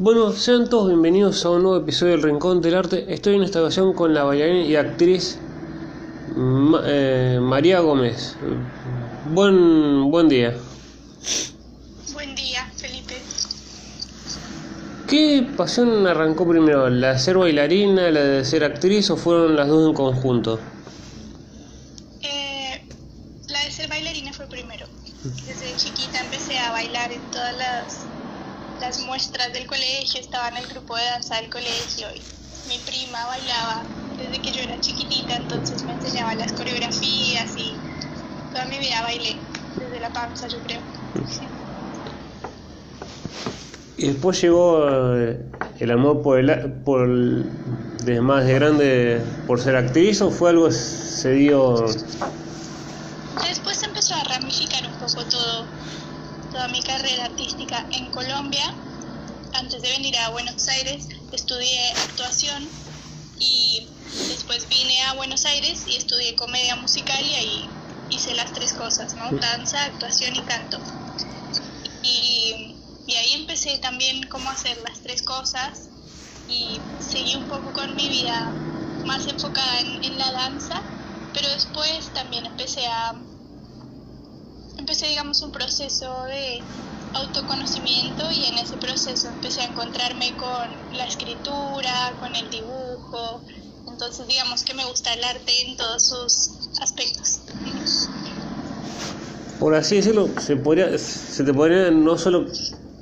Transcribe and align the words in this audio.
Bueno, 0.00 0.32
sean 0.32 0.68
todos 0.68 0.88
bienvenidos 0.88 1.44
a 1.44 1.50
un 1.50 1.62
nuevo 1.64 1.76
episodio 1.78 2.12
del 2.12 2.22
Rincón 2.22 2.60
del 2.60 2.74
Arte. 2.76 3.12
Estoy 3.12 3.34
en 3.36 3.42
esta 3.42 3.60
ocasión 3.60 3.92
con 3.94 4.14
la 4.14 4.24
bailarina 4.24 4.64
y 4.64 4.76
actriz 4.76 5.38
Ma- 6.36 6.82
eh, 6.84 7.38
María 7.42 7.80
Gómez. 7.80 8.36
Buen, 9.32 10.10
buen 10.10 10.28
día. 10.28 10.54
Buen 12.12 12.34
día, 12.36 12.70
Felipe. 12.76 13.16
¿Qué 15.08 15.46
pasión 15.56 16.06
arrancó 16.06 16.46
primero? 16.48 16.88
¿La 16.90 17.14
de 17.14 17.18
ser 17.18 17.38
bailarina, 17.38 18.10
la 18.10 18.20
de 18.20 18.44
ser 18.44 18.62
actriz 18.64 19.10
o 19.10 19.16
fueron 19.16 19.56
las 19.56 19.68
dos 19.68 19.88
en 19.88 19.94
conjunto? 19.94 20.60
Eh, 22.22 22.82
la 23.48 23.64
de 23.64 23.70
ser 23.70 23.88
bailarina 23.88 24.32
fue 24.32 24.46
primero. 24.46 24.86
Desde 25.24 25.74
chiquita 25.76 26.20
empecé 26.22 26.58
a 26.58 26.70
bailar 26.70 27.10
en 27.10 27.20
todas 27.32 27.56
las, 27.56 28.06
las 28.88 29.00
muestras 29.00 29.52
del 29.52 29.66
colegio, 29.66 30.18
estaba 30.18 30.48
en 30.48 30.56
el 30.56 30.66
grupo 30.66 30.96
de 30.96 31.04
danza 31.04 31.36
del 31.36 31.50
colegio 31.50 32.06
y 32.14 32.22
mi 32.66 32.78
prima 32.78 33.26
bailaba 33.26 33.82
desde 34.16 34.40
que 34.40 34.50
yo 34.50 34.62
era 34.62 34.80
chiquitita, 34.80 35.36
entonces 35.36 35.84
me 35.84 35.92
enseñaba 35.92 36.34
las 36.36 36.52
coreografías 36.54 37.54
y 37.56 37.78
toda 38.50 38.64
mi 38.64 38.78
vida 38.78 39.02
bailé, 39.02 39.42
desde 39.76 40.00
la 40.00 40.10
panza 40.10 40.48
yo 40.48 40.62
creo. 40.62 40.80
¿Y 43.98 44.06
después 44.08 44.40
llegó 44.40 44.88
eh, 45.18 45.38
el 45.80 45.90
amor 45.90 46.22
por 46.22 46.38
el, 46.38 46.72
por 46.84 47.02
el- 47.02 47.44
de 48.06 48.22
más 48.22 48.46
de 48.46 48.54
grande 48.54 49.22
por 49.46 49.60
ser 49.60 49.76
actriz 49.76 50.22
o 50.22 50.30
fue 50.30 50.48
algo 50.50 50.68
que 50.68 50.72
se 50.72 51.32
dio 51.32 51.84
Después 53.42 53.82
empezó 53.82 54.14
a 54.14 54.24
ramificar 54.24 54.86
un 54.86 54.98
poco 54.98 55.26
todo, 55.26 55.68
toda 56.58 56.68
mi 56.70 56.82
carrera 56.82 57.26
artística 57.26 57.86
en 57.92 58.10
Colombia. 58.10 58.64
Antes 59.52 59.80
de 59.80 59.90
venir 59.90 60.16
a 60.18 60.30
Buenos 60.30 60.66
Aires 60.66 61.06
estudié 61.30 61.92
actuación 61.92 62.68
y 63.38 63.86
después 64.28 64.68
vine 64.68 65.00
a 65.02 65.12
Buenos 65.12 65.44
Aires 65.44 65.86
y 65.86 65.94
estudié 65.94 66.34
comedia 66.34 66.74
musical 66.74 67.24
y 67.24 67.34
ahí 67.34 67.70
hice 68.10 68.34
las 68.34 68.52
tres 68.54 68.72
cosas, 68.72 69.14
¿no? 69.14 69.30
Danza, 69.38 69.84
actuación 69.84 70.34
y 70.34 70.40
canto. 70.40 70.80
Y, 72.02 72.74
y 73.06 73.14
ahí 73.14 73.34
empecé 73.34 73.78
también 73.78 74.20
cómo 74.24 74.50
hacer 74.50 74.76
las 74.78 75.00
tres 75.00 75.22
cosas 75.22 75.90
y 76.48 76.80
seguí 76.98 77.36
un 77.36 77.46
poco 77.46 77.72
con 77.72 77.94
mi 77.94 78.08
vida 78.08 78.52
más 79.04 79.28
enfocada 79.28 79.80
en, 79.82 80.04
en 80.06 80.18
la 80.18 80.32
danza, 80.32 80.74
pero 81.32 81.48
después 81.50 82.12
también 82.14 82.46
empecé 82.46 82.84
a 82.84 83.14
empecé 84.78 85.08
digamos 85.08 85.42
un 85.42 85.52
proceso 85.52 86.24
de 86.24 86.62
autoconocimiento 87.14 88.24
y 88.32 88.44
en 88.44 88.58
ese 88.58 88.76
proceso 88.76 89.28
empecé 89.28 89.62
a 89.62 89.66
encontrarme 89.66 90.34
con 90.36 90.96
la 90.96 91.04
escritura, 91.04 92.14
con 92.20 92.34
el 92.34 92.48
dibujo, 92.50 93.40
entonces 93.86 94.26
digamos 94.28 94.62
que 94.62 94.74
me 94.74 94.84
gusta 94.84 95.12
el 95.12 95.24
arte 95.24 95.52
en 95.66 95.76
todos 95.76 96.02
sus 96.08 96.80
aspectos. 96.80 97.40
por 99.58 99.74
así 99.74 99.96
decirlo, 99.96 100.28
se 100.38 100.56
podría, 100.56 100.96
se 100.98 101.44
te 101.44 101.52
podría 101.52 101.90
no 101.90 102.16
solo 102.16 102.46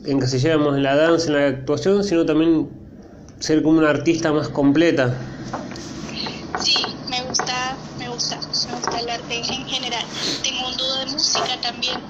encasilláramos 0.06 0.76
en 0.76 0.82
la 0.82 0.96
danza, 0.96 1.26
en 1.26 1.34
la 1.34 1.46
actuación, 1.48 2.04
sino 2.04 2.24
también 2.24 2.68
ser 3.40 3.62
como 3.62 3.78
una 3.78 3.90
artista 3.90 4.32
más 4.32 4.48
completa. 4.48 5.14
Sí, 6.62 6.95
me 9.06 9.12
gusta 9.18 9.32
el 9.32 9.38
arte 9.40 9.54
en 9.54 9.66
general. 9.66 10.04
Tengo 10.42 10.68
un 10.68 10.76
dúo 10.76 10.96
de 10.96 11.06
música 11.06 11.60
también. 11.62 12.00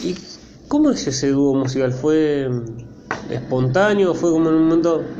¿Y 0.00 0.14
cómo 0.68 0.90
es 0.90 1.06
ese 1.06 1.28
dúo 1.30 1.54
musical? 1.54 1.92
¿Fue 1.92 2.48
mm, 2.48 3.32
espontáneo? 3.32 4.14
¿Fue 4.14 4.30
como 4.30 4.48
en 4.50 4.54
un 4.56 4.64
momento, 4.68 5.14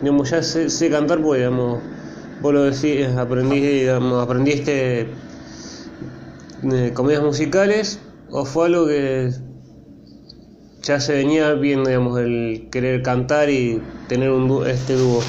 digamos, 0.00 0.30
ya 0.30 0.42
sé, 0.42 0.90
cantar, 0.90 1.20
pues, 1.22 1.40
digamos, 1.40 1.84
vos 2.40 2.52
lo 2.54 2.62
decís, 2.64 3.06
aprendí, 3.16 3.86
aprendiste 3.88 5.16
eh, 6.72 6.92
comedias 6.94 7.22
musicales, 7.22 7.98
o 8.28 8.44
fue 8.44 8.66
algo 8.66 8.86
que 8.86 9.30
ya 10.82 10.98
se 11.00 11.12
venía 11.14 11.52
bien, 11.54 11.84
digamos, 11.84 12.18
el 12.20 12.68
querer 12.72 13.02
cantar 13.02 13.50
y 13.50 13.82
tener 14.08 14.30
un 14.30 14.48
dúo- 14.48 14.66
este 14.66 14.94
dúo? 14.94 15.22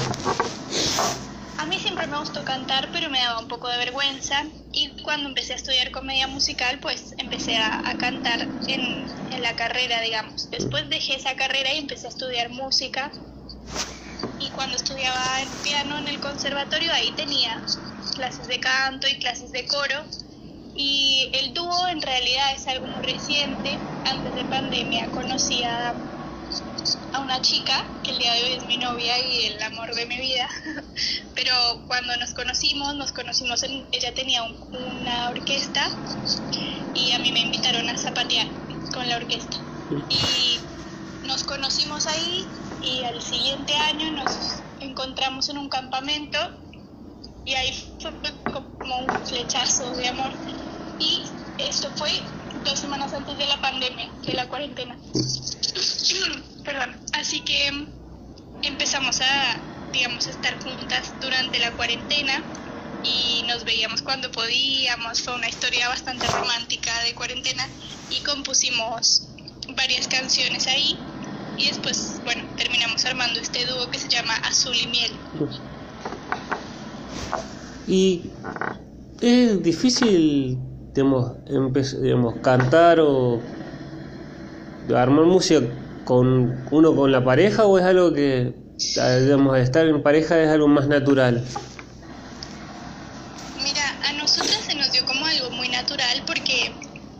A 1.58 1.66
mí 1.66 1.78
siempre 1.78 2.06
me 2.08 2.18
gustó 2.18 2.44
cantar, 2.44 2.88
pero 2.92 3.08
me 3.08 3.18
daba 3.18 3.40
un 3.40 3.48
poco 3.48 3.68
de 3.68 3.78
vergüenza. 3.78 4.44
Y 4.72 4.90
cuando 5.04 5.28
empecé 5.28 5.52
a 5.54 5.56
estudiar 5.56 5.92
comedia 5.92 6.26
musical, 6.26 6.80
pues 6.80 7.14
empecé 7.18 7.56
a, 7.58 7.90
a 7.90 7.98
cantar 7.98 8.50
en, 8.66 9.06
en 9.30 9.42
la 9.42 9.54
carrera, 9.56 10.00
digamos. 10.00 10.50
Después 10.50 10.88
dejé 10.90 11.16
esa 11.16 11.36
carrera 11.36 11.72
y 11.74 11.78
empecé 11.78 12.08
a 12.08 12.10
estudiar 12.10 12.50
música. 12.50 13.12
Y 14.38 14.50
cuando 14.52 14.76
estudiaba 14.76 15.42
el 15.42 15.60
piano 15.60 15.98
en 15.98 16.08
el 16.08 16.20
conservatorio, 16.20 16.92
ahí 16.92 17.14
tenía 17.14 17.64
clases 18.16 18.48
de 18.48 18.60
canto 18.60 19.08
y 19.08 19.18
clases 19.18 19.52
de 19.52 19.66
coro. 19.66 20.06
Y 20.74 21.30
el 21.34 21.54
dúo 21.54 21.88
en 21.88 22.02
realidad 22.02 22.54
es 22.54 22.66
algo 22.66 22.86
muy 22.88 23.02
reciente. 23.04 23.86
Antes 24.04 24.34
de 24.34 24.44
pandemia 24.46 25.10
conocí 25.10 25.62
a 27.14 27.20
una 27.20 27.40
chica 27.40 27.74
que 28.02 28.10
el 28.12 28.18
día 28.18 28.34
de 28.34 28.44
hoy 28.44 28.52
es 28.54 28.64
mi 28.64 28.76
novia 28.76 29.18
y 29.20 29.46
el 29.46 29.62
amor 29.62 29.94
de 29.94 30.06
mi 30.06 30.18
vida. 30.18 30.48
Pero 31.34 31.52
cuando 31.86 32.16
nos 32.16 32.34
conocimos, 32.34 32.94
nos 32.96 33.12
conocimos 33.12 33.62
en, 33.62 33.88
ella 33.92 34.12
tenía 34.14 34.42
un- 34.42 34.58
una 34.72 35.28
orquesta 35.30 35.88
y 36.92 37.12
a 37.12 37.20
mí 37.20 37.32
me 37.32 37.40
invitaron 37.40 37.88
a 37.88 37.96
zapatear 37.98 38.48
con 38.92 39.08
la 39.08 39.16
orquesta. 39.16 39.56
Y 40.08 40.72
nos 41.22 41.44
conocimos 41.44 42.06
ahí 42.08 42.52
y 42.80 43.04
al 43.04 43.22
siguiente 43.22 43.74
año 43.76 44.10
nos 44.10 44.64
encontramos 44.80 45.48
en 45.48 45.58
un 45.58 45.68
campamento 45.68 46.38
y 47.44 47.54
ahí 47.54 47.72
fue 48.00 48.12
como 48.50 48.98
un 48.98 49.24
flechazo 49.24 49.94
de 49.94 50.08
amor. 50.08 50.32
Y 50.98 51.36
esto 51.58 51.92
fue 51.96 52.10
dos 52.64 52.78
semanas 52.78 53.12
antes 53.12 53.36
de 53.38 53.46
la 53.46 53.60
pandemia, 53.60 54.10
de 54.24 54.32
la 54.32 54.48
cuarentena. 54.48 54.96
Perdón. 56.64 56.96
Así 57.12 57.40
que 57.40 57.86
empezamos 58.62 59.20
a, 59.20 59.56
digamos, 59.92 60.26
estar 60.26 60.62
juntas 60.62 61.12
durante 61.20 61.58
la 61.58 61.72
cuarentena 61.72 62.42
y 63.02 63.44
nos 63.46 63.64
veíamos 63.64 64.02
cuando 64.02 64.30
podíamos. 64.30 65.22
Fue 65.22 65.34
una 65.34 65.48
historia 65.48 65.88
bastante 65.88 66.26
romántica 66.26 66.90
de 67.02 67.14
cuarentena 67.14 67.68
y 68.10 68.22
compusimos 68.22 69.28
varias 69.76 70.08
canciones 70.08 70.66
ahí. 70.66 70.98
Y 71.56 71.68
después, 71.68 72.20
bueno, 72.24 72.42
terminamos 72.56 73.04
armando 73.04 73.38
este 73.38 73.64
dúo 73.66 73.88
que 73.90 73.98
se 73.98 74.08
llama 74.08 74.34
Azul 74.36 74.74
y 74.76 74.86
Miel. 74.88 75.12
Y 77.86 78.22
es 79.20 79.62
difícil, 79.62 80.58
digamos, 80.94 81.32
digamos, 82.00 82.34
cantar 82.40 83.00
o 83.00 83.42
armar 84.94 85.24
música 85.24 85.60
con 86.04 86.64
uno 86.70 86.94
con 86.94 87.10
la 87.10 87.24
pareja 87.24 87.64
o 87.66 87.78
es 87.78 87.84
algo 87.84 88.12
que, 88.12 88.52
ah, 89.00 89.16
digamos, 89.16 89.58
estar 89.58 89.86
en 89.86 90.02
pareja 90.02 90.40
es 90.40 90.48
algo 90.48 90.68
más 90.68 90.86
natural. 90.86 91.44
Mira, 93.56 93.82
a 94.08 94.12
nosotras 94.12 94.60
se 94.66 94.74
nos 94.76 94.92
dio 94.92 95.04
como 95.06 95.26
algo 95.26 95.50
muy 95.50 95.68
natural 95.68 96.22
porque 96.26 96.72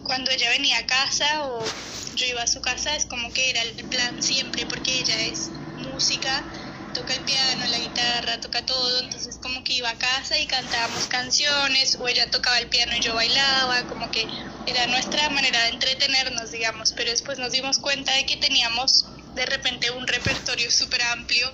cuando 0.05 0.31
ella 0.31 0.51
venía 0.51 0.79
a 0.79 0.87
casa 0.87 1.25
o 1.49 1.65
yo 2.15 2.27
iba 2.27 2.43
a 2.43 2.47
su 2.47 2.61
casa 2.61 2.95
es 2.95 3.07
como 3.07 3.33
que 3.33 3.51
era 3.51 3.63
el 3.63 3.73
plan 3.87 4.23
siempre 4.23 4.67
porque 4.67 5.01
ella 5.01 5.21
es 5.27 5.51
música, 5.79 6.45
toca 7.05 7.15
el 7.19 7.25
piano, 7.25 7.67
la 7.71 7.79
guitarra, 7.79 8.41
toca 8.41 8.65
todo, 8.65 9.01
entonces 9.01 9.39
como 9.43 9.63
que 9.63 9.75
iba 9.75 9.91
a 9.91 9.99
casa 9.99 10.39
y 10.39 10.47
cantábamos 10.47 11.07
canciones 11.09 11.99
o 12.01 12.09
ella 12.09 12.31
tocaba 12.31 12.59
el 12.59 12.69
piano 12.69 12.93
y 12.97 13.01
yo 13.01 13.15
bailaba, 13.15 13.83
como 13.89 14.11
que 14.11 14.27
era 14.67 14.87
nuestra 14.87 15.29
manera 15.29 15.63
de 15.65 15.69
entretenernos, 15.71 16.51
digamos, 16.51 16.93
pero 16.93 17.11
después 17.11 17.39
nos 17.39 17.53
dimos 17.53 17.79
cuenta 17.79 18.13
de 18.15 18.25
que 18.25 18.39
teníamos 18.39 19.07
de 19.35 19.45
repente 19.45 19.91
un 19.91 20.07
repertorio 20.07 20.71
súper 20.71 21.03
amplio, 21.03 21.47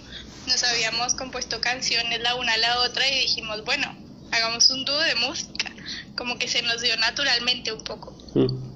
nos 0.47 0.63
habíamos 0.63 1.15
compuesto 1.15 1.61
canciones 1.61 2.21
la 2.21 2.37
una 2.37 2.53
a 2.53 2.59
la 2.59 2.81
otra 2.83 3.09
y 3.09 3.21
dijimos, 3.23 3.65
bueno, 3.65 3.93
hagamos 4.31 4.71
un 4.71 4.85
dúo 4.85 5.01
de 5.01 5.17
música, 5.17 5.73
como 6.17 6.39
que 6.39 6.47
se 6.47 6.63
nos 6.63 6.81
dio 6.81 6.97
naturalmente 6.99 7.73
un 7.73 7.83
poco. 7.83 8.17
Mm. 8.35 8.71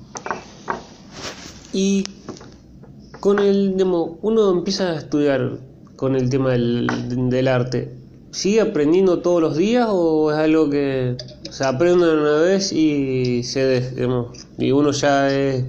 Y 1.72 2.04
con 3.20 3.38
el, 3.38 3.76
digamos, 3.76 4.18
uno 4.22 4.50
empieza 4.50 4.90
a 4.90 4.96
estudiar 4.96 5.60
con 5.96 6.16
el 6.16 6.28
tema 6.28 6.50
del, 6.52 6.86
del 7.30 7.48
arte. 7.48 7.90
¿Sigue 8.32 8.60
aprendiendo 8.60 9.20
todos 9.20 9.40
los 9.40 9.56
días 9.56 9.86
o 9.90 10.32
es 10.32 10.38
algo 10.38 10.68
que 10.68 11.16
se 11.50 11.64
aprende 11.64 12.12
una 12.12 12.38
vez 12.38 12.72
y 12.72 13.42
se 13.44 13.90
digamos, 13.92 14.36
y 14.58 14.72
uno 14.72 14.90
ya 14.90 15.30
es 15.32 15.64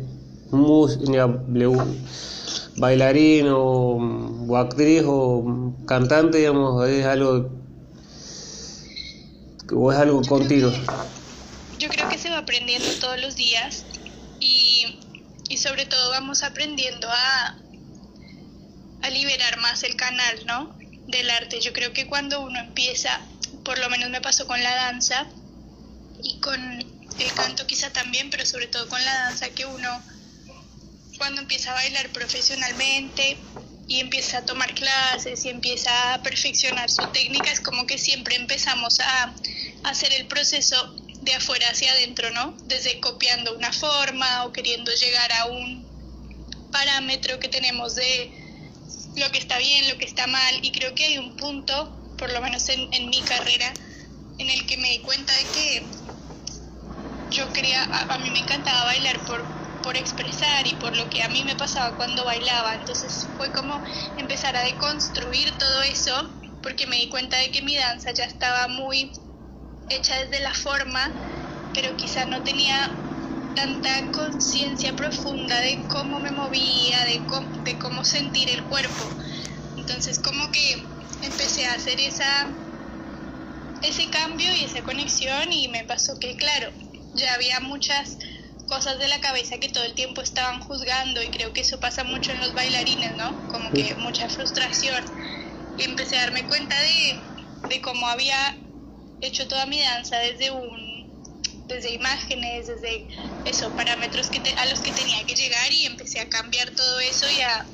mus- 0.49 0.99
ya 1.03 1.27
bailarín 2.77 3.47
o, 3.49 4.45
o 4.47 4.57
actriz 4.57 5.03
o 5.05 5.73
cantante, 5.85 6.39
digamos, 6.39 6.87
es 6.89 7.05
algo 7.05 7.49
o 9.71 9.91
es 9.91 9.97
algo 9.97 10.21
continuo? 10.23 10.71
Yo 11.77 11.89
creo 11.89 12.09
que 12.09 12.17
se 12.17 12.29
va 12.29 12.39
aprendiendo 12.39 12.87
todos 12.99 13.21
los 13.21 13.35
días 13.35 13.85
y, 14.39 14.85
y 15.49 15.57
sobre 15.57 15.85
todo 15.85 16.09
vamos 16.09 16.41
aprendiendo 16.43 17.07
a, 17.09 17.57
a 19.05 19.09
liberar 19.09 19.57
más 19.57 19.83
el 19.83 19.95
canal, 19.95 20.45
¿no? 20.45 20.75
Del 21.07 21.29
arte. 21.29 21.61
Yo 21.61 21.73
creo 21.73 21.93
que 21.93 22.07
cuando 22.07 22.41
uno 22.41 22.59
empieza, 22.59 23.21
por 23.63 23.77
lo 23.79 23.89
menos 23.89 24.09
me 24.09 24.21
pasó 24.21 24.47
con 24.47 24.61
la 24.61 24.73
danza 24.73 25.27
y 26.23 26.39
con 26.39 26.59
el 27.19 27.33
canto 27.33 27.67
quizá 27.67 27.91
también, 27.91 28.29
pero 28.29 28.45
sobre 28.45 28.67
todo 28.67 28.89
con 28.89 29.03
la 29.03 29.13
danza, 29.13 29.49
que 29.49 29.65
uno 29.65 29.89
cuando 31.17 31.41
empieza 31.41 31.71
a 31.71 31.75
bailar 31.75 32.09
profesionalmente 32.09 33.37
y 33.87 33.99
empieza 33.99 34.39
a 34.39 34.45
tomar 34.45 34.73
clases 34.73 35.45
y 35.45 35.49
empieza 35.49 36.13
a 36.13 36.23
perfeccionar 36.23 36.89
su 36.89 37.05
técnica, 37.07 37.51
es 37.51 37.61
como 37.61 37.85
que 37.85 37.97
siempre 37.97 38.35
empezamos 38.35 38.99
a, 38.99 39.33
hacer 39.83 40.13
el 40.13 40.25
proceso 40.25 40.95
de 41.21 41.35
afuera 41.35 41.69
hacia 41.69 41.91
adentro, 41.91 42.31
¿no? 42.31 42.57
Desde 42.65 42.99
copiando 42.99 43.55
una 43.55 43.71
forma 43.71 44.45
o 44.45 44.51
queriendo 44.51 44.91
llegar 44.91 45.31
a 45.31 45.45
un 45.45 45.85
parámetro 46.71 47.39
que 47.39 47.49
tenemos 47.49 47.93
de 47.93 48.44
lo 49.15 49.31
que 49.31 49.39
está 49.39 49.57
bien, 49.57 49.87
lo 49.89 49.97
que 49.97 50.05
está 50.05 50.27
mal. 50.27 50.59
Y 50.61 50.71
creo 50.71 50.93
que 50.95 51.05
hay 51.05 51.17
un 51.17 51.35
punto, 51.35 51.91
por 52.17 52.31
lo 52.31 52.41
menos 52.41 52.67
en, 52.69 53.09
mi 53.09 53.23
carrera, 53.23 53.73
en 54.37 54.49
el 54.49 54.65
que 54.65 54.77
me 54.77 54.89
di 54.91 54.99
cuenta 54.99 55.33
de 55.35 55.45
que 55.51 55.91
yo 57.29 57.51
quería, 57.51 57.83
a, 57.83 58.17
mí 58.19 58.29
me 58.31 58.39
encantaba 58.39 58.85
bailar 58.85 59.23
por, 59.25 59.49
por 59.81 59.97
expresar 59.97 60.67
y 60.67 60.75
por 60.75 60.95
lo 60.95 61.09
que 61.09 61.23
a 61.23 61.29
mí 61.29 61.43
me 61.43 61.55
pasaba 61.55 61.95
cuando 61.95 62.25
bailaba. 62.25 62.75
Entonces 62.75 63.29
fue 63.35 63.51
como 63.51 63.83
empezar 64.15 64.55
a 64.55 64.63
deconstruir 64.63 65.57
todo 65.57 65.81
eso 65.83 66.31
porque 66.61 66.87
me 66.87 66.97
di 66.97 67.09
cuenta 67.09 67.37
de 67.37 67.51
que 67.51 67.61
mi 67.61 67.75
danza 67.75 68.11
ya 68.11 68.25
estaba 68.25 68.67
muy 68.67 69.11
hecha 69.89 70.19
desde 70.23 70.39
la 70.39 70.53
forma, 70.53 71.15
pero 71.73 71.95
quizá 71.95 72.25
no 72.25 72.41
tenía 72.41 73.04
tanta 73.55 74.11
conciencia 74.11 74.93
profunda 74.93 75.59
de 75.61 75.87
cómo 75.87 76.19
me 76.19 76.31
movía, 76.31 77.03
de 77.05 77.25
cómo, 77.25 77.49
de 77.63 77.77
cómo 77.77 78.03
sentir 78.03 78.49
el 78.49 78.63
cuerpo. 78.65 79.05
Entonces 79.77 80.19
como 80.19 80.51
que 80.51 80.87
empecé 81.21 81.65
a 81.65 81.73
hacer 81.73 81.99
esa, 81.99 82.53
ese 83.81 84.09
cambio 84.09 84.53
y 84.55 84.63
esa 84.63 84.83
conexión 84.83 85.51
y 85.51 85.69
me 85.69 85.85
pasó 85.85 86.19
que, 86.19 86.35
claro, 86.35 86.71
ya 87.13 87.33
había 87.33 87.59
muchas 87.61 88.17
cosas 88.67 88.99
de 88.99 89.07
la 89.07 89.21
cabeza 89.21 89.57
que 89.59 89.69
todo 89.69 89.83
el 89.83 89.93
tiempo 89.93 90.21
estaban 90.21 90.59
juzgando 90.59 91.23
y 91.23 91.29
creo 91.29 91.53
que 91.53 91.61
eso 91.61 91.79
pasa 91.79 92.03
mucho 92.03 92.31
en 92.33 92.41
los 92.41 92.53
bailarines, 92.53 93.15
¿no? 93.15 93.47
Como 93.47 93.71
que 93.71 93.95
mucha 93.95 94.27
frustración. 94.27 95.03
Y 95.77 95.83
empecé 95.83 96.17
a 96.17 96.21
darme 96.21 96.45
cuenta 96.45 96.75
de, 96.81 97.23
de 97.69 97.81
cómo 97.81 98.07
había 98.07 98.37
hecho 99.21 99.47
toda 99.47 99.65
mi 99.65 99.81
danza 99.81 100.17
desde 100.19 100.51
un 100.51 100.94
desde 101.67 101.93
imágenes, 101.93 102.67
desde 102.67 103.07
esos 103.45 103.71
parámetros 103.73 104.29
que 104.29 104.41
a 104.57 104.65
los 104.67 104.79
que 104.79 104.91
tenía 104.91 105.23
que 105.25 105.35
llegar 105.35 105.71
y 105.71 105.85
empecé 105.85 106.19
a 106.19 106.29
cambiar 106.29 106.69
todo 106.71 106.99
eso 106.99 107.25
y 107.29 107.41
a 107.41 107.65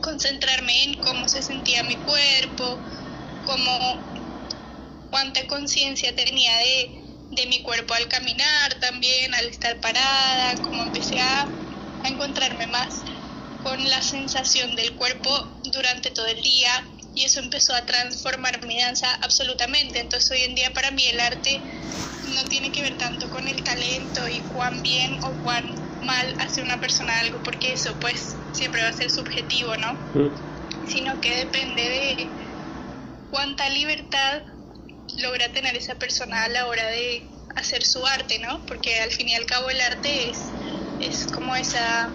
concentrarme 0.00 0.84
en 0.84 0.94
cómo 1.02 1.28
se 1.28 1.42
sentía 1.42 1.82
mi 1.84 1.96
cuerpo, 1.96 2.80
cómo 3.44 4.02
cuánta 5.10 5.46
conciencia 5.46 6.14
tenía 6.14 6.56
de, 6.58 6.90
de, 7.32 7.46
mi 7.46 7.62
cuerpo 7.62 7.94
al 7.94 8.08
caminar 8.08 8.74
también, 8.80 9.34
al 9.34 9.46
estar 9.46 9.80
parada, 9.80 10.54
como 10.62 10.82
empecé 10.84 11.20
a, 11.20 11.42
a 11.42 12.08
encontrarme 12.08 12.66
más 12.68 13.02
con 13.62 13.88
la 13.90 14.00
sensación 14.02 14.74
del 14.76 14.94
cuerpo 14.94 15.30
durante 15.64 16.10
todo 16.10 16.26
el 16.26 16.40
día 16.40 16.84
y 17.14 17.24
eso 17.24 17.40
empezó 17.40 17.74
a 17.74 17.86
transformar 17.86 18.64
mi 18.64 18.78
danza 18.78 19.12
absolutamente. 19.22 20.00
Entonces 20.00 20.30
hoy 20.30 20.42
en 20.42 20.54
día 20.54 20.72
para 20.72 20.90
mí 20.90 21.06
el 21.06 21.20
arte 21.20 21.62
no 22.22 22.44
tiene 22.44 22.70
que 22.70 22.82
ver 22.82 22.96
tanto 22.98 23.30
con 23.30 23.48
el 23.48 23.62
talento 23.62 24.28
y 24.28 24.42
cuán 24.42 24.82
bien 24.82 25.18
o 25.22 25.36
cuán 25.38 25.74
mal 26.00 26.34
hace 26.38 26.62
una 26.62 26.80
persona 26.80 27.18
algo, 27.20 27.42
porque 27.42 27.72
eso 27.72 27.98
pues 27.98 28.36
siempre 28.52 28.82
va 28.82 28.88
a 28.88 28.92
ser 28.92 29.10
subjetivo, 29.10 29.76
¿no? 29.76 29.98
Sino 30.86 31.20
que 31.20 31.34
depende 31.36 31.82
de 31.88 32.34
cuánta 33.30 33.68
libertad 33.70 34.42
logra 35.18 35.52
tener 35.52 35.76
esa 35.76 35.94
persona 35.96 36.44
a 36.44 36.48
la 36.48 36.66
hora 36.66 36.86
de 36.88 37.26
hacer 37.56 37.84
su 37.84 38.06
arte, 38.06 38.38
¿no? 38.38 38.64
Porque 38.66 39.00
al 39.00 39.10
fin 39.10 39.28
y 39.28 39.34
al 39.34 39.46
cabo 39.46 39.70
el 39.70 39.80
arte 39.80 40.30
es, 40.30 40.52
es 40.98 41.26
como 41.26 41.56
esa, 41.56 42.14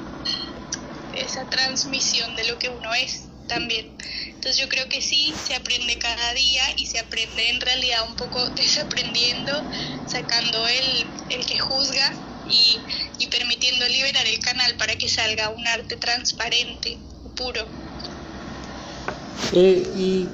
esa 1.12 1.50
transmisión 1.50 2.36
de 2.36 2.46
lo 2.46 2.58
que 2.60 2.70
uno 2.70 2.94
es 2.94 3.25
también. 3.48 3.86
Entonces 4.36 4.58
yo 4.58 4.70
creo 4.70 4.88
que 4.90 5.02
sí, 5.02 5.34
se 5.36 5.56
aprende 5.56 5.98
cada 5.98 6.34
día 6.34 6.64
y 6.78 6.86
se 6.86 7.00
aprende 7.00 7.50
en 7.50 7.62
realidad 7.62 8.00
un 8.08 8.16
poco 8.16 8.40
desaprendiendo, 8.56 9.52
sacando 10.06 10.68
el, 10.68 11.14
el 11.30 11.46
que 11.46 11.58
juzga 11.60 12.14
y, 12.48 12.86
y 13.18 13.28
permitiendo 13.28 13.88
liberar 13.88 14.26
el 14.28 14.40
canal 14.40 14.76
para 14.78 14.96
que 14.96 15.10
salga 15.10 15.50
un 15.50 15.66
arte 15.68 15.96
transparente, 15.98 16.98
puro. 17.36 17.68
Eh, 19.54 19.84
y 19.96 20.28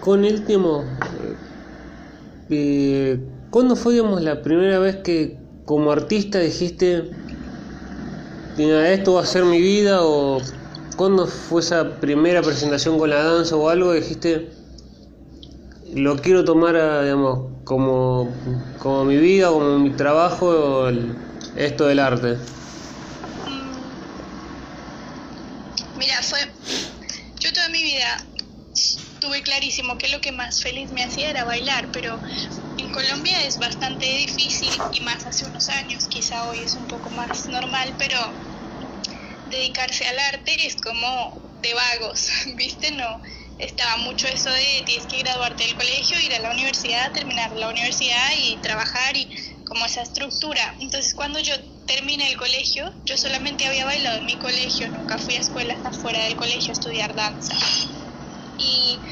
con 0.00 0.24
el 0.24 0.44
tema, 0.44 0.84
eh, 2.50 3.18
¿cuándo 3.50 3.76
fue 3.76 3.94
digamos, 3.94 4.22
la 4.22 4.42
primera 4.42 4.78
vez 4.78 4.96
que 4.96 5.38
como 5.64 5.92
artista 5.92 6.38
dijiste, 6.40 7.04
esto 8.56 9.14
va 9.14 9.22
a 9.22 9.26
ser 9.26 9.44
mi 9.44 9.60
vida 9.60 10.02
o 10.02 10.42
¿Cuándo 11.02 11.26
fue 11.26 11.62
esa 11.62 11.98
primera 11.98 12.42
presentación 12.42 12.96
con 12.96 13.10
la 13.10 13.24
danza 13.24 13.56
o 13.56 13.68
algo? 13.68 13.92
Dijiste, 13.92 14.52
lo 15.94 16.16
quiero 16.16 16.44
tomar, 16.44 16.74
digamos, 16.74 17.64
como, 17.64 18.32
como 18.78 19.04
mi 19.06 19.16
vida, 19.16 19.48
como 19.48 19.80
mi 19.80 19.90
trabajo, 19.96 20.88
esto 21.56 21.86
del 21.88 21.98
arte. 21.98 22.34
Mm. 23.48 23.72
Mira, 25.98 26.22
fue. 26.22 26.38
Yo 27.40 27.52
toda 27.52 27.68
mi 27.70 27.82
vida 27.82 28.24
tuve 29.18 29.42
clarísimo 29.42 29.98
que 29.98 30.08
lo 30.08 30.20
que 30.20 30.30
más 30.30 30.62
feliz 30.62 30.92
me 30.92 31.02
hacía 31.02 31.30
era 31.30 31.42
bailar, 31.42 31.88
pero 31.92 32.16
en 32.78 32.92
Colombia 32.92 33.44
es 33.44 33.58
bastante 33.58 34.06
difícil 34.18 34.80
y 34.92 35.00
más 35.00 35.26
hace 35.26 35.46
unos 35.46 35.68
años, 35.68 36.06
quizá 36.06 36.46
hoy 36.46 36.58
es 36.60 36.76
un 36.76 36.86
poco 36.86 37.10
más 37.10 37.48
normal, 37.48 37.92
pero 37.98 38.18
dedicarse 39.52 40.06
al 40.06 40.18
arte 40.18 40.66
es 40.66 40.76
como 40.76 41.40
de 41.54 41.74
vagos, 41.74 42.26
¿viste? 42.56 42.90
No, 42.92 43.20
estaba 43.58 43.96
mucho 43.98 44.26
eso 44.28 44.50
de 44.50 44.82
tienes 44.86 45.06
que 45.06 45.18
graduarte 45.18 45.64
del 45.64 45.76
colegio, 45.76 46.18
ir 46.20 46.34
a 46.34 46.40
la 46.40 46.50
universidad, 46.50 47.12
terminar 47.12 47.52
la 47.52 47.68
universidad 47.68 48.30
y 48.36 48.60
trabajar 48.60 49.16
y 49.16 49.30
como 49.64 49.86
esa 49.86 50.02
estructura. 50.02 50.76
Entonces 50.80 51.14
cuando 51.14 51.38
yo 51.38 51.54
terminé 51.86 52.28
el 52.30 52.36
colegio, 52.36 52.90
yo 53.04 53.16
solamente 53.16 53.66
había 53.66 53.84
bailado 53.84 54.18
en 54.18 54.26
mi 54.26 54.38
colegio, 54.38 54.88
nunca 54.90 55.18
fui 55.18 55.36
a 55.36 55.40
escuelas 55.40 55.84
afuera 55.84 56.24
del 56.24 56.36
colegio 56.36 56.72
a 56.72 56.74
estudiar 56.74 57.14
danza. 57.14 57.54
Y 58.56 59.04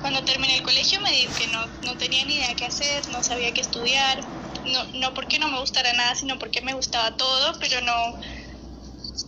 cuando 0.00 0.24
terminé 0.24 0.56
el 0.56 0.62
colegio 0.62 1.00
me 1.00 1.10
dije 1.10 1.34
que 1.34 1.46
no, 1.48 1.66
no 1.82 1.96
tenía 1.96 2.24
ni 2.24 2.36
idea 2.36 2.54
qué 2.56 2.66
hacer, 2.66 3.08
no 3.08 3.22
sabía 3.22 3.52
qué 3.54 3.60
estudiar, 3.60 4.24
no, 4.64 4.84
no 4.94 5.14
porque 5.14 5.38
no 5.38 5.48
me 5.48 5.60
gustara 5.60 5.92
nada, 5.92 6.14
sino 6.14 6.38
porque 6.38 6.60
me 6.62 6.74
gustaba 6.74 7.16
todo, 7.16 7.56
pero 7.60 7.80
no, 7.80 7.94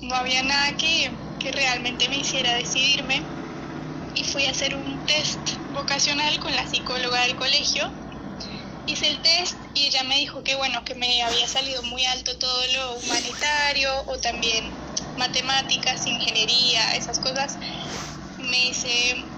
no 0.01 0.15
había 0.15 0.43
nada 0.43 0.77
que, 0.77 1.19
realmente 1.53 2.09
me 2.09 2.19
hiciera 2.19 2.55
decidirme 2.57 3.25
y 4.15 4.25
fui 4.25 4.47
a 4.47 4.51
hacer 4.51 4.75
un 4.75 5.05
test 5.05 5.51
vocacional 5.69 6.41
con 6.41 6.57
la 6.57 6.67
psicóloga 6.67 7.23
del 7.23 7.37
colegio. 7.37 7.89
Hice 8.85 9.07
el 9.07 9.23
test 9.23 9.59
y 9.75 9.87
ella 9.87 10.03
me 10.03 10.17
dijo 10.19 10.43
que 10.43 10.57
bueno, 10.57 10.85
que 10.85 10.97
me 10.97 11.23
había 11.23 11.47
salido 11.47 11.85
muy 11.85 12.05
alto 12.05 12.37
todo 12.37 12.67
lo 12.67 12.95
humanitario 12.95 13.93
o 14.07 14.19
también 14.19 14.77
matemáticas, 15.15 16.05
ingeniería, 16.09 16.97
esas 16.97 17.21
cosas. 17.21 17.59
Me 18.39 18.57
dice, 18.57 19.33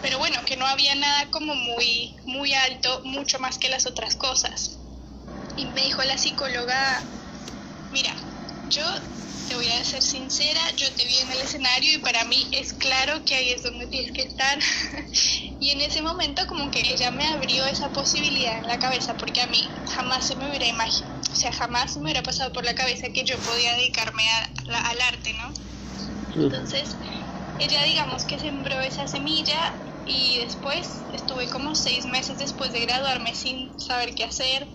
pero 0.00 0.18
bueno, 0.18 0.42
que 0.46 0.56
no 0.56 0.66
había 0.66 0.94
nada 0.94 1.30
como 1.30 1.54
muy, 1.54 2.16
muy 2.24 2.54
alto, 2.54 3.02
mucho 3.04 3.38
más 3.38 3.58
que 3.58 3.68
las 3.68 3.84
otras 3.86 4.16
cosas. 4.16 4.78
Y 5.56 5.66
me 5.66 5.82
dijo 5.82 6.02
la 6.04 6.16
psicóloga, 6.16 7.06
mira, 7.90 8.16
yo 8.62 8.82
te 9.48 9.54
voy 9.54 9.68
a 9.68 9.84
ser 9.84 10.02
sincera, 10.02 10.60
yo 10.76 10.92
te 10.94 11.04
vi 11.04 11.18
en 11.18 11.32
el 11.32 11.40
escenario 11.40 11.92
y 11.94 11.98
para 11.98 12.24
mí 12.24 12.48
es 12.52 12.72
claro 12.72 13.24
que 13.24 13.34
ahí 13.34 13.50
es 13.50 13.62
donde 13.62 13.86
tienes 13.86 14.12
que 14.12 14.22
estar. 14.22 14.58
y 15.60 15.70
en 15.70 15.80
ese 15.80 16.02
momento 16.02 16.46
como 16.46 16.70
que 16.70 16.82
ella 16.92 17.10
me 17.10 17.26
abrió 17.26 17.64
esa 17.66 17.90
posibilidad 17.92 18.58
en 18.58 18.66
la 18.66 18.78
cabeza 18.78 19.16
porque 19.16 19.40
a 19.42 19.46
mí 19.46 19.82
jamás 19.86 20.26
se 20.26 20.36
me 20.36 20.48
hubiera 20.48 20.66
imaginado, 20.66 21.14
o 21.32 21.36
sea, 21.36 21.52
jamás 21.52 21.96
me 21.96 22.04
hubiera 22.04 22.22
pasado 22.22 22.52
por 22.52 22.64
la 22.64 22.74
cabeza 22.74 23.08
que 23.10 23.24
yo 23.24 23.36
podía 23.38 23.74
dedicarme 23.76 24.22
al 24.68 25.00
arte, 25.00 25.32
¿no? 25.34 25.52
Entonces, 26.34 26.96
ella 27.58 27.82
digamos 27.84 28.24
que 28.24 28.38
sembró 28.38 28.80
esa 28.80 29.06
semilla 29.06 29.80
y 30.04 30.38
después 30.38 31.04
estuve 31.12 31.48
como 31.48 31.74
seis 31.74 32.04
meses 32.06 32.38
después 32.38 32.72
de 32.72 32.80
graduarme 32.82 33.34
sin 33.34 33.78
saber 33.78 34.14
qué 34.14 34.24
hacer 34.24 34.68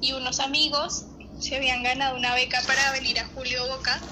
y 0.00 0.12
unos 0.12 0.40
amigos 0.40 1.13
se 1.38 1.56
habían 1.56 1.82
ganado 1.82 2.16
una 2.16 2.34
beca 2.34 2.62
para 2.66 2.92
venir 2.92 3.18
a 3.18 3.26
Julio 3.34 3.66
Boca 3.68 4.02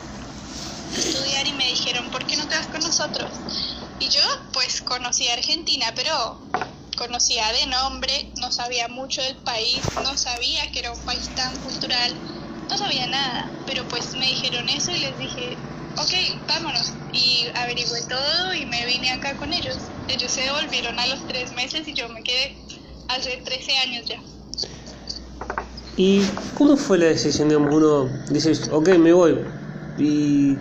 a 0.94 0.98
estudiar 0.98 1.46
y 1.46 1.52
me 1.54 1.66
dijeron, 1.68 2.10
¿por 2.10 2.26
qué 2.26 2.36
no 2.36 2.46
te 2.48 2.54
vas 2.56 2.66
con 2.68 2.82
nosotros? 2.82 3.40
Y 3.98 4.08
yo 4.08 4.20
pues 4.52 4.82
conocía 4.82 5.32
Argentina, 5.34 5.92
pero 5.94 6.40
conocía 6.96 7.52
de 7.52 7.66
nombre, 7.66 8.32
no 8.36 8.52
sabía 8.52 8.88
mucho 8.88 9.22
del 9.22 9.36
país, 9.38 9.80
no 10.02 10.16
sabía 10.16 10.70
que 10.72 10.80
era 10.80 10.92
un 10.92 11.04
país 11.04 11.30
tan 11.34 11.58
cultural, 11.60 12.16
no 12.68 12.76
sabía 12.78 13.06
nada, 13.06 13.52
pero 13.66 13.86
pues 13.88 14.14
me 14.14 14.26
dijeron 14.26 14.68
eso 14.68 14.92
y 14.92 15.00
les 15.00 15.18
dije, 15.18 15.58
ok, 15.96 16.12
vámonos. 16.46 16.94
Y 17.12 17.46
averigüé 17.54 18.02
todo 18.08 18.54
y 18.54 18.66
me 18.66 18.86
vine 18.86 19.10
acá 19.10 19.36
con 19.36 19.52
ellos. 19.52 19.92
Ellos 20.08 20.32
se 20.32 20.42
devolvieron 20.42 20.98
a 20.98 21.06
los 21.06 21.26
tres 21.26 21.52
meses 21.52 21.86
y 21.86 21.94
yo 21.94 22.08
me 22.08 22.22
quedé 22.22 22.56
hace 23.08 23.36
13 23.38 23.76
años 23.78 24.06
ya. 24.06 24.20
¿Y 25.96 26.22
cómo 26.56 26.76
fue 26.76 26.98
la 26.98 27.06
decisión? 27.06 27.48
de 27.48 27.56
uno 27.56 28.08
dice, 28.30 28.52
ok, 28.70 28.88
me 28.98 29.12
voy. 29.12 29.38
Y 29.98 30.56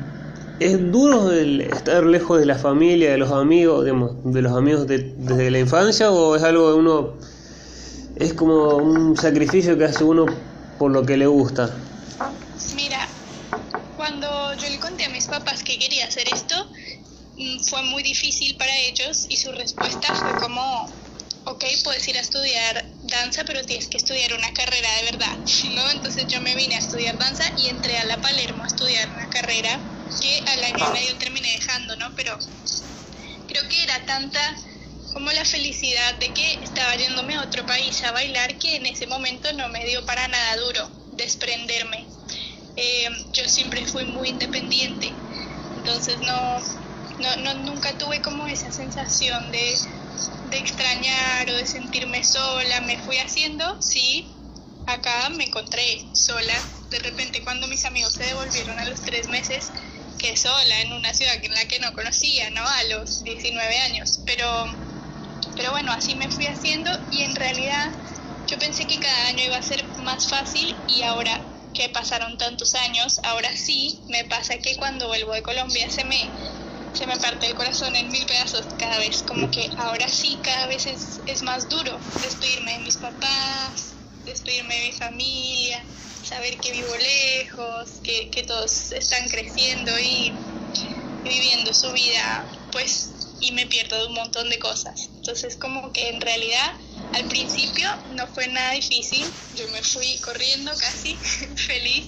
es 0.60 0.92
duro 0.92 1.32
el 1.32 1.62
estar 1.62 2.04
lejos 2.04 2.40
de 2.40 2.46
la 2.46 2.58
familia, 2.58 3.12
de 3.12 3.18
los 3.18 3.32
amigos, 3.32 3.86
digamos, 3.86 4.12
de 4.26 4.42
los 4.42 4.52
amigos 4.56 4.88
desde 4.88 5.52
la 5.52 5.60
infancia, 5.60 6.12
o 6.12 6.36
es 6.36 6.44
algo 6.44 6.72
que 6.72 6.80
uno 6.80 7.14
es 8.18 8.34
como 8.34 8.76
un 8.76 9.18
sacrificio 9.18 9.78
que 9.78 9.86
hace 9.86 10.04
uno 10.04 10.26
por 10.78 10.92
lo 10.92 11.06
que 11.06 11.16
le 11.16 11.28
gusta. 11.28 11.76
Mira, 12.76 13.08
cuando 13.96 14.28
yo 14.56 14.70
le 14.70 14.80
conté 14.80 15.06
a 15.06 15.10
mis 15.10 15.28
papás 15.28 15.64
que 15.64 15.80
quería 15.80 16.06
hacer 16.06 16.28
esto, 16.32 16.56
mm, 17.38 17.60
fue 17.64 17.82
muy 17.84 18.04
difícil 18.04 18.56
para 18.58 18.76
ellos 18.90 19.26
y 19.30 19.38
su 19.38 19.52
respuesta 19.54 20.14
fue 20.14 20.40
como, 20.42 20.86
ok, 21.46 21.64
puedes 21.84 22.08
ir 22.08 22.18
a 22.18 22.22
estudiar 22.22 22.91
danza, 23.12 23.44
pero 23.46 23.64
tienes 23.64 23.88
que 23.88 23.98
estudiar 23.98 24.34
una 24.34 24.52
carrera 24.54 24.90
de 24.98 25.04
verdad, 25.04 25.40
¿no? 25.76 25.92
Entonces 25.92 26.26
yo 26.28 26.42
me 26.42 26.56
vine 26.56 26.76
a 26.76 26.80
estudiar 26.80 27.18
danza 27.20 27.44
y 27.58 27.68
entré 27.70 28.00
a 28.00 28.06
la 28.06 28.20
Palermo 28.20 28.64
a 28.64 28.68
estudiar 28.68 29.12
una 29.14 29.30
carrera 29.30 29.80
que 30.20 30.44
al 30.48 30.64
año 30.64 30.86
y 30.88 30.92
medio 30.94 31.18
terminé 31.18 31.52
dejando, 31.52 31.96
¿no? 31.98 32.16
Pero 32.16 32.38
creo 33.48 33.68
que 33.70 33.84
era 33.84 34.04
tanta 34.06 34.42
como 35.14 35.32
la 35.32 35.46
felicidad 35.46 36.16
de 36.20 36.34
que 36.34 36.60
estaba 36.64 36.96
yéndome 36.96 37.36
a 37.36 37.44
otro 37.44 37.66
país 37.66 38.02
a 38.04 38.12
bailar 38.12 38.58
que 38.58 38.78
en 38.78 38.86
ese 38.86 39.08
momento 39.08 39.52
no 39.54 39.70
me 39.70 39.86
dio 39.86 40.06
para 40.06 40.28
nada 40.28 40.58
duro 40.58 40.92
desprenderme. 41.12 42.08
Eh, 42.78 43.10
yo 43.34 43.48
siempre 43.50 43.86
fui 43.86 44.06
muy 44.06 44.30
independiente, 44.30 45.14
entonces 45.76 46.20
no, 46.22 46.60
no, 47.20 47.36
no, 47.38 47.54
nunca 47.56 47.98
tuve 47.98 48.22
como 48.22 48.48
esa 48.48 48.72
sensación 48.72 49.52
de, 49.52 49.78
de 50.44 50.58
extrañar 50.58 51.50
o 51.50 51.56
de 51.56 51.66
sentirme 51.66 52.24
sola. 52.24 52.82
Me 52.82 52.98
fui 52.98 53.18
haciendo, 53.18 53.82
sí, 53.82 54.28
acá 54.86 55.30
me 55.30 55.46
encontré 55.46 56.10
sola. 56.14 56.54
De 56.90 57.00
repente 57.00 57.44
cuando 57.44 57.68
mis 57.68 57.86
amigos 57.86 58.14
se 58.14 58.26
devolvieron 58.26 58.78
a 58.80 58.86
los 58.86 59.02
tres 59.02 59.28
meses, 59.28 59.72
que 60.18 60.36
sola 60.38 60.82
en 60.82 60.94
una 60.94 61.14
ciudad 61.14 61.36
en 61.44 61.54
la 61.54 61.66
que 61.66 61.80
no 61.80 61.94
conocía, 61.94 62.50
¿no? 62.52 62.68
A 62.68 62.84
los 62.86 63.24
19 63.24 63.78
años. 63.80 64.22
Pero 64.26 64.46
pero 65.56 65.72
bueno, 65.72 65.92
así 65.92 66.16
me 66.16 66.30
fui 66.30 66.46
haciendo 66.48 66.90
y 67.10 67.22
en 67.22 67.36
realidad 67.36 67.92
yo 68.48 68.58
pensé 68.58 68.88
que 68.88 69.00
cada 69.00 69.28
año 69.28 69.44
iba 69.44 69.58
a 69.58 69.62
ser 69.62 69.86
más 69.98 70.28
fácil 70.28 70.84
y 70.88 71.04
ahora 71.04 71.40
que 71.74 71.90
pasaron 71.90 72.38
tantos 72.38 72.76
años, 72.76 73.20
ahora 73.24 73.56
sí 73.56 74.04
me 74.08 74.26
pasa 74.26 74.58
que 74.58 74.76
cuando 74.76 75.08
vuelvo 75.08 75.34
de 75.34 75.42
Colombia 75.44 75.90
se 75.90 76.04
me, 76.04 76.34
se 76.94 77.08
me 77.08 77.18
parte 77.18 77.48
el 77.48 77.56
corazón 77.56 77.96
en 77.96 78.10
mil 78.10 78.26
pedazos 78.26 78.68
cada 78.78 78.98
vez, 79.00 79.24
como 79.24 79.50
que 79.50 79.70
ahora 79.78 80.08
sí 80.08 80.40
cada 80.44 80.68
vez 80.68 80.88
es, 80.88 81.22
es 81.26 81.44
más 81.44 81.70
duro 81.70 82.00
despedirme 82.22 82.74
de 82.74 82.80
mis 82.80 82.98
papás, 82.98 83.94
despedirme 84.26 84.76
de 84.76 84.88
mi 84.88 84.94
familia, 84.94 85.86
saber 86.24 86.60
que 86.60 86.72
vivo 86.72 86.96
lejos, 86.96 88.00
que, 88.04 88.30
que 88.30 88.44
todos 88.44 88.92
están 88.92 89.28
creciendo 89.30 89.92
y 90.00 90.36
viviendo 91.24 91.74
su 91.74 91.92
vida 91.94 92.52
pues 92.72 93.38
y 93.40 93.52
me 93.52 93.66
pierdo 93.68 93.98
de 94.00 94.08
un 94.08 94.14
montón 94.14 94.50
de 94.50 94.60
cosas. 94.60 95.10
Entonces 95.18 95.58
como 95.58 95.92
que 95.92 96.10
en 96.10 96.22
realidad 96.22 96.72
al 97.14 97.26
principio 97.28 97.88
no 98.10 98.28
fue 98.28 98.48
nada 98.48 98.74
difícil, 98.74 99.34
yo 99.54 99.68
me 99.70 99.84
fui 99.84 100.20
corriendo 100.20 100.72
casi 100.78 101.18
feliz 101.56 102.08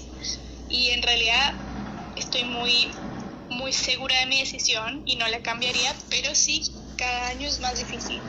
y 0.69 0.91
en 0.91 1.01
realidad 1.01 1.53
estoy 2.15 2.45
muy 2.45 3.02
muy 3.53 3.73
segura 3.73 4.19
de 4.19 4.25
mi 4.27 4.39
decisión 4.39 5.01
y 5.05 5.15
no 5.15 5.27
la 5.27 5.39
cambiaría, 5.41 5.93
pero 6.09 6.35
sí 6.35 6.63
cada 6.97 7.29
año 7.29 7.47
es 7.47 7.59
más 7.59 7.77
difícil 7.77 8.19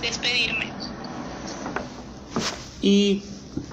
despedirme. 0.00 0.66
¿Y 2.82 3.22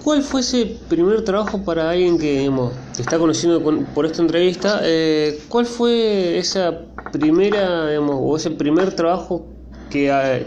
cuál 0.04 0.24
fue 0.24 0.42
ese 0.42 0.78
primer 0.90 1.24
trabajo 1.24 1.64
para 1.64 1.90
alguien 1.90 2.18
que 2.18 2.40
digamos, 2.40 2.74
te 2.96 3.02
está 3.02 3.18
conociendo 3.18 3.62
por 3.94 4.06
esta 4.06 4.22
entrevista? 4.22 4.80
Eh, 4.84 5.42
¿Cuál 5.50 5.66
fue 5.66 6.38
esa 6.38 6.80
primera, 7.12 7.90
digamos, 7.90 8.18
o 8.20 8.36
ese 8.36 8.50
primer 8.50 8.96
trabajo 8.96 9.46
que 9.90 10.12
a, 10.12 10.40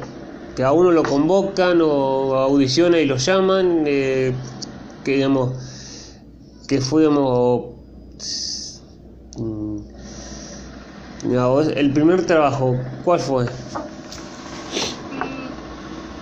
que 0.57 0.65
a 0.65 0.73
uno 0.73 0.91
lo 0.91 1.03
convocan 1.03 1.81
o 1.83 2.35
audiciona 2.35 2.99
y 2.99 3.07
lo 3.07 3.17
llaman, 3.17 3.85
eh, 3.87 4.33
que 5.05 5.15
digamos, 5.15 5.53
que 6.67 6.81
fue, 6.81 7.07
mm, 11.27 11.77
el 11.77 11.93
primer 11.93 12.27
trabajo, 12.27 12.77
¿cuál 13.05 13.21
fue? 13.21 13.47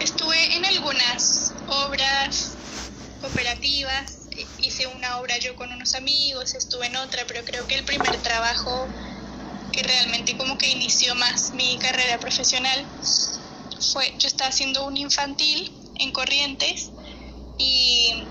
Estuve 0.00 0.56
en 0.56 0.64
algunas 0.64 1.54
obras 1.66 2.58
cooperativas, 3.20 4.28
hice 4.58 4.86
una 4.86 5.18
obra 5.18 5.38
yo 5.38 5.56
con 5.56 5.72
unos 5.72 5.94
amigos, 5.94 6.54
estuve 6.54 6.86
en 6.86 6.96
otra, 6.96 7.24
pero 7.26 7.44
creo 7.44 7.66
que 7.66 7.76
el 7.76 7.84
primer 7.84 8.20
trabajo 8.20 8.90
que 9.72 9.82
realmente 9.82 10.36
como 10.36 10.56
que 10.58 10.70
inició 10.70 11.14
más 11.14 11.52
mi 11.52 11.78
carrera 11.78 12.18
profesional 12.18 12.86
fue, 13.92 14.12
yo 14.18 14.28
estaba 14.28 14.50
haciendo 14.50 14.86
un 14.86 14.96
infantil 14.96 15.72
en 15.96 16.12
Corrientes 16.12 16.92
y 17.58 18.28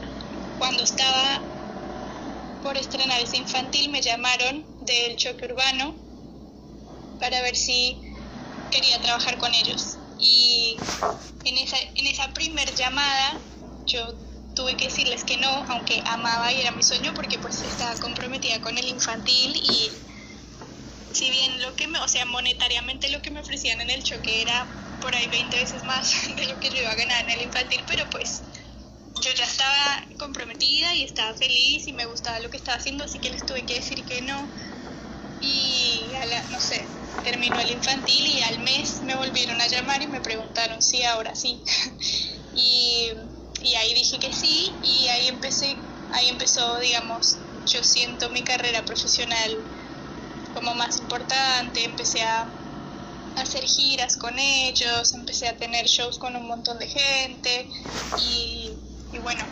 cuando 0.58 0.84
estaba 0.84 1.44
por 2.62 2.78
estrenar 2.78 3.20
ese 3.20 3.38
infantil 3.38 3.90
me 3.90 4.02
llamaron 4.02 4.66
del 4.80 5.18
choque 5.18 5.46
urbano 5.46 5.96
para 7.20 7.42
ver 7.42 7.56
si 7.56 8.02
quería 8.70 9.02
trabajar 9.02 9.38
con 9.38 9.54
ellos. 9.54 10.00
Y 10.20 10.78
en 11.46 11.58
esa, 11.58 11.78
en 11.96 12.08
esa 12.08 12.34
primer 12.34 12.74
llamada 12.76 13.40
yo 13.86 14.16
tuve 14.56 14.78
que 14.78 14.86
decirles 14.86 15.24
que 15.24 15.38
no, 15.38 15.66
aunque 15.70 16.04
amaba 16.06 16.54
y 16.54 16.62
era 16.62 16.72
mi 16.72 16.84
sueño 16.84 17.14
porque 17.14 17.40
pues 17.40 17.64
estaba 17.64 17.96
comprometida 17.98 18.62
con 18.62 18.78
el 18.78 18.88
infantil 18.88 19.56
y 19.56 19.90
si 21.12 21.30
bien 21.30 21.62
lo 21.62 21.76
que 21.76 21.88
me, 21.88 22.00
o 22.00 22.08
sea, 22.08 22.26
monetariamente 22.26 23.10
lo 23.10 23.22
que 23.22 23.32
me 23.32 23.40
ofrecían 23.40 23.82
en 23.82 23.90
el 23.90 24.04
choque 24.04 24.42
era 24.42 24.68
por 25.00 25.16
ahí 25.16 25.28
20 25.28 25.58
veces 25.58 25.84
más 25.84 26.12
de 26.36 26.48
lo 26.48 26.60
que 26.60 26.70
yo 26.70 26.80
iba 26.80 26.92
a 26.92 26.96
ganar 26.96 27.24
en 27.26 27.32
el 27.32 27.42
infantil, 27.42 27.84
pero 27.88 28.10
pues 28.10 28.44
yo 29.22 29.32
ya 29.34 29.46
estaba 29.46 30.08
comprometida 30.18 30.96
y 30.96 31.04
estaba 31.04 31.36
feliz 31.38 31.88
y 31.88 31.94
me 31.94 32.06
gustaba 32.06 32.40
lo 32.40 32.50
que 32.50 32.58
estaba 32.58 32.78
haciendo, 32.78 33.04
así 33.04 33.20
que 33.20 33.30
les 33.30 33.46
tuve 33.46 33.66
que 33.66 33.76
decir 33.76 34.06
que 34.06 34.22
no. 34.22 34.50
Y 35.46 36.14
no 36.50 36.60
sé, 36.62 36.90
terminó 37.22 37.60
el 37.60 37.72
infantil 37.72 38.26
y 38.28 38.42
al 38.42 38.60
mes 38.60 39.02
me 39.02 39.16
volvieron 39.16 39.60
a 39.60 39.68
llamar 39.68 40.02
y 40.02 40.08
me 40.08 40.22
preguntaron 40.22 40.82
si 40.82 41.04
ahora 41.04 41.36
sí. 41.36 41.62
y, 42.54 43.10
y 43.62 43.76
ahí 43.76 43.94
dije 43.94 44.20
que 44.20 44.32
sí 44.34 44.80
y 44.82 45.08
ahí 45.10 45.28
empecé, 45.28 45.84
ahí 46.10 46.30
empezó, 46.30 46.80
digamos, 46.80 47.40
yo 47.66 47.84
siento 47.84 48.30
mi 48.30 48.44
carrera 48.44 48.86
profesional 48.86 49.52
como 50.54 50.76
más 50.76 51.00
importante, 51.00 51.84
empecé 51.84 52.22
a 52.24 52.56
hacer 53.36 53.66
giras 53.66 54.18
con 54.18 54.38
ellos, 54.40 55.14
empecé 55.14 55.48
a 55.48 55.58
tener 55.58 55.86
shows 55.88 56.18
con 56.20 56.36
un 56.36 56.48
montón 56.48 56.80
de 56.80 56.88
gente 56.88 57.70
y, 58.16 58.80
bueno, 59.22 59.44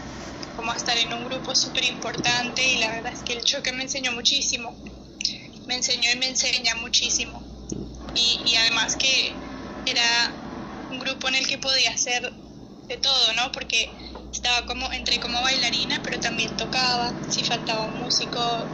como 0.53 0.71
a 0.71 0.75
estar 0.77 0.98
en 0.98 1.13
un 1.13 1.25
grupo 1.25 1.55
súper 1.55 1.83
importante 1.86 2.65
y 2.67 2.77
la 2.77 2.91
verdad 2.91 3.13
es 3.13 3.24
que 3.24 3.33
el 3.33 3.43
choque 3.43 3.71
me 3.74 3.83
enseñó 3.83 4.12
muchísimo, 4.13 4.79
me 5.72 5.78
enseñó 5.78 6.12
y 6.12 6.18
me 6.18 6.28
enseña 6.28 6.75
muchísimo 6.75 7.42
y, 8.13 8.44
y 8.46 8.56
además 8.56 8.98
que 8.98 9.40
era 9.86 10.36
un 10.90 11.00
grupo 11.00 11.30
en 11.30 11.36
el 11.36 11.48
que 11.48 11.58
podía 11.58 11.92
hacer 11.92 12.30
de 12.90 12.98
todo, 12.98 13.34
¿no? 13.38 13.54
Porque 13.54 13.96
estaba 14.34 14.66
como, 14.66 14.92
entré 14.92 15.22
como 15.22 15.42
bailarina, 15.42 16.01
pero 16.04 16.20
también 16.20 16.58
tocaba, 16.58 17.16
si 17.30 17.46
faltaba 17.46 17.86
un 17.86 17.98
músico 18.00 18.68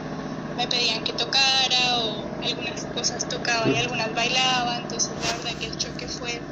me 0.56 0.66
pedían 0.66 1.04
que 1.04 1.12
tocara 1.12 2.00
o 2.02 2.28
algunas 2.42 2.86
cosas 2.86 3.28
tocaba 3.28 3.70
y 3.70 3.76
algunas 3.76 4.12
bailaba, 4.12 4.76
entonces 4.78 5.16
la 5.20 5.36
verdad 5.36 5.56
que 5.60 5.66
el 5.66 5.78
choque 5.78 6.08
fue 6.08 6.42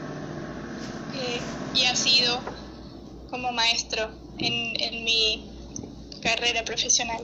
eh, 1.12 1.44
y 1.74 1.82
ha 1.86 1.96
sido 1.96 2.40
como 3.30 3.50
maestro 3.50 4.12
en, 4.38 4.80
en 4.80 5.04
mi 5.04 5.44
carrera 6.22 6.64
profesional. 6.64 7.20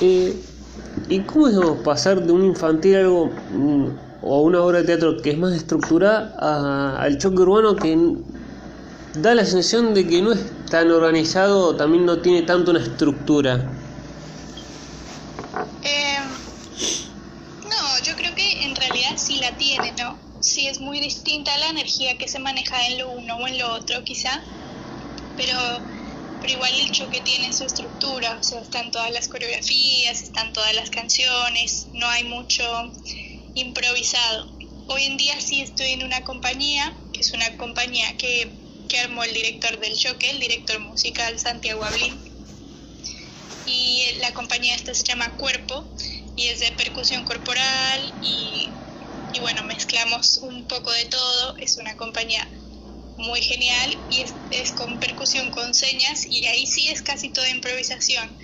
Eh, 0.00 0.40
¿Y 1.08 1.20
cómo 1.20 1.48
es 1.48 1.56
pasar 1.84 2.22
de 2.22 2.32
un 2.32 2.44
infantil 2.44 2.96
algo 2.96 3.26
mm, 3.26 3.86
o 4.22 4.42
una 4.42 4.62
obra 4.62 4.78
de 4.80 4.84
teatro 4.84 5.20
que 5.22 5.30
es 5.30 5.38
más 5.38 5.54
estructurada 5.54 7.00
al 7.00 7.18
choque 7.18 7.38
urbano 7.38 7.76
que 7.76 7.98
da 9.14 9.34
la 9.34 9.44
sensación 9.44 9.94
de 9.94 10.06
que 10.06 10.22
no 10.22 10.32
es 10.32 10.40
tan 10.70 10.90
organizado, 10.90 11.74
también 11.74 12.06
no 12.06 12.18
tiene 12.18 12.42
tanto 12.42 12.70
una 12.70 12.80
estructura? 12.80 13.66
la 19.40 19.56
tiene, 19.56 19.92
¿no? 19.98 20.16
Sí 20.40 20.66
es 20.66 20.80
muy 20.80 21.00
distinta 21.00 21.56
la 21.58 21.68
energía 21.68 22.16
que 22.16 22.28
se 22.28 22.38
maneja 22.38 22.86
en 22.88 22.98
lo 22.98 23.10
uno 23.10 23.36
o 23.36 23.46
en 23.46 23.58
lo 23.58 23.72
otro, 23.72 24.02
quizá, 24.04 24.42
pero, 25.36 25.56
pero 26.50 26.64
igual 26.66 26.80
el 26.80 26.90
choque 26.90 27.20
tiene 27.20 27.52
su 27.52 27.64
estructura, 27.64 28.36
o 28.40 28.42
sea, 28.42 28.60
están 28.60 28.90
todas 28.90 29.12
las 29.12 29.28
coreografías, 29.28 30.22
están 30.22 30.52
todas 30.52 30.74
las 30.74 30.90
canciones, 30.90 31.86
no 31.92 32.08
hay 32.08 32.24
mucho 32.24 32.64
improvisado. 33.54 34.50
Hoy 34.88 35.04
en 35.04 35.16
día 35.16 35.40
sí 35.40 35.60
estoy 35.60 35.90
en 35.90 36.02
una 36.02 36.24
compañía, 36.24 36.96
que 37.12 37.20
es 37.20 37.32
una 37.34 37.56
compañía 37.56 38.16
que, 38.16 38.50
que 38.88 38.98
armó 38.98 39.22
el 39.22 39.32
director 39.32 39.78
del 39.78 39.96
choque, 39.96 40.30
el 40.30 40.40
director 40.40 40.80
musical 40.80 41.38
Santiago 41.38 41.84
Ablín. 41.84 42.20
Y 43.66 44.02
la 44.18 44.34
compañía 44.34 44.74
esta 44.74 44.92
se 44.92 45.04
llama 45.04 45.36
Cuerpo 45.36 45.84
y 46.34 46.48
es 46.48 46.58
de 46.58 46.72
percusión 46.72 47.24
corporal 47.24 48.12
y, 48.20 48.72
y 49.32 49.38
bueno, 49.38 49.62
mezclamos 49.62 50.38
un 50.38 50.66
poco 50.66 50.90
de 50.90 51.04
todo. 51.04 51.56
Es 51.58 51.76
una 51.76 51.96
compañía 51.96 52.44
muy 53.20 53.40
genial 53.42 54.04
y 54.08 54.22
es, 54.22 54.34
es, 54.50 54.72
con 54.72 54.98
percusión 54.98 55.50
con 55.50 55.74
señas 55.74 56.26
y 56.28 56.44
ahí 56.46 56.66
sí 56.66 56.88
es 56.88 57.02
casi 57.02 57.30
toda 57.30 57.48
improvisación. 57.50 58.36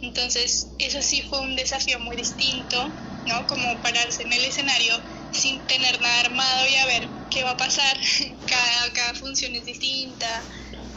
Entonces 0.00 0.72
eso 0.78 1.00
sí 1.02 1.22
fue 1.22 1.40
un 1.40 1.56
desafío 1.56 1.98
muy 2.00 2.16
distinto, 2.16 2.94
¿no? 3.24 3.46
Como 3.46 3.80
pararse 3.80 4.22
en 4.22 4.32
el 4.32 4.44
escenario 4.44 4.94
sin 5.30 5.66
tener 5.66 6.00
nada 6.00 6.20
armado 6.20 6.68
y 6.68 6.74
a 6.76 6.86
ver 6.86 7.10
qué 7.30 7.42
va 7.42 7.50
a 7.52 7.56
pasar. 7.56 7.98
Cada, 8.46 8.92
cada 8.92 9.14
función 9.14 9.54
es 9.56 9.64
distinta, 9.64 10.46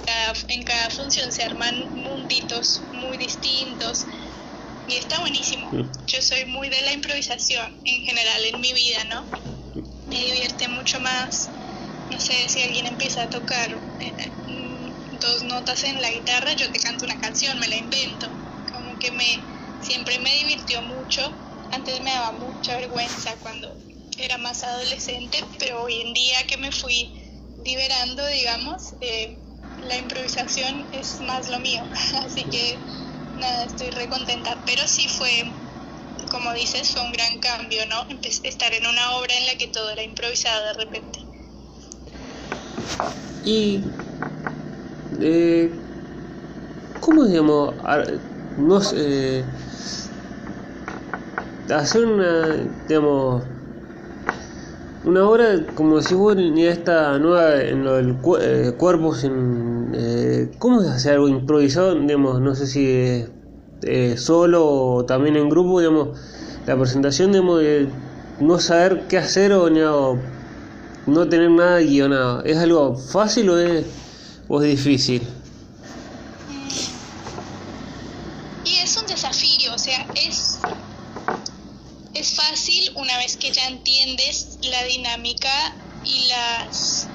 cada, 0.06 0.34
en 0.50 0.64
cada 0.64 0.90
función 0.90 1.32
se 1.32 1.44
arman 1.44 1.90
munditos 1.94 2.88
muy 2.92 3.18
distintos 3.18 4.06
y 4.88 4.96
está 4.96 5.20
buenísimo. 5.20 5.70
Yo 5.72 6.22
soy 6.22 6.46
muy 6.46 6.70
de 6.70 6.82
la 6.82 6.94
improvisación 6.94 7.82
en 7.84 8.02
general 8.04 8.46
en 8.46 8.62
mi 8.62 8.74
vida, 8.74 9.04
¿no? 9.06 9.30
Me 10.06 10.18
divierte 10.18 10.68
mucho 10.70 11.00
más, 11.02 11.52
no 12.10 12.20
sé, 12.20 12.50
si 12.50 12.62
alguien 12.62 12.86
empieza 12.88 13.24
a 13.24 13.30
tocar 13.30 13.82
eh, 14.00 14.16
mm, 14.48 15.18
dos 15.20 15.44
notas 15.44 15.84
en 15.84 16.02
la 16.02 16.12
guitarra, 16.12 16.54
yo 16.54 16.72
te 16.72 16.80
canto 16.80 17.06
una 17.06 17.18
canción, 17.18 17.60
me 17.60 17.68
la 17.68 17.78
invento. 17.78 18.38
Como 18.72 18.98
que 19.00 19.12
me 19.12 19.46
siempre 19.80 20.20
me 20.20 20.34
divirtió 20.36 20.82
mucho. 20.82 21.22
Antes 21.70 22.00
me 22.02 22.12
daba 22.12 22.32
mucha 22.34 22.78
vergüenza 22.78 23.36
cuando 23.38 23.78
era 24.18 24.38
más 24.38 24.64
adolescente, 24.64 25.44
pero 25.60 25.84
hoy 25.84 26.02
en 26.02 26.14
día 26.14 26.48
que 26.48 26.58
me 26.58 26.72
fui 26.72 27.14
liberando, 27.66 28.26
digamos, 28.28 28.96
eh, 29.02 29.40
la 29.78 29.98
improvisación 29.98 30.88
es 30.92 31.20
más 31.22 31.50
lo 31.50 31.60
mío. 31.60 31.84
Así 32.26 32.50
que 32.50 32.80
nada, 33.36 33.66
estoy 33.66 33.90
re 33.92 34.10
contenta. 34.10 34.64
Pero 34.66 34.88
sí 34.88 35.08
fue, 35.10 35.54
como 36.30 36.54
dices, 36.54 36.90
fue 36.92 37.02
un 37.04 37.12
gran 37.12 37.40
cambio, 37.40 37.86
¿no? 37.88 38.06
Empecé 38.10 38.48
estar 38.48 38.74
en 38.74 38.88
una 38.88 39.18
obra 39.18 39.38
en 39.38 39.46
la 39.46 39.56
que 39.58 39.68
todo 39.68 39.90
era 39.92 40.04
improvisado 40.04 40.66
de 40.68 40.74
repente. 40.74 41.27
Y. 43.44 43.92
Eh, 45.20 45.80
¿Cómo 47.00 47.26
digamos? 47.26 47.76
No 48.58 48.82
sé. 48.82 49.46
hacer 51.70 52.06
una. 52.06 52.68
digamos 52.88 53.44
una 55.08 55.26
obra, 55.26 55.66
como 55.74 56.02
si 56.02 56.16
vos, 56.16 56.36
ni 56.36 56.66
esta 56.66 57.18
nueva 57.18 57.62
en 57.62 57.86
lo 57.86 57.96
del 57.96 58.18
eh, 58.42 58.74
cuerpo, 58.78 59.16
sin, 59.16 59.92
eh, 59.94 60.52
¿cómo 60.60 60.82
es 60.82 60.90
hacer 60.90 61.14
algo 61.14 61.30
improvisado? 61.30 61.96
Digamos, 61.96 62.42
no 62.42 62.56
sé 62.56 62.68
si 62.68 63.26
eh, 63.84 64.18
solo 64.18 64.66
o 64.66 65.06
también 65.06 65.38
en 65.38 65.50
grupo, 65.50 65.80
digamos, 65.80 66.20
la 66.66 66.78
presentación, 66.78 67.32
digamos, 67.32 67.62
de 67.62 67.88
no 68.42 68.60
saber 68.60 69.08
qué 69.08 69.18
hacer 69.18 69.54
o, 69.54 69.70
no 71.08 71.28
tener 71.28 71.50
nada 71.50 71.80
guionado, 71.80 72.44
¿es 72.44 72.58
algo 72.58 72.96
fácil 72.96 73.50
o 73.50 73.60
es, 73.60 73.86
o 74.48 74.62
es 74.62 74.70
difícil? 74.78 75.28
Y 78.64 78.76
es 78.76 78.98
un 78.98 79.08
desafío, 79.08 79.74
o 79.74 79.78
sea, 79.80 80.06
es 80.16 80.60
es 82.14 82.34
fácil 82.34 82.92
una 82.96 83.18
vez 83.18 83.38
que 83.38 83.52
ya 83.52 83.68
entiendes 83.68 84.58
la 84.64 84.84
dinámica 84.86 85.78
y 86.04 86.28
las 86.28 87.08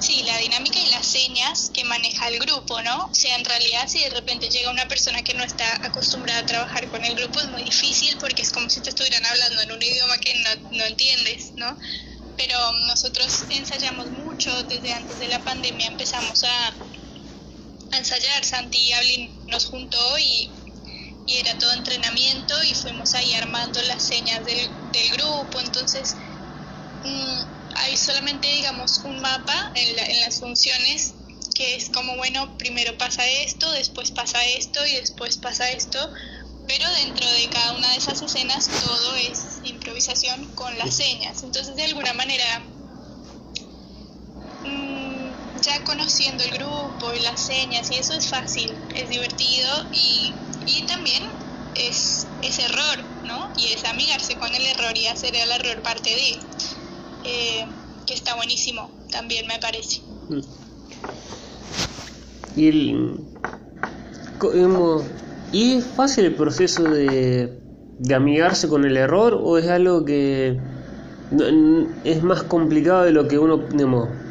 sí, 0.00 0.22
la 0.24 0.38
dinámica 0.38 0.80
y 0.80 0.90
las 0.90 1.06
señas 1.06 1.70
que 1.72 1.84
maneja 1.84 2.28
el 2.28 2.38
grupo, 2.38 2.80
¿no? 2.82 3.04
O 3.06 3.14
sea, 3.14 3.36
en 3.36 3.44
realidad 3.44 3.86
si 3.86 4.00
de 4.00 4.10
repente 4.10 4.48
llega 4.48 4.70
una 4.70 4.88
persona 4.88 5.22
que 5.22 5.34
no 5.34 5.44
está 5.44 5.78
acostumbrada 5.82 6.40
a 6.40 6.46
trabajar 6.46 6.88
con 6.88 7.04
el 7.04 7.14
grupo 7.14 7.40
es 7.40 7.48
muy 7.48 7.62
difícil 7.62 8.16
porque 8.18 8.42
es 8.42 8.50
como 8.50 8.68
si 8.70 8.80
te 8.80 8.90
estuvieran 8.90 9.24
hablando 9.26 9.62
en 9.62 9.72
un 9.72 9.82
idioma 9.82 10.18
que 10.18 10.34
no, 10.34 10.78
no 10.78 10.84
entiendes, 10.86 11.52
¿no? 11.56 11.78
Pero 12.40 12.72
nosotros 12.86 13.44
ensayamos 13.50 14.10
mucho, 14.12 14.50
desde 14.62 14.94
antes 14.94 15.18
de 15.18 15.28
la 15.28 15.44
pandemia 15.44 15.88
empezamos 15.88 16.42
a, 16.44 16.74
ensayar, 17.98 18.42
Santi 18.46 18.78
y 18.78 18.92
Ablin 18.94 19.30
nos 19.48 19.66
juntó 19.66 20.18
y 20.18 20.50
y 21.26 21.36
era 21.36 21.58
todo 21.58 21.74
entrenamiento 21.74 22.54
y 22.64 22.74
fuimos 22.74 23.14
ahí 23.14 23.34
armando 23.34 23.80
las 23.82 24.02
señas 24.02 24.42
del, 24.44 24.74
del 24.90 25.10
grupo, 25.12 25.60
entonces 25.60 26.16
mm, 27.02 27.42
hay 27.74 27.96
solamente 27.98 28.48
digamos 28.48 29.04
un 29.04 29.20
mapa 29.20 29.72
en, 29.74 29.98
en 29.98 30.20
las 30.20 30.40
funciones 30.40 31.14
que 31.54 31.76
es 31.76 31.90
como 31.90 32.16
bueno, 32.16 32.56
primero 32.56 32.96
pasa 32.96 33.28
esto, 33.28 33.70
después 33.72 34.12
pasa 34.12 34.42
esto 34.46 34.84
y 34.86 34.92
después 34.94 35.36
pasa 35.36 35.70
esto, 35.70 36.10
pero 36.70 36.88
dentro 37.04 37.28
de 37.28 37.48
cada 37.48 37.72
una 37.72 37.90
de 37.90 37.96
esas 37.96 38.22
escenas 38.22 38.68
todo 38.68 39.16
es 39.16 39.60
improvisación 39.64 40.46
con 40.54 40.76
las 40.78 40.94
señas, 40.94 41.42
entonces 41.42 41.74
de 41.74 41.84
alguna 41.84 42.12
manera 42.12 42.44
mm, 44.64 45.60
ya 45.60 45.82
conociendo 45.84 46.44
el 46.44 46.52
grupo 46.52 47.12
y 47.12 47.20
las 47.20 47.40
señas 47.40 47.90
y 47.90 47.96
eso 47.96 48.14
es 48.14 48.28
fácil, 48.28 48.72
es 48.94 49.08
divertido 49.10 49.86
y 49.92 50.32
y 50.66 50.86
también 50.86 51.22
es, 51.74 52.26
es 52.42 52.58
error, 52.58 53.04
¿no? 53.24 53.50
Y 53.56 53.72
es 53.72 53.84
amigarse 53.84 54.36
con 54.36 54.54
el 54.54 54.64
error 54.66 54.96
y 54.96 55.06
hacer 55.06 55.34
el 55.34 55.50
error 55.50 55.82
parte 55.82 56.10
de, 56.10 56.38
eh, 57.24 57.66
que 58.06 58.14
está 58.14 58.34
buenísimo, 58.36 58.90
también 59.10 59.46
me 59.46 59.58
parece. 59.58 60.00
Mm. 60.28 60.40
Y, 62.56 62.68
el, 62.68 63.16
¿Y 65.52 65.78
es 65.78 65.84
fácil 65.84 66.26
el 66.26 66.34
proceso 66.34 66.84
de, 66.84 67.60
de 67.98 68.14
amigarse 68.14 68.68
con 68.68 68.84
el 68.84 68.96
error 68.96 69.38
o 69.42 69.58
es 69.58 69.68
algo 69.68 70.04
que 70.04 70.58
es 72.04 72.22
más 72.22 72.42
complicado 72.44 73.04
de 73.04 73.12
lo 73.12 73.28
que 73.28 73.38
uno, 73.38 73.58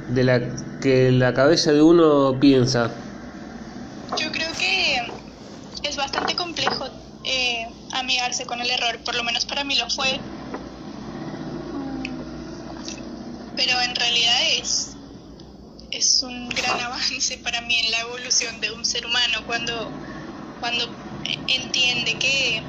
de 0.09 0.23
la 0.23 0.41
que 0.81 1.11
la 1.11 1.33
cabeza 1.33 1.71
de 1.71 1.81
uno 1.81 2.37
piensa? 2.39 2.89
Yo 4.17 4.31
creo 4.31 4.49
que 4.57 5.89
es 5.89 5.97
bastante 5.97 6.35
complejo 6.35 6.85
eh, 7.25 7.67
amigarse 7.91 8.45
con 8.45 8.59
el 8.61 8.69
error, 8.69 8.99
por 9.03 9.15
lo 9.15 9.23
menos 9.23 9.45
para 9.45 9.63
mí 9.63 9.75
lo 9.75 9.89
fue. 9.89 10.21
Pero 13.55 13.81
en 13.81 13.95
realidad 13.95 14.37
es, 14.57 14.95
es 15.91 16.23
un 16.23 16.49
gran 16.49 16.79
avance 16.85 17.37
para 17.43 17.61
mí 17.61 17.75
en 17.77 17.91
la 17.91 17.99
evolución 18.01 18.59
de 18.61 18.71
un 18.71 18.85
ser 18.85 19.05
humano 19.05 19.39
cuando, 19.45 19.91
cuando 20.59 20.85
entiende 21.47 22.17
que, 22.19 22.63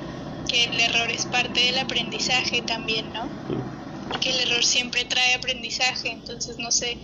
que 0.49 0.64
el 0.64 0.81
error 0.81 1.11
es 1.11 1.27
parte 1.27 1.61
del 1.61 1.79
aprendizaje 1.79 2.62
también, 2.62 3.12
¿no? 3.12 3.31
Y 4.14 4.18
que 4.18 4.31
el 4.31 4.40
error 4.40 4.64
siempre 4.64 5.05
trae 5.05 5.35
aprendizaje, 5.35 6.11
entonces 6.11 6.59
no 6.59 6.70
sé 6.70 6.96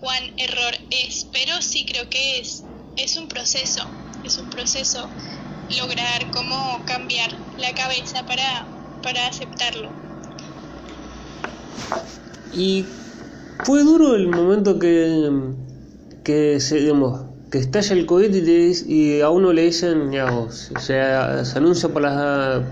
cuán 0.00 0.22
error 0.38 0.74
es, 0.90 1.26
pero 1.32 1.60
sí 1.60 1.84
creo 1.84 2.08
que 2.08 2.40
es, 2.40 2.64
es 2.96 3.16
un 3.16 3.28
proceso, 3.28 3.82
es 4.24 4.38
un 4.38 4.48
proceso 4.50 5.08
lograr 5.78 6.30
cómo 6.30 6.82
cambiar 6.84 7.30
la 7.58 7.72
cabeza 7.74 8.24
para, 8.26 8.66
para 9.02 9.26
aceptarlo. 9.26 9.90
Y 12.52 12.84
fue 13.64 13.82
duro 13.82 14.16
el 14.16 14.28
momento 14.28 14.78
que, 14.78 15.30
que 16.24 16.60
se, 16.60 16.80
digamos, 16.80 17.29
que 17.50 17.58
estalla 17.58 17.94
el 17.94 18.06
COVID 18.06 18.34
y, 18.34 18.92
y 18.92 19.20
a 19.20 19.30
uno 19.30 19.52
le 19.52 19.62
dicen, 19.62 20.12
ya, 20.12 20.30
se, 20.50 20.78
se 20.78 21.58
anuncia 21.58 21.88
por 21.88 22.02
las, 22.02 22.62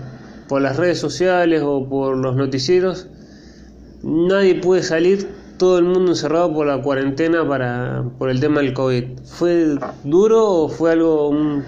por 0.47 0.61
las 0.61 0.77
redes 0.77 0.99
sociales 0.99 1.61
o 1.63 1.87
por 1.87 2.17
los 2.17 2.35
noticieros, 2.35 3.07
nadie 4.03 4.55
puede 4.55 4.83
salir, 4.83 5.29
todo 5.57 5.77
el 5.77 5.83
mundo 5.83 6.11
encerrado 6.11 6.53
por 6.53 6.65
la 6.65 6.81
cuarentena 6.81 7.45
para 7.45 8.05
por 8.17 8.29
el 8.29 8.39
tema 8.39 8.61
del 8.61 8.73
COVID. 8.73 9.03
¿Fue 9.25 9.75
duro 10.05 10.49
o 10.49 10.69
fue 10.69 10.93
algo 10.93 11.27
un, 11.27 11.65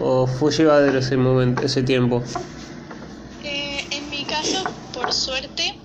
o, 0.00 0.26
fue 0.28 0.52
llevadero 0.52 1.00
ese 1.00 1.16
momento, 1.16 1.62
ese 1.62 1.82
tiempo? 1.82 2.22
Eh, 3.42 3.84
en 3.90 4.08
mi 4.08 4.24
caso, 4.24 4.62
por 4.94 5.12
suerte, 5.12 5.79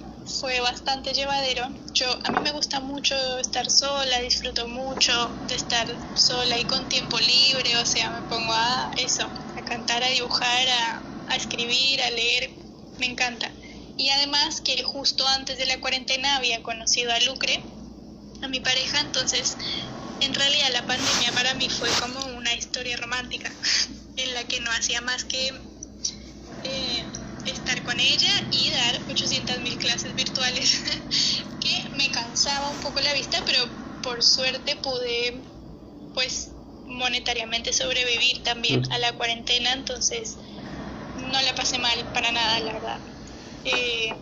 fue 0.46 0.60
bastante 0.60 1.12
llevadero. 1.12 1.74
Yo 1.96 2.06
a 2.24 2.32
mí 2.32 2.38
me 2.44 2.52
gusta 2.52 2.80
mucho 2.80 3.16
estar 3.40 3.68
sola, 3.72 4.20
disfruto 4.20 4.68
mucho 4.68 5.12
de 5.48 5.56
estar 5.56 5.88
sola 6.14 6.60
y 6.60 6.66
con 6.66 6.88
tiempo 6.88 7.18
libre, 7.20 7.76
o 7.78 7.86
sea, 7.88 8.12
me 8.12 8.22
pongo 8.28 8.54
a 8.54 8.92
eso, 8.98 9.24
a 9.56 9.62
cantar, 9.64 10.04
a 10.04 10.10
dibujar, 10.10 10.68
a, 10.68 11.04
a 11.26 11.36
escribir, 11.36 12.00
a 12.00 12.12
leer, 12.12 12.52
me 13.00 13.08
encanta. 13.08 13.52
Y 13.98 14.10
además 14.10 14.62
que 14.62 14.84
justo 14.84 15.28
antes 15.30 15.58
de 15.58 15.66
la 15.66 15.82
cuarentena 15.82 16.36
había 16.36 16.62
conocido 16.62 17.12
a 17.12 17.20
Lucre, 17.22 17.66
a 18.44 18.48
mi 18.48 18.60
pareja, 18.60 19.00
entonces 19.00 19.58
en 20.20 20.36
realidad 20.36 20.70
la 20.74 20.86
pandemia 20.86 21.32
para 21.32 21.56
mí 21.56 21.72
fue 21.72 21.90
como 22.00 22.24
una 22.38 22.54
historia 22.54 22.98
romántica 22.98 23.52
en 24.18 24.32
la 24.36 24.44
que 24.44 24.60
no 24.60 24.70
hacía 24.74 25.02
más 25.02 25.24
que 25.24 25.52
eh, 26.62 27.12
estar 27.46 27.84
con 27.84 28.00
ella 28.00 28.32
y 28.52 28.70
dar 28.72 29.00
800.000 29.08 29.78
clases 29.78 30.16
virtuales, 30.16 30.84
que 31.62 31.90
me 31.96 32.10
cansaba 32.12 32.70
un 32.70 32.78
poco 32.78 33.00
la 33.02 33.14
vista, 33.14 33.42
pero 33.46 33.68
por 34.02 34.24
suerte 34.24 34.76
pude 34.76 35.40
pues 36.14 36.52
monetariamente 36.86 37.74
sobrevivir 37.74 38.44
también 38.44 38.82
mm. 38.82 38.92
a 38.92 38.98
la 39.00 39.14
cuarentena, 39.14 39.74
entonces 39.74 40.38
no 41.32 41.42
la 41.42 41.56
pasé 41.56 41.78
mal 41.78 41.98
para 42.14 42.32
nada, 42.32 42.60
la 42.60 42.74
verdad. 42.74 43.00
Eh, 43.66 44.14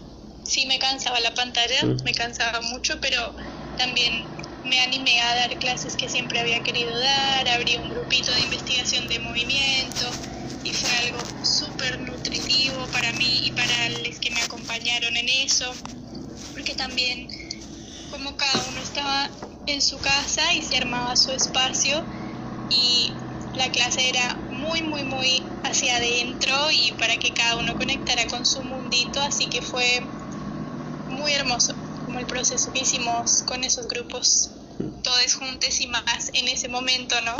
sí 0.43 0.65
me 0.65 0.79
cansaba 0.79 1.19
la 1.19 1.33
pantalla, 1.33 1.85
mm. 1.85 2.03
me 2.03 2.13
cansaba 2.13 2.61
mucho, 2.61 2.99
pero 3.01 3.35
también 3.77 4.25
me 4.63 4.79
animé 4.79 5.19
a 5.21 5.35
dar 5.35 5.57
clases 5.59 5.95
que 5.97 6.09
siempre 6.09 6.39
había 6.39 6.63
querido 6.63 6.97
dar, 6.97 7.47
abrí 7.49 7.75
un 7.77 7.89
grupito 7.89 8.31
de 8.33 8.41
investigación 8.43 9.07
de 9.09 9.19
movimiento 9.19 10.17
y 10.63 10.73
fue 10.73 10.89
algo 10.95 11.29
súper 11.43 11.99
nutritivo 11.99 12.89
para 12.89 13.11
mí 13.13 13.39
y 13.45 13.51
para 13.51 13.89
los 13.89 14.19
que 14.19 14.31
me 14.31 14.41
acompañaron 14.41 15.17
en 15.17 15.27
eso, 15.29 15.75
porque 16.53 16.75
también 16.75 17.27
como 18.09 18.37
cada 18.37 18.63
uno 18.69 18.79
estaba 18.79 19.31
en 19.65 19.81
su 19.81 19.99
casa 19.99 20.53
y 20.53 20.63
se 20.63 20.77
armaba 20.77 21.15
su 21.17 21.31
espacio 21.31 22.05
y 22.69 23.17
la 23.53 23.69
clase 23.69 24.07
era 24.07 24.45
muy 24.49 24.81
muy 24.83 25.03
muy 25.03 25.43
hacia 25.63 25.97
adentro 25.97 26.71
y 26.71 26.93
para 26.93 27.17
que 27.17 27.33
cada 27.33 27.57
uno 27.57 27.75
conectara 27.75 28.25
con 28.27 28.45
su 28.45 28.63
mundito, 28.63 29.21
así 29.21 29.49
que 29.49 29.61
fue 29.61 30.09
muy 31.09 31.33
hermoso 31.33 31.82
el 32.19 32.25
proceso 32.25 32.71
que 32.71 32.79
hicimos 32.79 33.43
con 33.43 33.63
esos 33.63 33.87
grupos 33.87 34.49
todos 35.03 35.35
juntos 35.35 35.81
y 35.81 35.87
más 35.87 36.31
en 36.33 36.47
ese 36.47 36.69
momento, 36.69 37.19
¿no? 37.21 37.35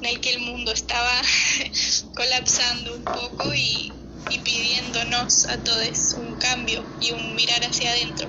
En 0.00 0.08
el 0.08 0.20
que 0.20 0.30
el 0.30 0.40
mundo 0.40 0.70
estaba 0.72 1.22
colapsando 2.14 2.94
un 2.94 3.04
poco 3.04 3.54
y, 3.54 3.92
y 4.30 4.38
pidiéndonos 4.38 5.46
a 5.46 5.58
todos 5.58 6.14
un 6.14 6.36
cambio 6.36 6.84
y 7.00 7.12
un 7.12 7.34
mirar 7.34 7.64
hacia 7.64 7.90
adentro. 7.90 8.28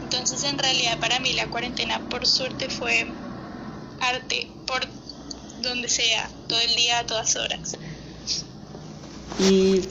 Entonces, 0.00 0.42
en 0.44 0.58
realidad, 0.58 0.98
para 0.98 1.20
mí 1.20 1.32
la 1.34 1.48
cuarentena, 1.50 2.08
por 2.08 2.26
suerte, 2.26 2.68
fue 2.68 3.14
arte 4.00 4.48
por 4.66 4.86
donde 5.62 5.88
sea, 5.88 6.30
todo 6.48 6.60
el 6.60 6.74
día, 6.74 6.98
a 6.98 7.06
todas 7.06 7.36
horas. 7.36 7.76
Y 9.38 9.82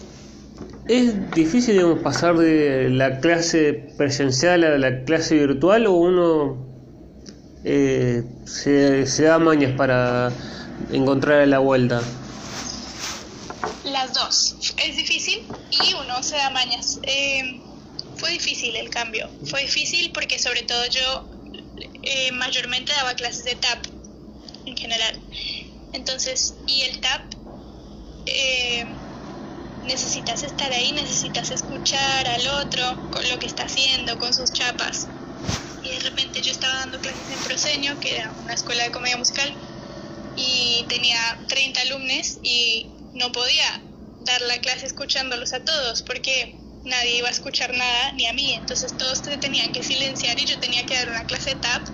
es 0.88 1.32
difícil 1.34 1.76
digamos, 1.76 2.00
pasar 2.00 2.38
de 2.38 2.90
la 2.90 3.20
clase 3.20 3.74
presencial 3.98 4.64
a 4.64 4.78
la 4.78 5.04
clase 5.04 5.36
virtual 5.36 5.88
o 5.88 5.94
uno 5.94 6.58
eh, 7.64 8.24
se, 8.46 9.06
se, 9.06 9.24
da 9.24 9.40
mañas 9.40 9.74
para 9.78 10.32
encontrar 10.92 11.48
la 11.48 11.60
vuelta? 11.60 12.02
Las 13.86 14.14
dos. 14.14 14.56
Es 14.84 14.98
difícil 14.98 15.44
y 15.72 15.94
uno 15.94 16.22
se 16.22 16.36
da 16.36 16.50
mañas. 16.50 17.00
Eh, 17.04 17.62
fue 18.18 18.32
difícil 18.32 18.76
el 18.76 18.90
cambio. 18.90 19.30
Fue 19.46 19.62
difícil 19.62 20.12
porque 20.14 20.40
sobre 20.40 20.64
todo 20.64 20.86
yo 20.88 21.30
eh, 22.02 22.32
mayormente 22.34 22.92
daba 22.94 23.14
clases 23.14 23.46
de 23.46 23.56
TAP 23.56 23.86
en 24.66 24.76
general. 24.76 25.20
Entonces, 25.94 26.56
y 26.68 26.82
el 26.82 27.00
TAP, 27.00 27.22
eh, 28.26 28.86
necesitas 29.84 30.44
estar 30.44 30.72
ahí, 30.72 30.92
necesitas 30.94 31.52
escuchar 31.52 32.28
al 32.28 32.48
otro 32.48 32.84
con 33.12 33.28
lo 33.30 33.40
que 33.40 33.48
está 33.48 33.64
haciendo, 33.64 34.18
con 34.18 34.34
sus 34.34 34.52
chapas. 34.52 35.10
Y 35.82 35.92
de 35.92 36.00
repente 36.00 36.42
yo 36.42 36.52
estaba 36.52 36.76
dando 36.76 37.00
clases 37.02 37.30
en 37.30 37.40
Proseño, 37.42 38.00
que 38.00 38.16
era 38.16 38.32
una 38.44 38.54
escuela 38.54 38.84
de 38.84 38.92
comedia 38.92 39.18
musical, 39.18 39.56
y 40.36 40.86
tenía 40.90 41.18
30 41.48 41.82
alumnos 41.82 42.40
y 42.42 42.90
no 43.14 43.32
podía 43.32 43.66
dar 44.20 44.42
la 44.42 44.60
clase 44.60 44.86
escuchándolos 44.86 45.54
a 45.54 45.64
todos 45.64 46.02
porque 46.02 46.56
nadie 46.84 47.18
iba 47.18 47.28
a 47.28 47.32
escuchar 47.32 47.74
nada 47.74 48.12
ni 48.14 48.26
a 48.26 48.34
mí, 48.34 48.54
entonces 48.54 48.96
todos 48.98 49.20
se 49.20 49.38
tenían 49.38 49.72
que 49.72 49.84
silenciar 49.84 50.40
y 50.40 50.46
yo 50.46 50.60
tenía 50.60 50.86
que 50.86 50.96
dar 50.96 51.10
una 51.10 51.26
clase 51.26 51.56
tap 51.56 51.86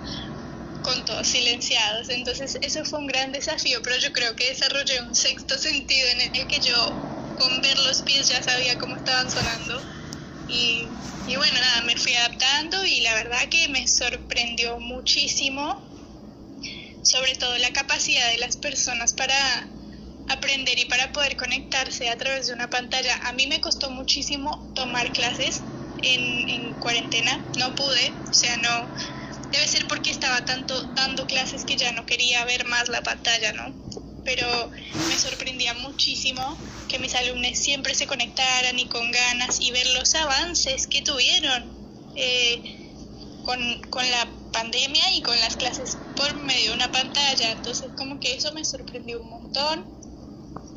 con 0.82 1.04
todos 1.04 1.28
silenciados, 1.28 2.08
entonces 2.08 2.58
eso 2.62 2.84
fue 2.84 3.00
un 3.00 3.06
gran 3.06 3.32
desafío, 3.32 3.82
pero 3.82 3.98
yo 3.98 4.12
creo 4.12 4.34
que 4.34 4.48
desarrollé 4.48 5.00
un 5.02 5.14
sexto 5.14 5.58
sentido 5.58 6.08
en 6.08 6.20
el 6.22 6.46
que 6.46 6.60
yo 6.60 7.04
con 7.40 7.62
ver 7.62 7.78
los 7.80 8.02
pies 8.02 8.28
ya 8.28 8.42
sabía 8.42 8.78
cómo 8.78 8.94
estaban 8.96 9.30
sonando 9.30 9.82
y 10.46 10.86
y 11.26 11.36
bueno, 11.36 11.60
nada, 11.60 11.82
me 11.82 11.96
fui 11.96 12.12
adaptando 12.14 12.84
y 12.86 13.02
la 13.02 13.14
verdad 13.14 13.48
que 13.48 13.68
me 13.68 13.86
sorprendió 13.86 14.80
muchísimo, 14.80 15.80
sobre 17.04 17.36
todo 17.36 17.56
la 17.58 17.72
capacidad 17.72 18.28
de 18.32 18.38
las 18.38 18.56
personas 18.56 19.12
para 19.12 19.36
aprender 20.28 20.76
y 20.76 20.86
para 20.86 21.12
poder 21.12 21.36
conectarse 21.36 22.08
a 22.08 22.16
través 22.18 22.48
de 22.48 22.54
una 22.54 22.68
pantalla. 22.68 23.16
A 23.28 23.32
mí 23.32 23.46
me 23.46 23.60
costó 23.60 23.90
muchísimo 23.90 24.72
tomar 24.74 25.12
clases 25.12 25.62
en, 25.98 26.48
en 26.48 26.74
cuarentena, 26.74 27.46
no 27.58 27.76
pude, 27.76 28.14
o 28.28 28.34
sea, 28.34 28.56
no, 28.56 28.90
debe 29.52 29.68
ser 29.68 29.86
porque 29.86 30.10
estaba 30.10 30.44
tanto 30.44 30.74
dando 30.94 31.28
clases 31.28 31.64
que 31.64 31.76
ya 31.76 31.92
no 31.92 32.06
quería 32.06 32.44
ver 32.44 32.64
más 32.66 32.88
la 32.88 33.02
pantalla, 33.04 33.52
¿no? 33.52 33.99
Pero 34.24 34.70
me 35.08 35.18
sorprendía 35.18 35.74
muchísimo 35.74 36.58
que 36.88 36.98
mis 36.98 37.14
alumnos 37.14 37.58
siempre 37.58 37.94
se 37.94 38.06
conectaran 38.06 38.78
y 38.78 38.88
con 38.88 39.10
ganas 39.10 39.60
y 39.60 39.70
ver 39.70 39.86
los 39.88 40.14
avances 40.14 40.86
que 40.86 41.02
tuvieron 41.02 41.70
eh, 42.16 42.62
con, 43.44 43.80
con 43.90 44.10
la 44.10 44.28
pandemia 44.52 45.14
y 45.14 45.22
con 45.22 45.38
las 45.40 45.56
clases 45.56 45.98
por 46.16 46.34
medio 46.34 46.70
de 46.70 46.76
una 46.76 46.90
pantalla. 46.90 47.52
Entonces 47.52 47.92
como 47.96 48.18
que 48.20 48.34
eso 48.34 48.52
me 48.52 48.64
sorprendió 48.64 49.20
un 49.20 49.28
montón. 49.30 49.86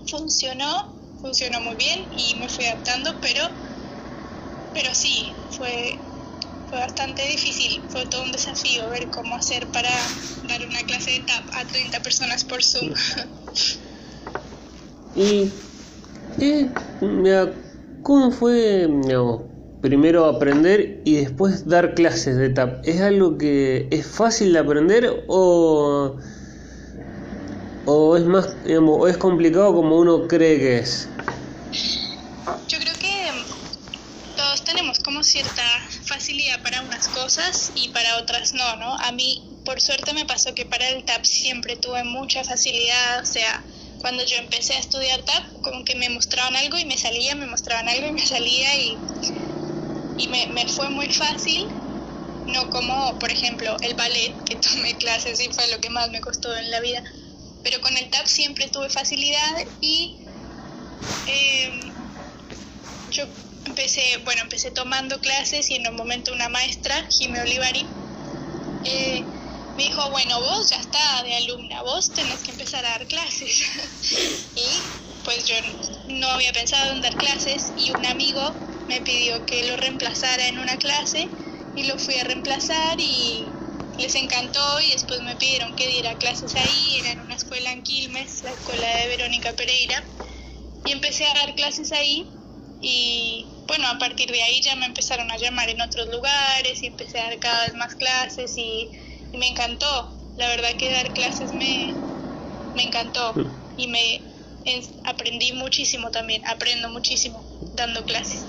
Funcionó, 0.10 0.94
funcionó 1.22 1.62
muy 1.62 1.76
bien 1.76 2.08
y 2.12 2.36
me 2.36 2.50
fui 2.50 2.66
adaptando, 2.66 3.20
pero, 3.22 3.42
pero 4.72 4.94
sí, 4.94 5.48
fue, 5.50 6.03
fue 6.74 6.80
bastante 6.82 7.22
difícil, 7.28 7.84
fue 7.88 8.08
todo 8.08 8.24
un 8.24 8.32
desafío 8.32 8.90
ver 8.90 9.08
cómo 9.12 9.36
hacer 9.36 9.68
para 9.68 9.92
dar 10.48 10.60
una 10.68 10.80
clase 10.88 11.12
de 11.12 11.20
TAP 11.20 11.44
a 11.54 11.66
30 11.66 12.00
personas 12.02 12.44
por 12.44 12.64
Zoom. 12.64 12.92
¿Y 15.16 15.52
cómo 18.02 18.32
fue 18.32 18.90
primero 19.82 20.26
aprender 20.26 21.00
y 21.06 21.18
después 21.18 21.68
dar 21.68 21.94
clases 21.94 22.38
de 22.38 22.50
TAP? 22.50 22.84
¿Es 22.88 23.02
algo 23.02 23.38
que 23.38 23.88
es 23.92 24.08
fácil 24.08 24.52
de 24.52 24.58
aprender 24.58 25.26
o, 25.28 26.18
o 27.86 28.18
es 28.18 28.26
más 28.26 28.50
o 28.68 29.08
es 29.08 29.18
complicado 29.18 29.76
como 29.76 30.00
uno 30.00 30.28
cree 30.28 30.58
que 30.58 30.80
es? 30.80 31.08
Yo 32.68 32.80
creo 32.80 32.93
cierta 35.24 35.64
facilidad 36.06 36.62
para 36.64 36.82
unas 36.82 37.10
cosas 37.10 37.72
y 37.76 37.90
para 37.90 38.18
otras 38.18 38.54
no, 38.54 38.76
¿no? 38.78 38.96
A 39.00 39.12
mí, 39.12 39.48
por 39.64 39.82
suerte, 39.82 40.14
me 40.14 40.26
pasó 40.26 40.54
que 40.56 40.66
para 40.66 40.90
el 40.90 41.06
TAP 41.06 41.26
siempre 41.26 41.76
tuve 41.78 42.04
mucha 42.04 42.44
facilidad, 42.44 43.22
o 43.22 43.26
sea, 43.26 43.66
cuando 43.98 44.24
yo 44.26 44.38
empecé 44.38 44.74
a 44.76 44.80
estudiar 44.80 45.24
TAP, 45.24 45.62
como 45.62 45.84
que 45.86 45.96
me 45.96 46.10
mostraban 46.10 46.56
algo 46.56 46.78
y 46.80 46.86
me 46.86 46.98
salía, 46.98 47.36
me 47.36 47.48
mostraban 47.48 47.88
algo 47.90 48.08
y 48.08 48.12
me 48.12 48.26
salía 48.26 48.78
y, 48.78 49.04
y 50.16 50.28
me, 50.28 50.48
me 50.50 50.68
fue 50.68 50.90
muy 50.90 51.10
fácil, 51.10 51.62
no 52.48 52.70
como, 52.70 53.20
por 53.20 53.32
ejemplo, 53.32 53.78
el 53.82 53.96
ballet, 53.96 54.44
que 54.46 54.56
tomé 54.76 54.98
clases 54.98 55.40
y 55.42 55.52
fue 55.52 55.68
lo 55.70 55.82
que 55.82 55.90
más 55.92 56.10
me 56.12 56.22
costó 56.22 56.56
en 56.58 56.72
la 56.72 56.80
vida, 56.82 57.04
pero 57.64 57.82
con 57.82 57.98
el 57.98 58.10
TAP 58.10 58.28
siempre 58.28 58.70
tuve 58.70 58.90
facilidad 58.90 59.56
y 59.82 60.18
eh, 61.26 61.96
yo 63.10 63.28
empecé, 63.66 64.18
bueno, 64.24 64.42
empecé 64.42 64.72
tomando 64.72 65.20
clases 65.22 65.70
y 65.72 65.76
en 65.76 65.88
un 65.88 65.96
momento 65.96 66.34
una 66.34 66.50
maestra, 66.50 67.08
Jimé 67.10 67.42
Olivari, 67.42 67.86
eh, 68.84 69.28
me 69.76 69.84
dijo, 69.84 70.10
bueno, 70.12 70.40
vos 70.40 70.70
ya 70.70 70.78
está 70.78 71.24
de 71.24 71.36
alumna, 71.36 71.82
vos 71.82 72.14
tenés 72.14 72.44
que 72.44 72.52
empezar 72.52 72.86
a 72.86 72.90
dar 72.90 73.08
clases. 73.08 73.64
y 74.56 74.84
pues 75.24 75.46
yo 75.46 75.56
no 76.08 76.28
había 76.28 76.54
pensado 76.54 76.92
en 76.94 77.02
dar 77.02 77.18
clases 77.18 77.72
y 77.76 77.92
un 77.92 78.06
amigo 78.06 78.56
me 78.88 79.02
pidió 79.02 79.46
que 79.46 79.66
lo 79.66 79.78
reemplazara 79.78 80.48
en 80.50 80.60
una 80.60 80.78
clase 80.78 81.30
y 81.74 81.84
lo 81.84 81.98
fui 81.98 82.16
a 82.18 82.24
reemplazar 82.24 83.00
y 83.00 83.56
les 83.98 84.16
encantó 84.16 84.82
y 84.82 84.92
después 84.92 85.22
me 85.22 85.36
pidieron 85.38 85.76
que 85.76 85.88
diera 85.88 86.18
clases 86.18 86.56
ahí, 86.56 86.98
era 87.00 87.12
en 87.12 87.22
una 87.22 87.36
escuela 87.36 87.72
en 87.72 87.84
Quilmes, 87.84 88.44
la 88.44 88.52
escuela 88.52 88.88
de 88.98 89.08
Verónica 89.08 89.54
Pereira, 89.54 90.04
y 90.84 90.92
empecé 90.92 91.26
a 91.26 91.34
dar 91.34 91.56
clases 91.56 91.92
ahí 91.92 92.30
y 92.82 93.53
bueno, 93.68 93.88
a 93.88 93.98
partir 93.98 94.30
de 94.32 94.42
ahí 94.42 94.62
ya 94.62 94.76
me 94.76 94.86
empezaron 94.86 95.32
a 95.32 95.38
llamar 95.38 95.70
en 95.70 95.82
otros 95.82 96.08
lugares 96.10 96.84
y 96.84 96.88
empecé 96.88 97.20
a 97.20 97.26
dar 97.26 97.40
cada 97.40 97.66
vez 97.66 97.76
más 97.76 97.96
clases 97.96 98.58
y, 98.58 98.90
me 99.34 99.48
encantó. 99.48 100.12
La 100.38 100.48
verdad 100.48 100.70
que 100.78 100.92
dar 100.92 101.12
clases 101.14 101.52
me, 101.54 101.96
me 102.76 102.84
encantó 102.84 103.34
mm. 103.34 103.80
y 103.80 103.88
me 103.88 104.22
aprendí 105.06 105.54
muchísimo 105.54 106.12
también, 106.12 106.44
aprendo 106.46 106.90
muchísimo 106.90 107.44
dando 107.76 108.06
clases. 108.06 108.46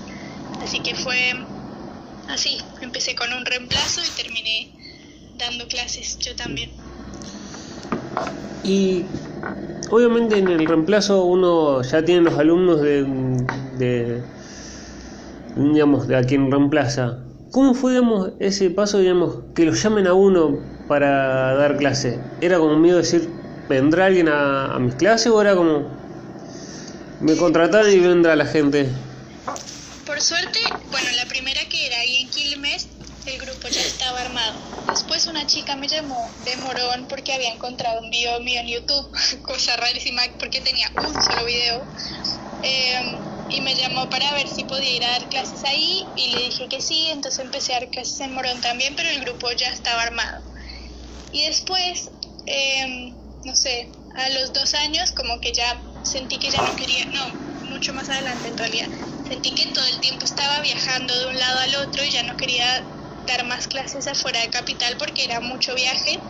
Así 0.61 0.79
que 0.81 0.93
fue 0.93 1.33
así, 2.29 2.57
empecé 2.81 3.15
con 3.15 3.33
un 3.33 3.45
reemplazo 3.45 4.01
y 4.01 4.21
terminé 4.21 4.67
dando 5.37 5.67
clases 5.67 6.19
yo 6.19 6.35
también. 6.35 6.69
Y 8.63 9.05
obviamente 9.89 10.37
en 10.37 10.47
el 10.47 10.65
reemplazo 10.65 11.23
uno 11.23 11.81
ya 11.81 12.03
tiene 12.03 12.21
los 12.21 12.37
alumnos 12.37 12.81
de, 12.81 13.03
de 13.77 14.23
digamos, 15.55 16.09
a 16.09 16.21
quien 16.23 16.51
reemplaza. 16.51 17.19
¿Cómo 17.51 17.73
fue, 17.73 18.01
ese 18.39 18.69
paso, 18.69 18.99
digamos, 18.99 19.37
que 19.55 19.65
lo 19.65 19.73
llamen 19.73 20.07
a 20.07 20.13
uno 20.13 20.59
para 20.87 21.55
dar 21.55 21.77
clase? 21.77 22.19
¿Era 22.41 22.57
como 22.57 22.77
miedo 22.77 22.97
decir, 22.97 23.29
¿vendrá 23.69 24.07
alguien 24.07 24.27
a, 24.27 24.77
mis 24.79 24.95
clases 24.95 25.27
o 25.27 25.41
era 25.41 25.55
como, 25.55 25.87
me 27.21 27.37
contrataron 27.37 27.91
y 27.91 27.99
vendrá 27.99 28.35
la 28.35 28.45
gente? 28.45 28.89
Por 30.05 30.21
suerte, 30.21 30.59
bueno, 30.91 31.09
la 31.15 31.25
primera 31.27 31.61
que 31.69 31.87
era 31.87 31.97
ahí 31.99 32.23
en 32.23 32.29
Quilmes, 32.29 32.87
el 33.25 33.39
grupo 33.39 33.67
ya 33.69 33.81
estaba 33.81 34.19
armado. 34.19 34.53
Después 34.89 35.25
una 35.27 35.47
chica 35.47 35.75
me 35.75 35.87
llamó 35.87 36.29
de 36.43 36.57
Morón 36.57 37.05
porque 37.07 37.33
había 37.33 37.53
encontrado 37.53 38.01
un 38.01 38.11
video 38.11 38.39
mío 38.41 38.59
en 38.59 38.67
YouTube, 38.67 39.09
cosa 39.43 39.77
rarísima 39.77 40.23
porque 40.39 40.61
tenía 40.61 40.91
un 40.97 41.21
solo 41.21 41.45
video. 41.45 41.83
Eh, 42.63 43.17
y 43.47 43.61
me 43.61 43.75
llamó 43.75 44.09
para 44.09 44.33
ver 44.33 44.47
si 44.47 44.63
podía 44.63 44.91
ir 44.95 45.03
a 45.03 45.11
dar 45.11 45.29
clases 45.29 45.63
ahí 45.65 46.11
y 46.15 46.29
le 46.31 46.41
dije 46.43 46.67
que 46.67 46.81
sí, 46.81 47.07
entonces 47.09 47.39
empecé 47.43 47.73
a 47.73 47.79
dar 47.79 47.89
clases 47.89 48.19
en 48.21 48.33
Morón 48.33 48.61
también, 48.61 48.95
pero 48.95 49.09
el 49.09 49.21
grupo 49.21 49.51
ya 49.51 49.69
estaba 49.69 50.01
armado. 50.01 50.43
Y 51.31 51.45
después, 51.45 52.11
eh, 52.45 53.13
no 53.43 53.55
sé, 53.55 53.91
a 54.15 54.29
los 54.29 54.53
dos 54.53 54.73
años 54.73 55.11
como 55.11 55.39
que 55.41 55.53
ya 55.53 55.85
sentí 56.01 56.39
que 56.39 56.49
ya 56.49 56.61
no 56.61 56.75
quería, 56.75 57.05
no, 57.11 57.37
mucho 57.61 57.93
más 57.93 58.09
adelante 58.09 58.47
en 58.47 58.57
realidad, 58.57 58.89
sentí 59.27 59.53
que 59.53 59.67
todo 59.67 59.85
el 59.87 59.99
tiempo 59.99 60.25
estaba 60.25 60.61
viajando 60.61 61.17
de 61.17 61.27
un 61.27 61.37
lado 61.37 61.59
al 61.59 61.75
otro 61.75 62.03
y 62.03 62.11
ya 62.11 62.23
no 62.23 62.37
quería 62.37 62.65
dar 63.25 63.43
más 63.45 63.67
clases 63.67 64.07
afuera 64.07 64.41
de 64.41 64.49
capital 64.49 64.97
porque 64.97 65.23
era 65.23 65.39
mucho 65.39 65.75
viaje. 65.75 66.23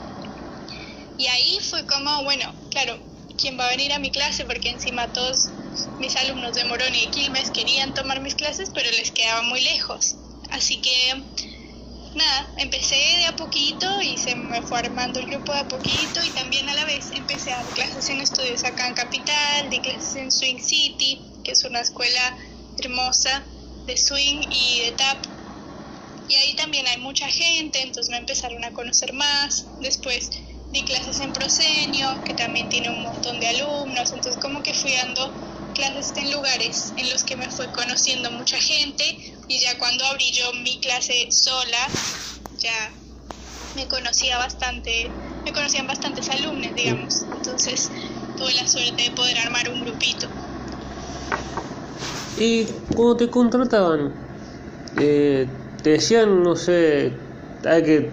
Y 1.18 1.28
ahí 1.28 1.60
fue 1.62 1.86
como, 1.86 2.24
bueno, 2.24 2.54
claro, 2.70 3.02
¿quién 3.38 3.58
va 3.60 3.68
a 3.68 3.70
venir 3.70 3.94
a 3.94 4.00
mi 4.00 4.12
clase? 4.12 4.46
Porque 4.46 4.70
encima 4.70 5.14
todos 5.14 5.52
mis 5.98 6.16
alumnos 6.16 6.54
de 6.54 6.66
Morón 6.66 6.94
y 6.96 7.02
de 7.02 7.12
Quilmes 7.12 7.52
querían 7.52 7.94
tomar 7.94 8.22
mis 8.22 8.36
clases, 8.36 8.70
pero 8.74 8.90
les 8.92 9.12
quedaba 9.12 9.42
muy 9.44 9.62
lejos. 9.62 10.16
Así 10.50 10.82
que, 10.82 11.24
nada, 12.14 12.54
empecé 12.58 12.96
de 12.96 13.26
a 13.26 13.36
poquito 13.36 14.02
y 14.02 14.18
se 14.18 14.36
me 14.36 14.62
fue 14.62 14.80
armando 14.80 15.20
el 15.20 15.28
grupo 15.28 15.54
de 15.54 15.60
a 15.60 15.68
poquito 15.68 16.24
y 16.24 16.32
también 16.32 16.68
a 16.70 16.74
la 16.74 16.86
vez 16.86 17.12
empecé 17.14 17.52
a 17.52 17.58
dar 17.58 17.74
clases 17.74 18.10
en 18.10 18.22
estudios 18.22 18.64
acá 18.64 18.88
en 18.88 18.94
Capital, 18.94 19.70
di 19.70 19.82
clases 19.82 20.16
en 20.16 20.32
Swing 20.32 20.60
City, 20.60 21.22
que 21.44 21.52
es 21.52 21.64
una 21.64 21.82
escuela 21.82 22.38
hermosa 22.78 23.46
de 23.86 23.98
swing 23.98 24.42
y 24.50 24.82
de 24.82 24.92
tap. 24.94 25.26
Y 26.28 26.36
ahí 26.36 26.56
también 26.56 26.88
hay 26.88 26.98
mucha 26.98 27.30
gente, 27.30 27.82
entonces 27.82 28.10
me 28.10 28.18
empezaron 28.18 28.64
a 28.64 28.74
conocer 28.74 29.14
más. 29.14 29.68
Después 29.80 30.30
di 30.72 30.84
clases 30.84 31.20
en 31.20 31.34
Prosenio, 31.34 32.22
que 32.24 32.34
también 32.34 32.68
tiene 32.70 32.90
un 32.90 33.02
montón 33.04 33.40
de 33.40 33.48
alumnos, 33.48 34.12
entonces 34.12 34.42
como 34.42 34.64
que 34.64 34.74
fui 34.74 34.92
dando 34.94 35.36
clases 35.76 36.14
en 36.16 36.32
lugares 36.32 36.94
en 36.98 37.10
los 37.12 37.24
que 37.24 37.36
me 37.36 37.48
fue 37.50 37.68
conociendo 37.72 38.32
mucha 38.32 38.58
gente 38.58 39.04
y 39.48 39.60
ya 39.60 39.78
cuando 39.78 40.04
abrí 40.06 40.32
yo 40.32 40.52
mi 40.54 40.80
clase 40.80 41.28
sola, 41.30 41.78
ya 42.58 42.92
me 43.76 43.88
conocía 43.88 44.38
bastante, 44.38 45.12
me 45.46 45.54
conocían 45.54 45.86
bastantes 45.86 46.28
alumnos, 46.30 46.72
digamos. 46.76 47.26
Entonces 47.38 47.92
tuve 48.38 48.54
la 48.56 48.68
suerte 48.68 49.04
de 49.04 49.12
poder 49.12 49.38
armar 49.38 49.70
un 49.70 49.82
grupito. 49.82 50.28
Y 52.38 52.66
cuando 52.96 53.18
te 53.18 53.30
contrataban, 53.30 54.12
eh, 55.00 55.48
te 55.84 55.92
decían, 55.92 56.42
no 56.42 56.56
sé, 56.56 57.14
hay 57.66 57.84
que 57.84 58.10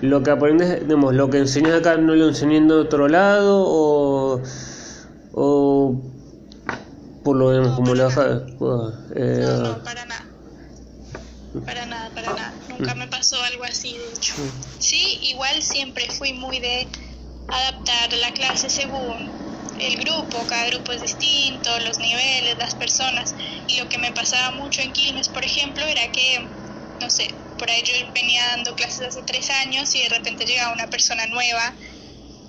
lo 0.00 0.22
que 0.22 0.30
aprendes, 0.30 0.80
digamos, 0.80 1.14
lo 1.14 1.30
que 1.30 1.38
enseñas 1.38 1.80
acá 1.80 1.96
no 1.96 2.14
lo 2.14 2.28
enseñé 2.28 2.58
en 2.58 2.70
otro 2.70 3.08
lado 3.08 3.64
o, 3.66 4.40
o 5.34 6.13
por 7.24 7.36
lo 7.36 7.46
menos 7.48 7.70
No, 7.70 7.76
como 7.76 7.94
nada. 7.94 8.46
eh, 9.16 9.38
No, 9.40 9.62
no, 9.78 9.82
para 9.82 10.04
nada. 10.04 10.30
Para 11.64 11.86
nada, 11.86 12.14
para 12.14 12.28
nada. 12.28 12.54
Nunca 12.68 12.94
me 12.94 13.08
pasó 13.08 13.42
algo 13.42 13.64
así, 13.64 13.96
de 13.96 14.12
hecho. 14.12 14.34
Sí, 14.78 15.18
igual 15.22 15.62
siempre 15.62 16.08
fui 16.10 16.32
muy 16.34 16.60
de 16.60 16.88
adaptar 17.48 18.12
la 18.14 18.32
clase 18.32 18.68
según 18.68 19.32
el 19.78 19.96
grupo, 19.96 20.46
cada 20.46 20.66
grupo 20.66 20.92
es 20.92 21.00
distinto, 21.02 21.70
los 21.80 21.98
niveles, 21.98 22.56
las 22.58 22.74
personas. 22.74 23.34
Y 23.68 23.78
lo 23.78 23.88
que 23.88 23.98
me 23.98 24.12
pasaba 24.12 24.50
mucho 24.52 24.82
en 24.82 24.92
Quilmes, 24.92 25.28
por 25.28 25.44
ejemplo, 25.44 25.84
era 25.86 26.02
que, 26.12 26.50
no 27.00 27.08
sé, 27.10 27.34
por 27.56 27.70
ahí 27.70 27.82
yo 27.84 27.94
venía 28.12 28.44
dando 28.48 28.74
clases 28.76 29.08
hace 29.08 29.22
tres 29.22 29.48
años 29.50 29.94
y 29.94 30.02
de 30.02 30.08
repente 30.10 30.44
llegaba 30.44 30.74
una 30.74 30.88
persona 30.88 31.26
nueva 31.28 31.74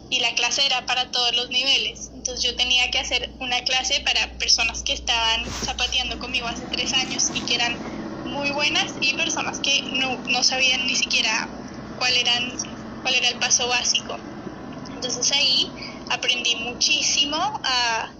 y 0.09 0.19
la 0.19 0.33
clase 0.35 0.65
era 0.65 0.85
para 0.85 1.11
todos 1.11 1.35
los 1.35 1.49
niveles. 1.49 2.11
Entonces 2.13 2.43
yo 2.43 2.55
tenía 2.55 2.89
que 2.91 2.99
hacer 2.99 3.35
una 3.39 3.61
clase 3.63 4.01
para 4.01 4.37
personas 4.37 4.83
que 4.83 4.93
estaban 4.93 5.51
zapateando 5.63 6.19
conmigo 6.19 6.47
hace 6.47 6.67
tres 6.67 6.93
años 6.93 7.31
y 7.33 7.45
que 7.45 7.55
eran 7.55 7.79
muy 8.23 8.51
buenas 8.51 8.93
y 9.01 9.13
personas 9.13 9.59
que 9.59 9.83
no, 9.93 10.21
no 10.27 10.43
sabían 10.43 10.85
ni 10.85 10.95
siquiera 10.95 11.31
cuál, 11.95 12.13
cuál 13.01 13.15
era 13.15 13.29
el 13.29 13.37
paso 13.37 13.67
básico. 13.67 14.19
Entonces 14.91 15.31
ahí 15.31 15.75
aprendí 16.09 16.55
muchísimo 16.57 17.37
a 17.63 18.15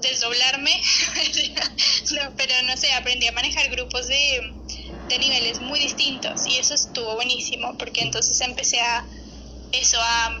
desdoblarme, 0.00 0.80
pero 2.36 2.62
no 2.62 2.76
sé, 2.76 2.92
aprendí 2.92 3.26
a 3.26 3.32
manejar 3.32 3.68
grupos 3.70 4.06
de, 4.06 4.40
de 5.08 5.18
niveles 5.18 5.60
muy 5.60 5.80
distintos 5.80 6.46
y 6.46 6.58
eso 6.58 6.74
estuvo 6.74 7.14
buenísimo 7.14 7.76
porque 7.78 8.02
entonces 8.02 8.40
empecé 8.40 8.80
a 8.80 9.06
eso, 9.80 9.98
a, 10.00 10.40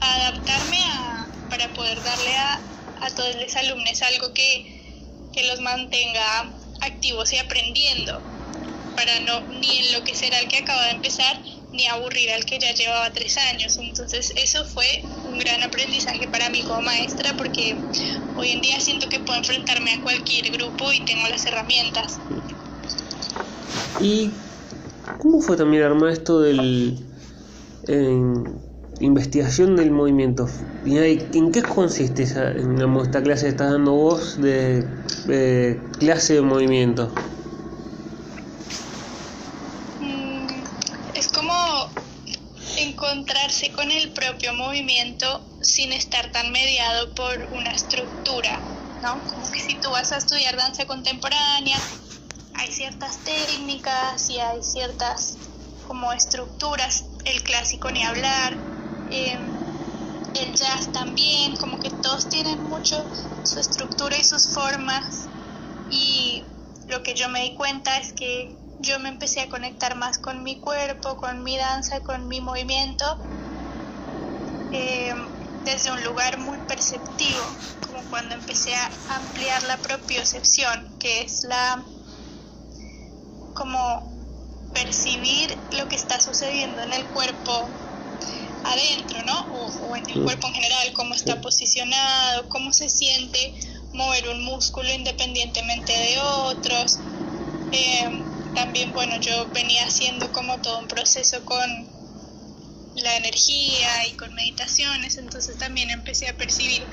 adaptarme 0.00 0.78
a, 0.84 1.26
para 1.48 1.72
poder 1.74 2.02
darle 2.02 2.34
a, 2.36 2.60
a 3.00 3.10
todos 3.14 3.36
los 3.36 3.56
alumnos 3.56 4.02
algo 4.02 4.32
que, 4.32 5.30
que 5.32 5.46
los 5.46 5.60
mantenga 5.60 6.52
activos 6.80 7.32
y 7.32 7.38
aprendiendo 7.38 8.20
para 8.96 9.20
no 9.20 9.40
ni 9.48 9.78
enloquecer 9.86 10.34
al 10.34 10.48
que 10.48 10.58
acaba 10.58 10.84
de 10.86 10.90
empezar 10.92 11.40
ni 11.72 11.86
aburrir 11.86 12.30
al 12.32 12.44
que 12.44 12.58
ya 12.58 12.72
llevaba 12.72 13.10
tres 13.12 13.36
años. 13.38 13.78
Entonces 13.78 14.32
eso 14.36 14.64
fue 14.64 15.02
un 15.24 15.38
gran 15.38 15.62
aprendizaje 15.62 16.28
para 16.28 16.50
mí 16.50 16.62
como 16.62 16.82
maestra 16.82 17.34
porque 17.36 17.76
hoy 18.36 18.50
en 18.50 18.60
día 18.60 18.78
siento 18.80 19.08
que 19.08 19.20
puedo 19.20 19.38
enfrentarme 19.38 19.94
a 19.94 20.02
cualquier 20.02 20.50
grupo 20.50 20.92
y 20.92 21.00
tengo 21.04 21.26
las 21.28 21.46
herramientas. 21.46 22.18
¿Y 24.00 24.30
cómo 25.18 25.40
fue 25.40 25.56
también 25.56 25.82
armar 25.84 26.10
esto 26.10 26.40
del 26.40 26.98
en 27.86 28.62
investigación 29.00 29.76
del 29.76 29.90
movimiento? 29.90 30.48
¿Y 30.84 30.98
en 30.98 31.52
qué 31.52 31.62
consiste 31.62 32.24
esa, 32.24 32.50
digamos, 32.50 33.06
esta 33.06 33.22
clase 33.22 33.44
que 33.44 33.50
estás 33.50 33.72
dando 33.72 33.92
vos 33.92 34.40
de, 34.40 34.82
de 35.26 35.80
clase 35.98 36.34
de 36.34 36.42
movimiento? 36.42 37.12
Mm, 40.00 40.46
es 41.14 41.28
como 41.28 41.52
encontrarse 42.78 43.70
con 43.72 43.90
el 43.90 44.12
propio 44.12 44.54
movimiento 44.54 45.42
sin 45.60 45.92
estar 45.92 46.32
tan 46.32 46.50
mediado 46.52 47.14
por 47.14 47.48
una 47.52 47.70
estructura, 47.70 48.60
¿no? 49.02 49.22
Como 49.30 49.50
que 49.50 49.60
si 49.60 49.80
tú 49.80 49.90
vas 49.90 50.12
a 50.12 50.18
estudiar 50.18 50.56
danza 50.56 50.86
contemporánea, 50.86 51.78
hay 52.54 52.72
ciertas 52.72 53.18
técnicas 53.24 54.28
y 54.30 54.38
hay 54.38 54.62
ciertas 54.62 55.38
como 55.86 56.12
estructuras, 56.12 57.04
el 57.24 57.42
clásico 57.42 57.90
ni 57.90 58.02
hablar, 58.02 58.58
eh, 59.06 59.38
el 60.34 60.54
jazz 60.54 60.90
también, 60.92 61.56
como 61.56 61.78
que 61.78 61.90
todos 61.90 62.28
tienen 62.28 62.62
mucho 62.62 62.96
su 63.42 63.60
estructura 63.60 64.16
y 64.18 64.24
sus 64.24 64.52
formas 64.52 65.28
y 65.88 66.46
lo 66.86 67.02
que 67.02 67.14
yo 67.14 67.28
me 67.28 67.42
di 67.42 67.54
cuenta 67.54 67.98
es 67.98 68.12
que 68.12 68.56
yo 68.78 68.98
me 68.98 69.08
empecé 69.08 69.40
a 69.40 69.48
conectar 69.48 69.94
más 69.94 70.18
con 70.18 70.42
mi 70.42 70.58
cuerpo, 70.58 71.16
con 71.16 71.42
mi 71.42 71.56
danza, 71.56 72.00
con 72.00 72.26
mi 72.28 72.40
movimiento, 72.40 73.04
eh, 74.72 75.14
desde 75.64 75.92
un 75.92 76.02
lugar 76.02 76.38
muy 76.38 76.58
perceptivo, 76.60 77.44
como 77.86 78.08
cuando 78.08 78.34
empecé 78.34 78.74
a 78.74 78.90
ampliar 79.08 79.62
la 79.64 79.80
propiocepción, 79.80 80.96
que 80.98 81.22
es 81.22 81.44
la 81.44 81.86
como 83.54 84.11
percibir 84.72 85.56
lo 85.70 85.88
que 85.88 85.96
está 85.96 86.20
sucediendo 86.20 86.82
en 86.82 86.92
el 86.92 87.06
cuerpo 87.08 87.72
adentro, 88.64 89.22
¿no? 89.22 89.38
O, 89.50 89.66
o 89.88 89.96
en 89.96 90.08
el 90.08 90.22
cuerpo 90.22 90.48
en 90.48 90.54
general, 90.54 90.92
cómo 90.92 91.14
está 91.14 91.40
posicionado, 91.40 92.48
cómo 92.48 92.72
se 92.72 92.88
siente 92.88 93.54
mover 93.92 94.28
un 94.28 94.44
músculo 94.44 94.92
independientemente 94.92 95.92
de 95.92 96.18
otros. 96.18 97.00
Eh, 97.70 98.26
también, 98.54 98.92
bueno, 98.92 99.16
yo 99.20 99.50
venía 99.50 99.84
haciendo 99.86 100.30
como 100.32 100.60
todo 100.60 100.78
un 100.78 100.88
proceso 100.88 101.44
con 101.44 101.88
la 102.94 103.16
energía 103.16 104.06
y 104.06 104.12
con 104.12 104.34
meditaciones, 104.34 105.16
entonces 105.16 105.56
también 105.58 105.90
empecé 105.90 106.28
a 106.28 106.36
percibir 106.36 106.88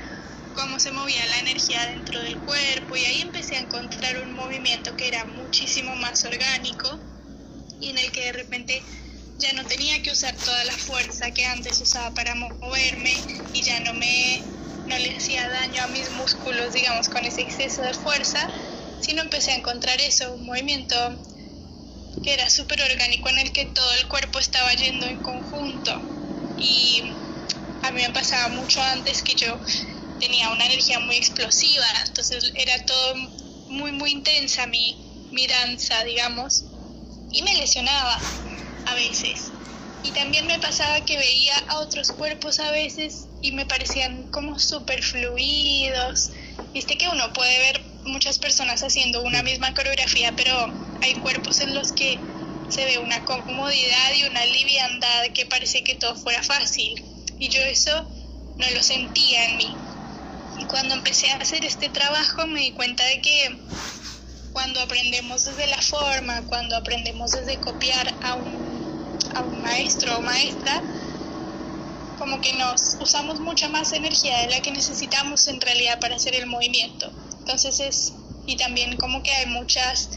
cómo 0.54 0.80
se 0.80 0.90
movía 0.90 1.24
la 1.26 1.38
energía 1.40 1.86
dentro 1.86 2.20
del 2.20 2.40
cuerpo 2.40 2.96
y 2.96 3.04
ahí 3.04 3.20
empecé 3.20 3.56
a 3.56 3.60
encontrar 3.60 4.18
un 4.18 4.32
movimiento 4.32 4.96
que 4.96 5.08
era 5.08 5.24
muchísimo 5.26 5.94
más 5.96 6.24
orgánico 6.24 7.00
y 7.80 7.90
en 7.90 7.98
el 7.98 8.12
que 8.12 8.24
de 8.26 8.32
repente 8.32 8.84
ya 9.38 9.52
no 9.54 9.66
tenía 9.66 10.02
que 10.02 10.12
usar 10.12 10.36
toda 10.42 10.64
la 10.64 10.76
fuerza 10.76 11.30
que 11.32 11.46
antes 11.46 11.80
usaba 11.80 12.14
para 12.14 12.34
moverme 12.34 13.24
y 13.52 13.62
ya 13.62 13.80
no 13.80 13.94
me 13.94 14.44
no 14.86 14.98
le 14.98 15.16
hacía 15.16 15.48
daño 15.48 15.82
a 15.82 15.86
mis 15.88 16.10
músculos, 16.10 16.72
digamos, 16.72 17.08
con 17.08 17.24
ese 17.24 17.42
exceso 17.42 17.82
de 17.82 17.94
fuerza, 17.94 18.40
sino 18.98 19.22
empecé 19.22 19.52
a 19.52 19.56
encontrar 19.56 20.00
eso, 20.00 20.32
un 20.32 20.44
movimiento 20.44 21.20
que 22.22 22.34
era 22.34 22.50
súper 22.50 22.80
orgánico 22.82 23.28
en 23.28 23.38
el 23.38 23.52
que 23.52 23.66
todo 23.66 23.92
el 23.94 24.08
cuerpo 24.08 24.38
estaba 24.38 24.72
yendo 24.74 25.06
en 25.06 25.18
conjunto. 25.20 25.92
Y 26.56 27.16
a 27.82 27.92
mí 27.92 28.02
me 28.02 28.10
pasaba 28.10 28.48
mucho 28.48 28.82
antes 28.82 29.22
que 29.22 29.34
yo 29.36 29.60
tenía 30.18 30.50
una 30.50 30.66
energía 30.66 30.98
muy 31.00 31.16
explosiva, 31.16 31.86
entonces 32.06 32.52
era 32.56 32.84
todo 32.84 33.14
muy, 33.68 33.92
muy 33.92 34.10
intensa 34.10 34.66
mi, 34.66 34.98
mi 35.30 35.46
danza, 35.46 36.04
digamos, 36.04 36.69
y 37.30 37.42
me 37.42 37.54
lesionaba 37.54 38.22
a 38.84 38.94
veces. 38.94 39.52
Y 40.02 40.12
también 40.12 40.46
me 40.46 40.58
pasaba 40.58 41.04
que 41.04 41.18
veía 41.18 41.56
a 41.68 41.78
otros 41.80 42.12
cuerpos 42.12 42.58
a 42.58 42.70
veces 42.70 43.28
y 43.40 43.52
me 43.52 43.66
parecían 43.66 44.28
como 44.28 44.58
súper 44.58 45.02
fluidos. 45.02 46.30
Viste 46.72 46.96
que 46.96 47.08
uno 47.08 47.32
puede 47.32 47.58
ver 47.58 47.84
muchas 48.04 48.38
personas 48.38 48.82
haciendo 48.82 49.22
una 49.22 49.42
misma 49.42 49.74
coreografía, 49.74 50.34
pero 50.36 50.72
hay 51.00 51.16
cuerpos 51.16 51.60
en 51.60 51.74
los 51.74 51.92
que 51.92 52.24
se 52.68 52.84
ve 52.84 52.98
una 52.98 53.24
comodidad 53.24 54.14
y 54.14 54.24
una 54.24 54.44
liviandad 54.46 55.32
que 55.34 55.46
parece 55.46 55.84
que 55.84 55.96
todo 55.96 56.16
fuera 56.16 56.42
fácil. 56.42 56.94
Y 57.38 57.48
yo 57.48 57.62
eso 57.62 58.08
no 58.58 58.70
lo 58.70 58.82
sentía 58.82 59.44
en 59.50 59.56
mí. 59.58 59.76
Y 60.56 60.66
cuando 60.66 60.94
empecé 60.94 61.30
a 61.30 61.36
hacer 61.36 61.64
este 61.64 61.90
trabajo 61.90 62.46
me 62.46 62.60
di 62.60 62.72
cuenta 62.72 63.04
de 63.04 63.20
que 63.20 63.60
cuando 64.52 64.80
aprendemos 64.80 65.44
desde 65.44 65.66
la 65.66 65.80
forma, 65.80 66.42
cuando 66.46 66.76
aprendemos 66.76 67.32
desde 67.32 67.60
copiar 67.60 68.14
a 68.22 68.34
un, 68.34 68.58
a 69.34 69.42
un 69.42 69.62
maestro 69.62 70.18
o 70.18 70.22
maestra, 70.22 70.82
como 72.18 72.40
que 72.40 72.52
nos 72.54 72.96
usamos 73.00 73.40
mucha 73.40 73.68
más 73.68 73.92
energía 73.92 74.38
de 74.40 74.48
la 74.48 74.60
que 74.60 74.72
necesitamos 74.72 75.48
en 75.48 75.60
realidad 75.60 75.98
para 76.00 76.16
hacer 76.16 76.34
el 76.34 76.46
movimiento. 76.46 77.10
Entonces 77.38 77.80
es, 77.80 78.12
y 78.46 78.56
también 78.56 78.96
como 78.98 79.22
que 79.22 79.30
hay 79.32 79.46
muchas 79.46 80.10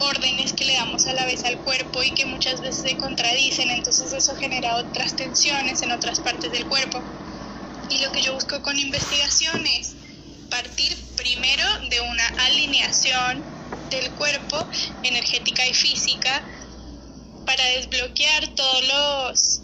órdenes 0.00 0.54
que 0.54 0.64
le 0.64 0.74
damos 0.74 1.06
a 1.06 1.12
la 1.12 1.26
vez 1.26 1.44
al 1.44 1.60
cuerpo 1.60 2.02
y 2.02 2.14
que 2.14 2.24
muchas 2.26 2.60
veces 2.60 2.82
se 2.82 2.96
contradicen, 2.96 3.70
entonces 3.70 4.12
eso 4.12 4.34
genera 4.34 4.76
otras 4.76 5.14
tensiones 5.14 5.82
en 5.82 5.92
otras 5.92 6.20
partes 6.20 6.50
del 6.50 6.66
cuerpo. 6.66 7.04
Y 7.88 7.98
lo 7.98 8.10
que 8.10 8.22
yo 8.22 8.34
busco 8.34 8.62
con 8.62 8.78
investigación 8.78 9.66
es 9.66 9.92
partir 10.48 11.09
primero 11.20 11.64
de 11.90 12.00
una 12.00 12.26
alineación 12.46 13.44
del 13.90 14.14
cuerpo 14.14 14.56
energética 15.02 15.66
y 15.66 15.74
física 15.74 16.46
para 17.44 17.62
desbloquear 17.76 18.54
todos 18.54 18.88
los, 18.88 19.60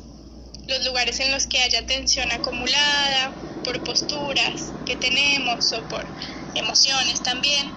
los 0.66 0.84
lugares 0.84 1.18
en 1.20 1.32
los 1.32 1.46
que 1.46 1.60
haya 1.60 1.86
tensión 1.86 2.30
acumulada 2.30 3.34
por 3.64 3.82
posturas 3.84 4.74
que 4.84 4.96
tenemos 4.96 5.72
o 5.72 5.88
por 5.88 6.06
emociones 6.54 7.22
también. 7.22 7.74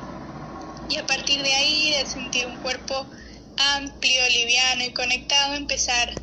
Y 0.90 0.98
a 0.98 1.06
partir 1.06 1.42
de 1.42 1.54
ahí, 1.54 1.92
de 1.92 2.06
sentir 2.06 2.48
un 2.48 2.58
cuerpo 2.58 3.10
amplio, 3.78 4.28
liviano 4.30 4.84
y 4.84 4.94
conectado, 4.94 5.54
empezar 5.54 6.14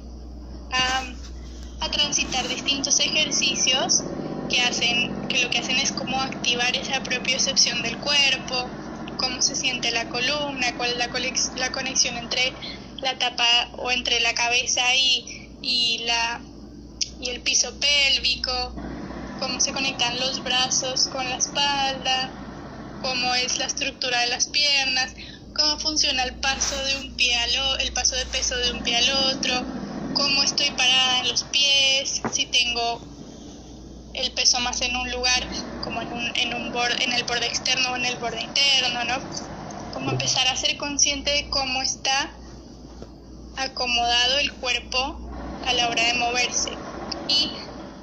a, 0.72 1.04
a 1.80 1.90
transitar 1.90 2.46
distintos 2.48 3.00
ejercicios 3.00 4.02
que 4.48 4.60
hacen, 4.62 5.14
que 5.28 5.38
lo 5.40 5.50
que 5.50 5.58
hacen 5.58 5.78
es 5.78 5.92
como 5.92 6.20
activar 6.20 6.76
esa 6.76 7.02
propia 7.02 7.38
sección 7.38 7.82
del 7.82 7.98
cuerpo, 7.98 8.72
cómo 9.16 9.42
se 9.42 9.56
siente 9.56 9.90
la 9.90 10.08
columna, 10.08 10.76
cuál 10.76 10.90
es 10.92 10.96
la, 10.98 11.10
la 11.56 11.72
conexión 11.72 12.16
entre 12.16 12.54
la 13.00 13.18
tapa 13.18 13.70
o 13.78 13.90
entre 13.90 14.20
la 14.20 14.34
cabeza 14.34 14.82
y, 14.96 15.26
y, 15.62 15.98
la, 16.04 16.42
y 17.18 17.30
el 17.30 17.40
piso 17.42 17.78
pélvico, 17.78 18.76
cómo 19.36 19.60
se 19.60 19.72
conectan 19.72 20.18
los 20.18 20.42
brazos 20.42 21.08
con 21.08 21.28
la 21.28 21.36
espalda, 21.36 22.34
cómo 22.98 23.34
es 23.34 23.58
la 23.58 23.66
estructura 23.66 24.20
de 24.20 24.28
las 24.28 24.46
piernas, 24.46 25.12
cómo 25.54 25.78
funciona 25.78 26.22
el 26.24 26.34
paso 26.36 26.76
de 26.84 26.96
un 26.96 27.16
pie 27.16 27.34
al 27.36 27.80
el 27.80 27.92
paso 27.92 28.16
de 28.16 28.26
peso 28.26 28.56
de 28.56 28.72
un 28.72 28.82
pie 28.82 28.96
al 28.96 29.10
otro, 29.10 29.66
cómo 30.12 30.42
estoy 30.42 30.70
parada 30.72 31.20
en 31.20 31.28
los 31.28 31.44
pies, 31.44 32.22
si 32.32 32.46
tengo 32.46 33.06
el 34.16 34.32
peso 34.32 34.60
más 34.60 34.80
en 34.82 34.96
un 34.96 35.10
lugar 35.10 35.46
como 35.80 36.02
en, 36.02 36.12
un, 36.12 36.32
en, 36.36 36.54
un 36.54 36.72
borde, 36.72 36.96
en 37.04 37.12
el 37.12 37.24
borde 37.24 37.46
externo 37.46 37.90
o 37.92 37.96
en 37.96 38.06
el 38.06 38.16
borde 38.18 38.42
interno, 38.42 39.04
¿no? 39.04 39.24
Como 39.92 40.10
empezar 40.10 40.46
a 40.48 40.56
ser 40.56 40.76
consciente 40.76 41.30
de 41.30 41.48
cómo 41.48 41.82
está 41.82 42.30
acomodado 43.56 44.38
el 44.38 44.52
cuerpo 44.54 45.20
a 45.64 45.72
la 45.72 45.88
hora 45.88 46.04
de 46.04 46.14
moverse. 46.14 46.78
Y 47.28 47.56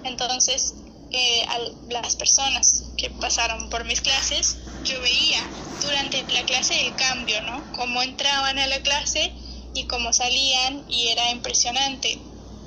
entonces 0.04 0.76
eh, 1.12 1.45
a 1.49 1.60
las 1.91 2.15
personas 2.15 2.84
que 2.97 3.10
pasaron 3.12 3.69
por 3.69 3.86
mis 3.86 4.02
clases, 4.02 4.58
yo 4.84 4.99
veía 5.02 5.39
durante 5.82 6.26
la 6.34 6.43
clase 6.45 6.88
el 6.88 6.95
cambio, 6.95 7.41
¿no? 7.43 7.63
Cómo 7.73 8.02
entraban 8.02 8.58
a 8.58 8.67
la 8.67 8.82
clase 8.82 9.32
y 9.76 9.86
cómo 9.86 10.12
salían 10.12 10.86
y 10.89 11.10
era 11.10 11.30
impresionante, 11.32 12.17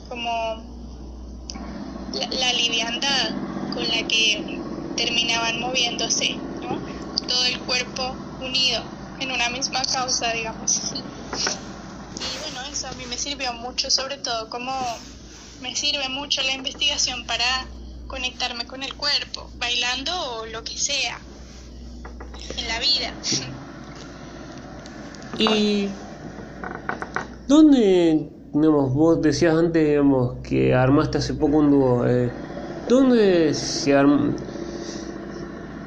como 0.08 0.75
la, 2.12 2.28
la 2.30 2.52
liviandad 2.52 3.36
con 3.72 3.88
la 3.88 4.02
que 4.08 4.62
terminaban 4.96 5.60
moviéndose, 5.60 6.38
¿no? 6.62 6.82
Todo 7.28 7.44
el 7.46 7.58
cuerpo 7.60 8.16
unido 8.40 8.82
en 9.18 9.32
una 9.32 9.48
misma 9.50 9.82
causa, 9.84 10.32
digamos. 10.32 10.92
Y 10.94 12.38
bueno, 12.40 12.62
eso 12.72 12.88
a 12.88 12.92
mí 12.92 13.06
me 13.06 13.18
sirvió 13.18 13.52
mucho, 13.52 13.90
sobre 13.90 14.16
todo 14.18 14.48
como 14.50 14.72
me 15.60 15.74
sirve 15.74 16.08
mucho 16.08 16.42
la 16.42 16.52
investigación 16.52 17.24
para 17.26 17.66
conectarme 18.06 18.66
con 18.66 18.82
el 18.82 18.94
cuerpo, 18.94 19.50
bailando 19.58 20.12
o 20.32 20.46
lo 20.46 20.62
que 20.64 20.76
sea, 20.76 21.20
en 22.56 22.68
la 22.68 22.78
vida. 22.78 23.14
¿Y 25.38 25.88
dónde 27.48 28.35
digamos, 28.60 28.92
vos 28.92 29.20
decías 29.20 29.54
antes, 29.54 29.86
digamos, 29.86 30.36
que 30.42 30.74
armaste 30.74 31.18
hace 31.18 31.34
poco 31.34 31.58
un 31.58 31.70
dúo. 31.70 32.06
Eh, 32.06 32.30
¿Dónde 32.88 33.52
se 33.54 33.94
arma, 33.94 34.34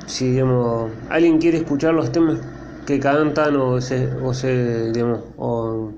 si 0.05 0.31
digamos, 0.31 0.91
alguien 1.09 1.39
quiere 1.39 1.59
escuchar 1.59 1.93
los 1.93 2.11
temas 2.11 2.39
que 2.85 2.99
cantan 2.99 3.55
o 3.55 3.79
se, 3.79 4.07
o 4.07 4.33
se 4.33 4.91
digamos, 4.91 5.21
o, 5.37 5.91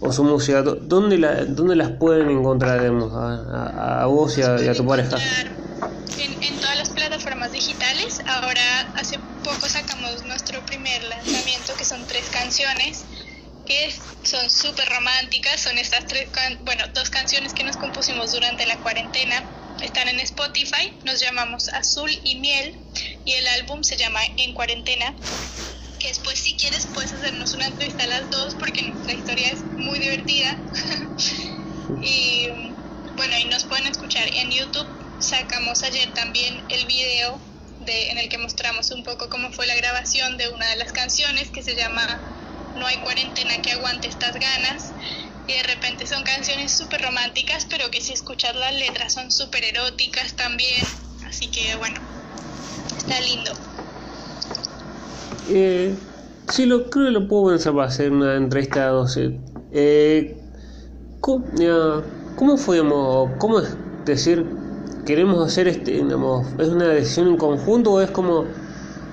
o 0.00 0.12
su 0.12 0.24
música, 0.24 0.62
¿dónde, 0.62 1.18
la, 1.18 1.44
dónde 1.44 1.76
las 1.76 1.90
pueden 1.90 2.30
encontrar, 2.30 2.80
digamos, 2.80 3.12
a, 3.12 4.02
a, 4.02 4.06
vos 4.06 4.36
y 4.38 4.42
a, 4.42 4.74
tu 4.74 4.86
pareja? 4.86 5.16
En, 6.18 6.42
en 6.42 6.60
todas 6.60 6.78
las 6.78 6.90
plataformas 6.90 7.52
digitales. 7.52 8.22
Ahora, 8.26 8.90
hace 8.96 9.18
poco 9.44 9.68
sacamos 9.68 10.24
nuestro 10.26 10.60
primer 10.62 11.02
lanzamiento, 11.04 11.74
que 11.76 11.84
son 11.84 12.00
tres 12.06 12.28
canciones 12.30 13.04
que 13.66 13.92
son 14.28 14.50
súper 14.50 14.86
románticas, 14.88 15.60
son 15.60 15.78
estas 15.78 16.06
tres, 16.06 16.28
bueno, 16.60 16.84
dos 16.94 17.08
canciones 17.08 17.54
que 17.54 17.64
nos 17.64 17.76
compusimos 17.76 18.32
durante 18.32 18.66
la 18.66 18.78
cuarentena, 18.80 19.42
están 19.80 20.08
en 20.08 20.20
Spotify, 20.20 20.92
nos 21.04 21.20
llamamos 21.20 21.68
Azul 21.68 22.10
y 22.24 22.36
Miel 22.36 22.76
y 23.24 23.32
el 23.32 23.46
álbum 23.48 23.82
se 23.82 23.96
llama 23.96 24.20
En 24.36 24.52
Cuarentena, 24.52 25.14
que 25.98 26.08
después 26.08 26.38
si 26.38 26.56
quieres 26.56 26.86
puedes 26.86 27.12
hacernos 27.12 27.54
una 27.54 27.66
entrevista 27.68 28.04
a 28.04 28.08
las 28.08 28.30
dos 28.30 28.54
porque 28.56 28.92
la 29.06 29.14
historia 29.14 29.50
es 29.50 29.64
muy 29.76 29.98
divertida. 29.98 30.58
Y 32.00 32.46
bueno, 33.16 33.36
y 33.38 33.46
nos 33.46 33.64
pueden 33.64 33.86
escuchar 33.86 34.28
en 34.32 34.52
YouTube, 34.52 34.86
sacamos 35.18 35.82
ayer 35.82 36.12
también 36.14 36.62
el 36.68 36.86
video 36.86 37.40
de, 37.80 38.10
en 38.10 38.18
el 38.18 38.28
que 38.28 38.38
mostramos 38.38 38.92
un 38.92 39.02
poco 39.02 39.28
cómo 39.28 39.50
fue 39.50 39.66
la 39.66 39.74
grabación 39.74 40.36
de 40.36 40.48
una 40.48 40.68
de 40.68 40.76
las 40.76 40.92
canciones 40.92 41.50
que 41.50 41.62
se 41.62 41.74
llama 41.74 42.20
no 42.78 42.86
hay 42.86 42.98
cuarentena 42.98 43.60
que 43.62 43.72
aguante 43.72 44.08
estas 44.08 44.34
ganas. 44.34 44.92
Y 45.46 45.52
de 45.54 45.62
repente 45.62 46.06
son 46.06 46.22
canciones 46.24 46.76
súper 46.76 47.02
románticas, 47.02 47.66
pero 47.70 47.90
que 47.90 48.00
si 48.00 48.12
escuchas 48.12 48.54
las 48.54 48.74
letras 48.74 49.14
son 49.14 49.30
súper 49.30 49.64
eróticas 49.64 50.34
también. 50.34 50.84
Así 51.26 51.48
que 51.48 51.74
bueno, 51.76 52.00
está 52.96 53.20
lindo. 53.20 53.52
Eh, 55.50 55.94
sí, 56.50 56.66
lo, 56.66 56.90
creo 56.90 57.06
que 57.06 57.10
lo 57.12 57.28
puedo 57.28 57.48
pensar 57.48 57.72
para 57.72 57.88
hacer 57.88 58.12
una 58.12 58.36
entrevista 58.36 58.84
a 58.84 58.88
12. 58.88 59.38
Eh, 59.72 60.36
¿cómo, 61.20 61.46
¿Cómo 62.36 62.56
fue, 62.56 62.78
cómo 63.38 63.60
es 63.60 63.74
decir, 64.04 64.44
queremos 65.06 65.46
hacer 65.46 65.68
este, 65.68 65.92
digamos, 65.92 66.46
es 66.58 66.68
una 66.68 66.88
decisión 66.88 67.28
en 67.28 67.36
conjunto 67.36 67.92
o 67.92 68.00
es 68.00 68.10
como 68.10 68.44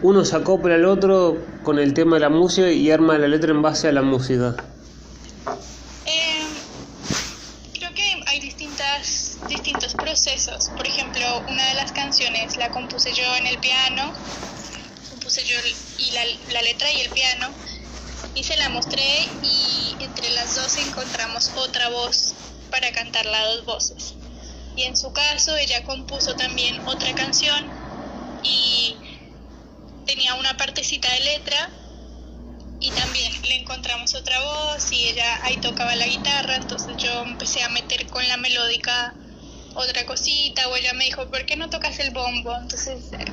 uno 0.05 0.23
se 0.23 0.35
acopla 0.35 0.75
al 0.75 0.85
otro 0.85 1.35
con 1.63 1.79
el 1.79 1.95
tema 1.95 2.17
de 2.17 2.19
la 2.19 2.29
música 2.29 2.71
y 2.71 2.91
arma 2.91 3.17
la 3.17 3.27
letra 3.27 3.49
en 3.49 3.63
base 3.63 3.87
a 3.87 3.91
la 3.91 4.03
música? 4.03 4.55
Eh, 6.05 6.45
creo 7.73 7.91
que 7.91 8.23
hay 8.27 8.39
distintos 8.39 9.95
procesos. 9.95 10.69
Por 10.77 10.85
ejemplo, 10.85 11.25
una 11.49 11.69
de 11.69 11.73
las 11.73 11.91
canciones 11.91 12.55
la 12.57 12.69
compuse 12.69 13.13
yo 13.13 13.23
en 13.35 13.47
el 13.47 13.57
piano, 13.57 14.13
compuse 15.09 15.43
yo 15.43 15.55
y 15.97 16.11
la, 16.11 16.21
la 16.53 16.61
letra 16.61 16.91
y 16.91 17.01
el 17.01 17.09
piano, 17.09 17.47
y 18.35 18.43
se 18.43 18.57
la 18.57 18.69
mostré 18.69 19.27
y 19.41 19.95
entre 20.01 20.29
las 20.35 20.53
dos 20.53 20.77
encontramos 20.85 21.51
otra 21.55 21.89
voz 21.89 22.35
para 22.69 22.91
cantar 22.91 23.25
las 23.25 23.43
dos 23.55 23.65
voces. 23.65 24.13
Y 24.75 24.83
en 24.83 24.95
su 24.95 25.11
caso 25.13 25.57
ella 25.57 25.83
compuso 25.83 26.35
también 26.35 26.79
otra 26.85 27.11
canción 27.15 27.65
y 28.43 28.84
tenía 30.15 30.33
una 30.35 30.55
partecita 30.55 31.11
de 31.13 31.19
letra 31.19 31.69
y 32.79 32.89
también 32.91 33.33
le 33.43 33.55
encontramos 33.55 34.15
otra 34.15 34.39
voz 34.39 34.91
y 34.93 35.07
ella 35.09 35.43
ahí 35.43 35.57
tocaba 35.57 35.93
la 35.95 36.07
guitarra, 36.07 36.55
entonces 36.55 36.95
yo 36.97 37.23
empecé 37.23 37.61
a 37.63 37.69
meter 37.69 38.07
con 38.07 38.25
la 38.27 38.37
melódica 38.37 39.13
otra 39.73 40.05
cosita 40.05 40.69
o 40.69 40.75
ella 40.77 40.93
me 40.93 41.03
dijo, 41.03 41.29
¿por 41.29 41.45
qué 41.45 41.57
no 41.57 41.69
tocas 41.69 41.99
el 41.99 42.11
bombo? 42.11 42.55
Entonces 42.55 43.11
eh, 43.11 43.25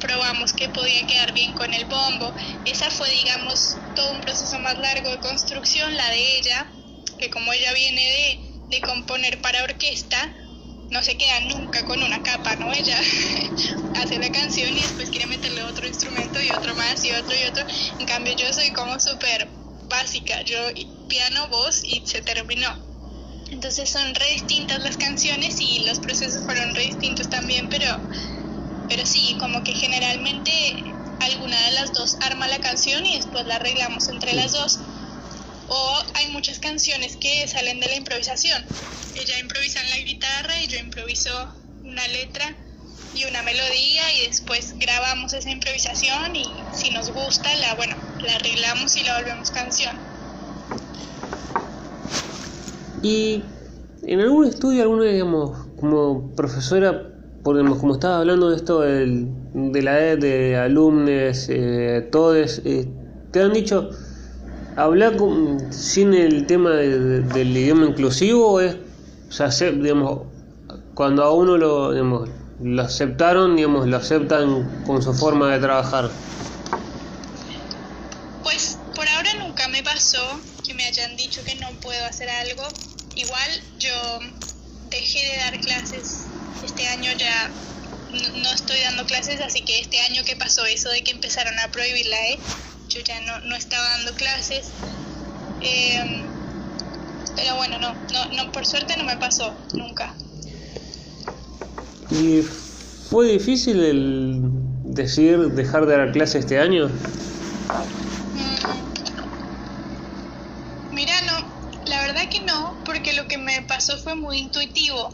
probamos 0.00 0.52
que 0.52 0.68
podía 0.68 1.06
quedar 1.06 1.32
bien 1.32 1.54
con 1.54 1.72
el 1.72 1.84
bombo. 1.84 2.34
Esa 2.64 2.90
fue, 2.90 3.08
digamos, 3.10 3.78
todo 3.94 4.10
un 4.10 4.20
proceso 4.20 4.58
más 4.58 4.76
largo 4.78 5.10
de 5.10 5.20
construcción, 5.20 5.96
la 5.96 6.10
de 6.10 6.38
ella, 6.38 6.66
que 7.18 7.30
como 7.30 7.52
ella 7.52 7.72
viene 7.72 8.02
de, 8.02 8.76
de 8.76 8.80
componer 8.80 9.40
para 9.40 9.62
orquesta, 9.62 10.34
no 10.90 11.02
se 11.02 11.16
queda 11.16 11.40
nunca 11.40 11.84
con 11.84 12.02
una 12.02 12.22
capa, 12.22 12.56
¿no? 12.56 12.72
Ella 12.72 12.98
hace 13.94 14.18
la 14.18 14.30
canción 14.30 14.72
y 14.72 14.80
después 14.80 15.10
quiere 15.10 15.26
meterle 15.26 15.62
otro 15.64 15.86
instrumento 15.86 16.40
y 16.42 16.50
otro 16.50 16.74
más 16.74 17.04
y 17.04 17.12
otro 17.12 17.34
y 17.36 17.44
otro. 17.44 17.64
En 17.98 18.06
cambio 18.06 18.34
yo 18.34 18.52
soy 18.52 18.70
como 18.72 18.98
súper 19.00 19.50
básica, 19.88 20.42
yo 20.42 20.58
piano, 21.08 21.48
voz 21.48 21.82
y 21.84 22.02
se 22.06 22.22
terminó. 22.22 22.68
Entonces 23.50 23.90
son 23.90 24.14
re 24.14 24.26
distintas 24.32 24.80
las 24.82 24.96
canciones 24.96 25.60
y 25.60 25.84
los 25.84 26.00
procesos 26.00 26.44
fueron 26.44 26.74
re 26.74 26.82
distintos 26.86 27.28
también, 27.28 27.68
pero, 27.68 27.86
pero 28.88 29.06
sí, 29.06 29.36
como 29.38 29.62
que 29.62 29.74
generalmente 29.74 30.52
alguna 31.18 31.56
de 31.66 31.72
las 31.72 31.92
dos 31.92 32.16
arma 32.20 32.48
la 32.48 32.58
canción 32.60 33.04
y 33.06 33.14
después 33.16 33.46
la 33.46 33.56
arreglamos 33.56 34.08
entre 34.08 34.34
las 34.34 34.52
dos. 34.52 34.80
O 35.68 36.02
hay 36.14 36.28
muchas 36.32 36.58
canciones 36.58 37.16
que 37.16 37.46
salen 37.48 37.80
de 37.80 37.88
la 37.88 37.96
improvisación. 37.96 38.62
Ella 39.14 39.38
improvisa 39.38 39.80
en 39.82 39.90
la 39.90 39.98
guitarra 39.98 40.62
y 40.62 40.68
yo 40.68 40.78
improviso 40.78 41.30
una 41.82 42.06
letra 42.08 42.56
y 43.14 43.24
una 43.24 43.42
melodía 43.42 44.02
y 44.18 44.26
después 44.26 44.74
grabamos 44.78 45.32
esa 45.32 45.50
improvisación 45.50 46.36
y 46.36 46.52
si 46.72 46.90
nos 46.90 47.10
gusta 47.10 47.48
la 47.56 47.74
bueno 47.74 47.96
la 48.20 48.34
arreglamos 48.34 48.96
y 48.96 49.04
la 49.04 49.18
volvemos 49.18 49.50
canción 49.50 49.96
y 53.02 53.42
en 54.02 54.20
algún 54.20 54.46
estudio 54.46 54.82
alguna 54.82 55.04
digamos 55.04 55.66
como 55.80 56.34
profesora 56.34 57.10
podemos 57.42 57.78
como 57.78 57.94
estaba 57.94 58.18
hablando 58.18 58.50
de 58.50 58.56
esto 58.56 58.80
de 58.80 59.82
la 59.82 59.98
ed 59.98 60.18
de 60.18 60.56
alumnos 60.56 61.46
eh, 61.48 62.06
todos 62.12 62.60
eh, 62.64 62.86
te 63.30 63.40
han 63.40 63.52
dicho 63.52 63.90
hablar 64.76 65.16
con, 65.16 65.72
sin 65.72 66.14
el 66.14 66.46
tema 66.46 66.70
del 66.70 67.56
idioma 67.56 67.86
inclusivo 67.86 68.60
es 68.60 68.76
o 69.28 69.32
sea, 69.32 69.50
cuando 70.94 71.24
a 71.24 71.32
uno 71.32 71.56
lo 71.56 71.92
digamos, 71.92 72.28
lo 72.62 72.82
aceptaron, 72.82 73.56
digamos, 73.56 73.86
lo 73.86 73.96
aceptan 73.96 74.84
con 74.86 75.02
su 75.02 75.12
forma 75.12 75.52
de 75.52 75.58
trabajar? 75.60 76.10
Pues 78.42 78.78
por 78.94 79.06
ahora 79.08 79.34
nunca 79.34 79.68
me 79.68 79.82
pasó 79.82 80.22
que 80.64 80.74
me 80.74 80.84
hayan 80.84 81.16
dicho 81.16 81.42
que 81.44 81.54
no 81.56 81.68
puedo 81.80 82.04
hacer 82.06 82.30
algo. 82.30 82.62
Igual 83.14 83.50
yo 83.78 83.92
dejé 84.90 85.18
de 85.30 85.36
dar 85.38 85.60
clases 85.60 86.26
este 86.64 86.86
año 86.88 87.10
ya 87.18 87.50
no 88.42 88.52
estoy 88.52 88.78
dando 88.80 89.04
clases, 89.04 89.40
así 89.40 89.62
que 89.62 89.80
este 89.80 90.00
año 90.00 90.22
que 90.24 90.36
pasó 90.36 90.64
eso 90.64 90.88
de 90.90 91.02
que 91.02 91.10
empezaron 91.10 91.58
a 91.58 91.70
prohibirla, 91.70 92.16
¿eh? 92.28 92.38
Yo 92.96 93.02
ya 93.04 93.20
no, 93.20 93.40
no 93.40 93.56
estaba 93.56 93.84
dando 93.90 94.12
clases. 94.14 94.70
Eh, 95.60 96.30
pero 97.34 97.56
bueno, 97.56 97.78
no, 97.78 97.94
no, 98.12 98.28
no, 98.36 98.52
por 98.52 98.66
suerte 98.66 98.96
no 98.96 99.04
me 99.04 99.16
pasó 99.16 99.54
nunca. 99.74 100.14
¿Y 102.10 102.42
fue 103.10 103.26
difícil 103.28 103.82
el 103.82 104.40
decir 104.84 105.38
dejar 105.50 105.86
de 105.86 105.96
dar 105.96 106.12
clase 106.12 106.38
este 106.38 106.58
año? 106.58 106.88
Mm. 108.34 108.56
Mira, 110.94 111.12
no, 111.22 111.46
la 111.84 112.00
verdad 112.02 112.22
que 112.30 112.40
no, 112.40 112.78
porque 112.84 113.12
lo 113.12 113.26
que 113.28 113.38
me 113.38 113.62
pasó 113.62 113.98
fue 113.98 114.14
muy 114.14 114.38
intuitivo. 114.38 115.10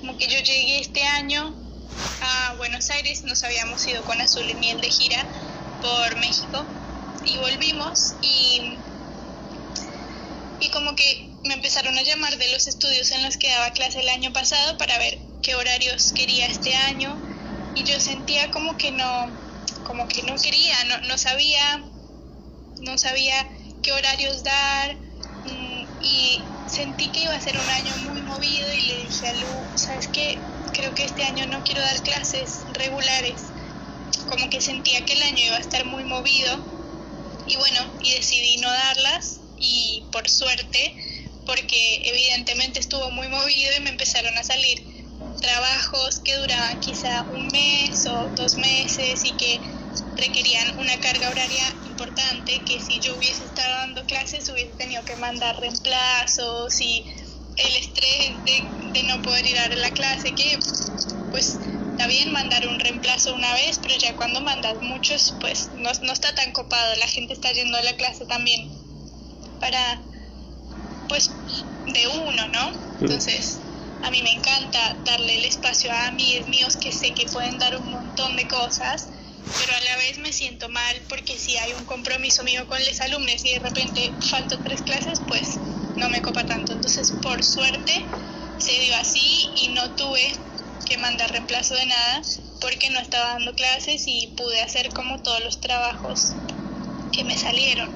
Como 0.00 0.16
que 0.16 0.26
yo 0.26 0.38
llegué 0.38 0.80
este 0.80 1.04
año 1.04 1.54
a 2.22 2.54
Buenos 2.56 2.90
Aires, 2.90 3.22
nos 3.24 3.44
habíamos 3.44 3.86
ido 3.86 4.02
con 4.04 4.20
Azul 4.20 4.48
y 4.48 4.54
Miel 4.54 4.80
de 4.80 4.90
gira 4.90 5.24
por 5.80 6.16
México 6.18 6.66
y 7.28 7.36
volvimos 7.36 8.16
y, 8.20 8.82
y 10.58 10.70
como 10.70 10.96
que 10.96 11.28
me 11.44 11.54
empezaron 11.54 11.96
a 11.98 12.02
llamar 12.02 12.36
de 12.38 12.50
los 12.52 12.66
estudios 12.66 13.12
en 13.12 13.22
los 13.22 13.36
que 13.36 13.48
daba 13.48 13.72
clase 13.72 14.00
el 14.00 14.08
año 14.08 14.32
pasado 14.32 14.76
para 14.78 14.98
ver 14.98 15.18
qué 15.42 15.54
horarios 15.54 16.12
quería 16.12 16.46
este 16.46 16.74
año 16.74 17.22
y 17.74 17.84
yo 17.84 18.00
sentía 18.00 18.50
como 18.50 18.76
que 18.76 18.92
no, 18.92 19.38
como 19.82 20.08
que 20.08 20.22
no 20.22 20.36
quería, 20.36 20.84
no, 20.84 21.00
no 21.02 21.18
sabía, 21.18 21.84
no 22.80 22.98
sabía 22.98 23.48
qué 23.82 23.92
horarios 23.92 24.42
dar 24.42 24.98
mm, 25.44 25.82
y 26.00 26.50
sentí 26.66 27.12
que 27.12 27.20
iba 27.20 27.34
a 27.34 27.40
ser 27.40 27.58
un 27.58 27.70
año 27.70 27.96
muy 27.98 28.22
movido 28.22 28.72
y 28.72 28.86
le 28.86 28.96
dije 29.04 29.28
a 29.28 29.34
Lu, 29.34 29.72
¿sabes 29.76 30.08
qué? 30.08 30.48
Creo 30.72 30.94
que 30.94 31.04
este 31.04 31.24
año 31.24 31.46
no 31.46 31.62
quiero 31.62 31.80
dar 31.82 32.02
clases 32.02 32.64
regulares, 32.68 33.52
como 34.26 34.50
que 34.50 34.60
sentía 34.60 35.04
que 35.04 35.14
el 35.14 35.22
año 35.22 35.44
iba 35.44 35.56
a 35.56 35.60
estar 35.60 35.84
muy 35.84 36.04
movido 36.04 36.77
y 37.48 37.56
bueno, 37.56 37.80
y 38.00 38.12
decidí 38.12 38.58
no 38.58 38.70
darlas 38.70 39.40
y 39.56 40.06
por 40.12 40.28
suerte, 40.28 40.94
porque 41.44 42.02
evidentemente 42.04 42.78
estuvo 42.78 43.10
muy 43.10 43.28
movido 43.28 43.70
y 43.76 43.80
me 43.80 43.90
empezaron 43.90 44.36
a 44.36 44.44
salir 44.44 44.86
trabajos 45.40 46.20
que 46.20 46.36
duraban 46.36 46.78
quizá 46.80 47.26
un 47.30 47.46
mes 47.48 48.06
o 48.06 48.30
dos 48.36 48.58
meses 48.58 49.24
y 49.24 49.36
que 49.36 49.62
requerían 50.16 50.68
una 50.78 50.98
carga 51.00 51.30
horaria 51.30 51.64
importante, 51.84 52.64
que 52.64 52.80
si 52.80 53.00
yo 53.00 53.16
hubiese 53.16 53.44
estado 53.44 53.70
dando 53.76 54.04
clases 54.06 54.48
hubiese 54.48 54.74
tenido 54.74 55.04
que 55.04 55.16
mandar 55.16 55.58
reemplazos 55.58 56.80
y 56.80 57.06
el 57.56 57.76
estrés 57.76 58.44
de, 58.44 59.02
no 59.04 59.22
poder 59.22 59.46
ir 59.46 59.58
a 59.58 59.68
la 59.68 59.90
clase, 59.92 60.34
que 60.34 60.58
pues 61.30 61.60
está 61.98 62.06
bien 62.06 62.30
mandar 62.30 62.68
un 62.68 62.78
reemplazo 62.78 63.34
una 63.34 63.52
vez, 63.54 63.80
pero 63.82 63.96
ya 63.96 64.14
cuando 64.14 64.40
mandas 64.40 64.76
muchos, 64.80 65.34
pues 65.40 65.70
no, 65.74 65.90
no 66.02 66.12
está 66.12 66.32
tan 66.32 66.52
copado, 66.52 66.94
la 66.94 67.08
gente 67.08 67.32
está 67.32 67.50
yendo 67.50 67.76
a 67.76 67.82
la 67.82 67.96
clase 67.96 68.24
también 68.24 68.70
para, 69.58 70.00
pues, 71.08 71.32
de 71.86 72.06
uno, 72.06 72.48
¿no? 72.50 72.72
Entonces, 73.00 73.58
a 74.00 74.12
mí 74.12 74.22
me 74.22 74.30
encanta 74.30 75.00
darle 75.04 75.38
el 75.38 75.44
espacio 75.44 75.90
a 75.90 76.06
amigos 76.06 76.46
míos 76.46 76.76
que 76.76 76.92
sé 76.92 77.14
que 77.14 77.26
pueden 77.26 77.58
dar 77.58 77.76
un 77.76 77.90
montón 77.90 78.36
de 78.36 78.46
cosas, 78.46 79.08
pero 79.56 79.74
a 79.74 79.80
la 79.80 79.96
vez 79.96 80.18
me 80.18 80.32
siento 80.32 80.68
mal 80.68 81.02
porque 81.08 81.36
si 81.36 81.56
hay 81.56 81.72
un 81.72 81.84
compromiso 81.84 82.44
mío 82.44 82.68
con 82.68 82.78
los 82.78 83.00
alumnos 83.00 83.44
y 83.44 83.54
de 83.54 83.58
repente 83.58 84.14
falto 84.20 84.60
tres 84.60 84.82
clases, 84.82 85.20
pues 85.26 85.58
no 85.96 86.08
me 86.10 86.22
copa 86.22 86.46
tanto. 86.46 86.74
Entonces, 86.74 87.10
por 87.10 87.42
suerte, 87.42 87.92
se 88.56 88.78
dio 88.82 88.94
así 88.98 89.50
y 89.56 89.68
no 89.70 89.96
tuve 89.96 90.47
que 90.88 90.98
mandar 90.98 91.30
reemplazo 91.30 91.74
de 91.74 91.86
nada 91.86 92.22
porque 92.60 92.90
no 92.90 92.98
estaba 92.98 93.34
dando 93.34 93.52
clases 93.54 94.04
y 94.06 94.32
pude 94.36 94.62
hacer 94.62 94.88
como 94.94 95.22
todos 95.22 95.42
los 95.44 95.60
trabajos 95.60 96.34
que 97.12 97.24
me 97.24 97.36
salieron. 97.36 97.90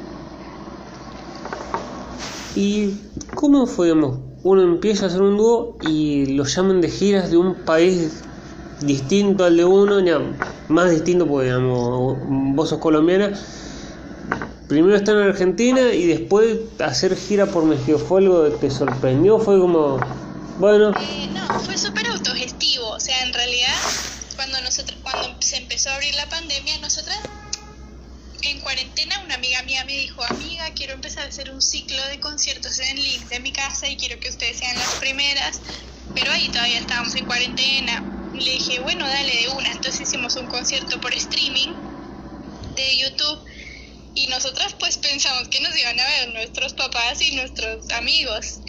¿Y 2.54 2.94
cómo 3.34 3.66
fue, 3.66 3.92
uno 3.92 4.62
empieza 4.62 5.06
a 5.06 5.08
hacer 5.08 5.22
un 5.22 5.38
dúo 5.38 5.78
y 5.80 6.26
lo 6.26 6.44
llaman 6.44 6.80
de 6.80 6.90
giras 6.90 7.30
de 7.30 7.38
un 7.38 7.54
país 7.54 8.22
distinto 8.80 9.44
al 9.44 9.56
de 9.56 9.64
uno, 9.64 10.02
más 10.68 10.90
distinto 10.90 11.26
porque 11.26 11.46
digamos, 11.46 12.18
vos 12.54 12.68
sos 12.68 12.78
colombiana, 12.78 13.32
primero 14.68 14.96
estar 14.96 15.16
en 15.16 15.22
Argentina 15.22 15.92
y 15.92 16.06
después 16.06 16.58
hacer 16.78 17.16
gira 17.16 17.46
por 17.46 17.64
México, 17.64 17.98
¿fue 17.98 18.20
algo 18.20 18.44
que 18.44 18.50
te 18.50 18.70
sorprendió? 18.70 19.38
¿Fue 19.38 19.58
como, 19.58 19.98
bueno? 20.58 20.90
Eh, 20.90 21.30
no, 21.32 21.60
fue 21.60 21.78
súper 21.78 22.06
autogestivo, 22.08 22.41
en 23.22 23.32
realidad 23.32 23.80
cuando, 24.36 24.60
nosotros, 24.62 24.98
cuando 25.02 25.40
se 25.40 25.56
empezó 25.56 25.90
a 25.90 25.94
abrir 25.94 26.14
la 26.14 26.28
pandemia, 26.28 26.78
nosotras 26.78 27.18
en 28.42 28.60
cuarentena 28.60 29.20
una 29.20 29.36
amiga 29.36 29.62
mía 29.62 29.84
me 29.84 29.96
dijo, 29.96 30.22
amiga, 30.24 30.72
quiero 30.74 30.94
empezar 30.94 31.24
a 31.24 31.28
hacer 31.28 31.50
un 31.50 31.62
ciclo 31.62 32.04
de 32.08 32.18
conciertos 32.18 32.78
en 32.80 32.96
link 32.96 33.28
de 33.28 33.40
mi 33.40 33.52
casa 33.52 33.88
y 33.88 33.96
quiero 33.96 34.18
que 34.18 34.28
ustedes 34.28 34.58
sean 34.58 34.76
las 34.76 34.94
primeras, 34.96 35.60
pero 36.14 36.32
ahí 36.32 36.48
todavía 36.48 36.80
estábamos 36.80 37.14
en 37.14 37.24
cuarentena. 37.24 38.04
Le 38.34 38.50
dije, 38.50 38.80
bueno, 38.80 39.06
dale 39.06 39.36
de 39.36 39.48
una. 39.50 39.70
Entonces 39.70 40.00
hicimos 40.00 40.36
un 40.36 40.48
concierto 40.48 41.00
por 41.00 41.14
streaming 41.14 41.74
de 42.74 42.96
YouTube 42.98 43.44
y 44.14 44.26
nosotras 44.26 44.74
pues 44.78 44.98
pensamos 44.98 45.48
que 45.48 45.60
nos 45.60 45.76
iban 45.76 45.98
a 46.00 46.06
ver 46.06 46.28
nuestros 46.30 46.72
papás 46.74 47.20
y 47.20 47.32
nuestros 47.36 47.88
amigos. 47.90 48.60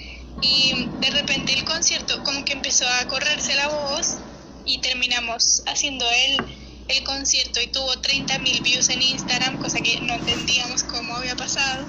Y 0.41 0.73
de 0.99 1.09
repente 1.09 1.53
el 1.53 1.63
concierto 1.63 2.21
como 2.23 2.43
que 2.45 2.53
empezó 2.53 2.87
a 2.87 3.07
correrse 3.07 3.55
la 3.55 3.69
voz 3.69 4.17
y 4.65 4.79
terminamos 4.79 5.61
haciendo 5.65 6.05
el 6.09 6.63
el 6.87 7.03
concierto 7.03 7.61
y 7.61 7.67
tuvo 7.67 7.93
30.000 7.93 8.63
views 8.63 8.89
en 8.89 9.01
Instagram, 9.01 9.57
cosa 9.59 9.79
que 9.81 10.01
no 10.01 10.13
entendíamos 10.13 10.83
cómo 10.83 11.15
había 11.15 11.35
pasado. 11.35 11.85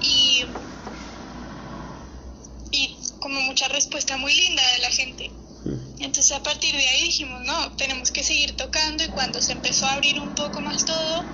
Y, 0.00 0.44
y 2.70 2.96
como 3.20 3.40
mucha 3.42 3.68
respuesta 3.68 4.16
muy 4.16 4.34
linda 4.34 4.62
de 4.74 4.78
la 4.78 4.90
gente. 4.90 5.30
Entonces 5.98 6.32
a 6.32 6.42
partir 6.42 6.74
de 6.74 6.88
ahí 6.88 7.04
dijimos, 7.04 7.42
no, 7.44 7.76
tenemos 7.76 8.10
que 8.10 8.24
seguir 8.24 8.56
tocando 8.56 9.04
y 9.04 9.08
cuando 9.08 9.42
se 9.42 9.52
empezó 9.52 9.86
a 9.86 9.92
abrir 9.92 10.18
un 10.18 10.34
poco 10.34 10.60
más 10.62 10.86
todo, 10.86 11.26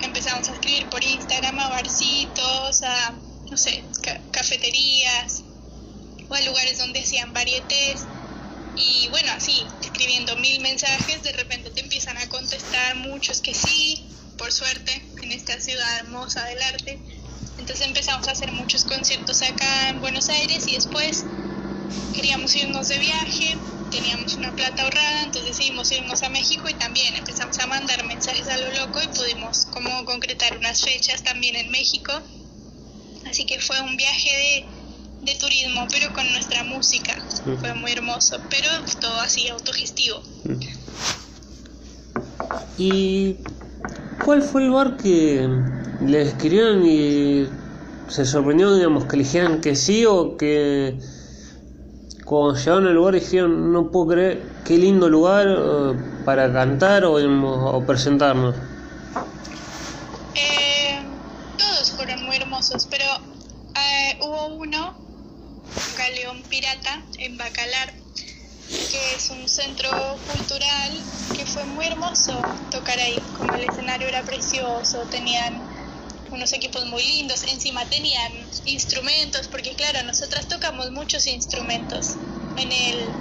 empezamos 0.00 0.48
a 0.48 0.52
escribir 0.52 0.88
por 0.90 1.02
Instagram 1.02 1.58
a 1.58 1.68
barcitos, 1.70 2.82
a, 2.82 3.12
no 3.50 3.56
sé, 3.56 3.82
cafeterías 4.30 5.42
o 6.28 6.34
a 6.34 6.40
lugares 6.42 6.78
donde 6.78 7.00
hacían 7.00 7.32
varietés. 7.32 8.08
Y 8.76 9.08
bueno, 9.08 9.32
así, 9.32 9.66
escribiendo 9.80 10.36
mil 10.36 10.60
mensajes, 10.60 11.22
de 11.22 11.32
repente 11.32 11.70
te 11.70 11.80
empiezan 11.80 12.18
a 12.18 12.28
contestar 12.28 12.94
muchos 12.96 13.40
que 13.40 13.54
sí, 13.54 14.04
por 14.36 14.52
suerte, 14.52 14.92
en 15.22 15.32
esta 15.32 15.58
ciudad 15.60 15.98
hermosa 16.00 16.44
del 16.44 16.60
arte. 16.62 17.00
Entonces 17.58 17.86
empezamos 17.86 18.28
a 18.28 18.32
hacer 18.32 18.52
muchos 18.52 18.84
conciertos 18.84 19.42
acá 19.42 19.88
en 19.88 20.00
Buenos 20.00 20.28
Aires 20.28 20.68
y 20.68 20.74
después 20.74 21.24
queríamos 22.14 22.54
irnos 22.54 22.88
de 22.88 22.98
viaje, 22.98 23.58
teníamos 23.90 24.36
una 24.36 24.54
plata 24.54 24.82
ahorrada, 24.82 25.22
entonces 25.22 25.56
decidimos 25.56 25.90
irnos 25.92 26.22
a 26.22 26.28
México 26.28 26.68
y 26.68 26.74
también 26.74 27.16
empezamos 27.16 27.58
a 27.58 27.66
mandar 27.66 28.04
mensajes 28.04 28.46
a 28.48 28.58
lo 28.58 28.70
loco 28.72 29.02
y 29.02 29.08
pudimos 29.08 29.64
como 29.66 30.04
concretar 30.04 30.56
unas 30.58 30.82
fechas 30.82 31.22
también 31.22 31.56
en 31.56 31.70
México. 31.70 32.12
Así 33.24 33.46
que 33.46 33.58
fue 33.58 33.80
un 33.80 33.96
viaje 33.96 34.36
de, 34.36 34.75
de 35.26 35.34
turismo, 35.34 35.86
pero 35.90 36.12
con 36.14 36.30
nuestra 36.32 36.64
música. 36.64 37.16
Fue 37.60 37.74
muy 37.74 37.92
hermoso, 37.92 38.38
pero 38.48 38.68
todo 39.00 39.20
así 39.20 39.48
autogestivo. 39.48 40.22
¿Y 42.78 43.36
cuál 44.24 44.42
fue 44.42 44.62
el 44.62 44.68
lugar 44.68 44.96
que 44.96 45.48
le 46.04 46.22
escribieron 46.22 46.86
y 46.86 47.48
se 48.08 48.24
sorprendió, 48.24 48.74
digamos, 48.74 49.04
que 49.06 49.16
le 49.16 49.24
dijeran 49.24 49.60
que 49.60 49.74
sí 49.74 50.06
o 50.06 50.36
que 50.36 50.98
cuando 52.24 52.58
llegaron 52.58 52.86
al 52.86 52.94
lugar 52.94 53.14
dijeron, 53.14 53.72
no 53.72 53.90
puedo 53.90 54.08
creer, 54.08 54.42
qué 54.64 54.78
lindo 54.78 55.08
lugar 55.08 55.46
eh, 55.48 56.22
para 56.24 56.52
cantar 56.52 57.04
o, 57.04 57.14
o 57.14 57.86
presentarnos? 57.86 58.54
Eh, 60.34 61.02
todos 61.56 61.92
fueron 61.92 62.24
muy 62.24 62.36
hermosos, 62.36 62.86
pero 62.90 63.04
eh, 63.76 64.18
hubo 64.22 64.56
uno, 64.56 65.05
Galeón 65.84 66.44
Pirata, 66.48 67.06
en 67.18 67.36
Bacalar, 67.36 67.94
que 68.90 69.14
es 69.14 69.30
un 69.30 69.48
centro 69.48 70.22
cultural 70.26 71.04
que 71.32 71.46
fue 71.46 71.64
muy 71.66 71.86
hermoso 71.86 72.44
tocar 72.70 72.98
ahí, 72.98 73.18
como 73.32 73.54
el 73.54 73.64
escenario 73.64 74.08
era 74.08 74.24
precioso, 74.24 75.06
tenían 75.08 75.66
unos 76.30 76.52
equipos 76.52 76.84
muy 76.86 77.02
lindos, 77.04 77.44
encima 77.44 77.88
tenían 77.88 78.48
instrumentos, 78.64 79.48
porque 79.48 79.74
claro, 79.76 80.02
nosotras 80.02 80.48
tocamos 80.48 80.90
muchos 80.90 81.26
instrumentos 81.26 82.18
en, 82.56 82.72
el, 82.72 83.20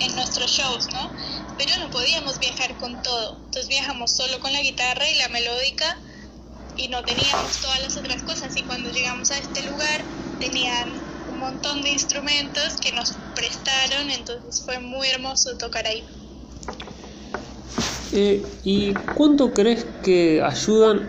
en 0.00 0.14
nuestros 0.14 0.50
shows, 0.50 0.88
¿no? 0.92 1.14
Pero 1.56 1.76
no 1.78 1.90
podíamos 1.90 2.38
viajar 2.38 2.76
con 2.76 3.00
todo, 3.02 3.40
entonces 3.46 3.68
viajamos 3.68 4.14
solo 4.14 4.40
con 4.40 4.52
la 4.52 4.60
guitarra 4.62 5.08
y 5.10 5.14
la 5.16 5.28
melódica 5.28 6.00
y 6.76 6.88
no 6.88 7.04
teníamos 7.04 7.60
todas 7.60 7.80
las 7.80 7.96
otras 7.96 8.22
cosas 8.22 8.56
y 8.56 8.64
cuando 8.64 8.90
llegamos 8.90 9.30
a 9.30 9.38
este 9.38 9.62
lugar 9.64 10.06
tenían 10.38 11.09
un 11.40 11.54
montón 11.54 11.82
de 11.82 11.90
instrumentos 11.90 12.76
que 12.80 12.92
nos 12.92 13.14
prestaron, 13.34 14.10
entonces 14.10 14.62
fue 14.62 14.78
muy 14.78 15.08
hermoso 15.08 15.56
tocar 15.56 15.86
ahí. 15.86 16.04
Eh, 18.12 18.44
¿Y 18.62 18.92
cuánto 19.14 19.52
crees 19.54 19.86
que 20.02 20.42
ayudan 20.42 21.08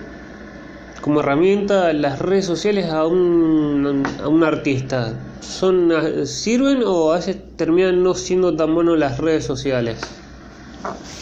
como 1.01 1.19
herramienta 1.19 1.91
las 1.93 2.19
redes 2.19 2.45
sociales 2.45 2.89
a 2.89 3.05
un, 3.05 4.03
a 4.23 4.27
un 4.27 4.43
artista? 4.43 5.13
¿Son, 5.41 5.91
¿Sirven 6.25 6.84
o 6.86 7.11
a 7.11 7.17
veces 7.17 7.38
terminan 7.57 8.01
no 8.01 8.13
siendo 8.13 8.55
tan 8.55 8.73
buenos 8.73 8.97
las 8.97 9.17
redes 9.17 9.45
sociales? 9.45 9.97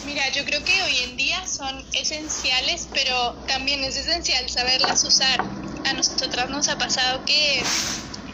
Mira, 0.06 0.22
yo 0.32 0.44
creo 0.44 0.62
que 0.64 0.82
hoy 0.82 0.96
en 1.10 1.16
día 1.16 1.44
son 1.46 1.84
esenciales, 1.94 2.88
pero 2.92 3.34
también 3.48 3.82
es 3.82 3.96
esencial 3.96 4.48
saberlas 4.48 5.02
usar. 5.04 5.40
A 5.84 5.92
nosotras 5.94 6.48
nos 6.50 6.68
ha 6.68 6.78
pasado 6.78 7.24
que 7.24 7.62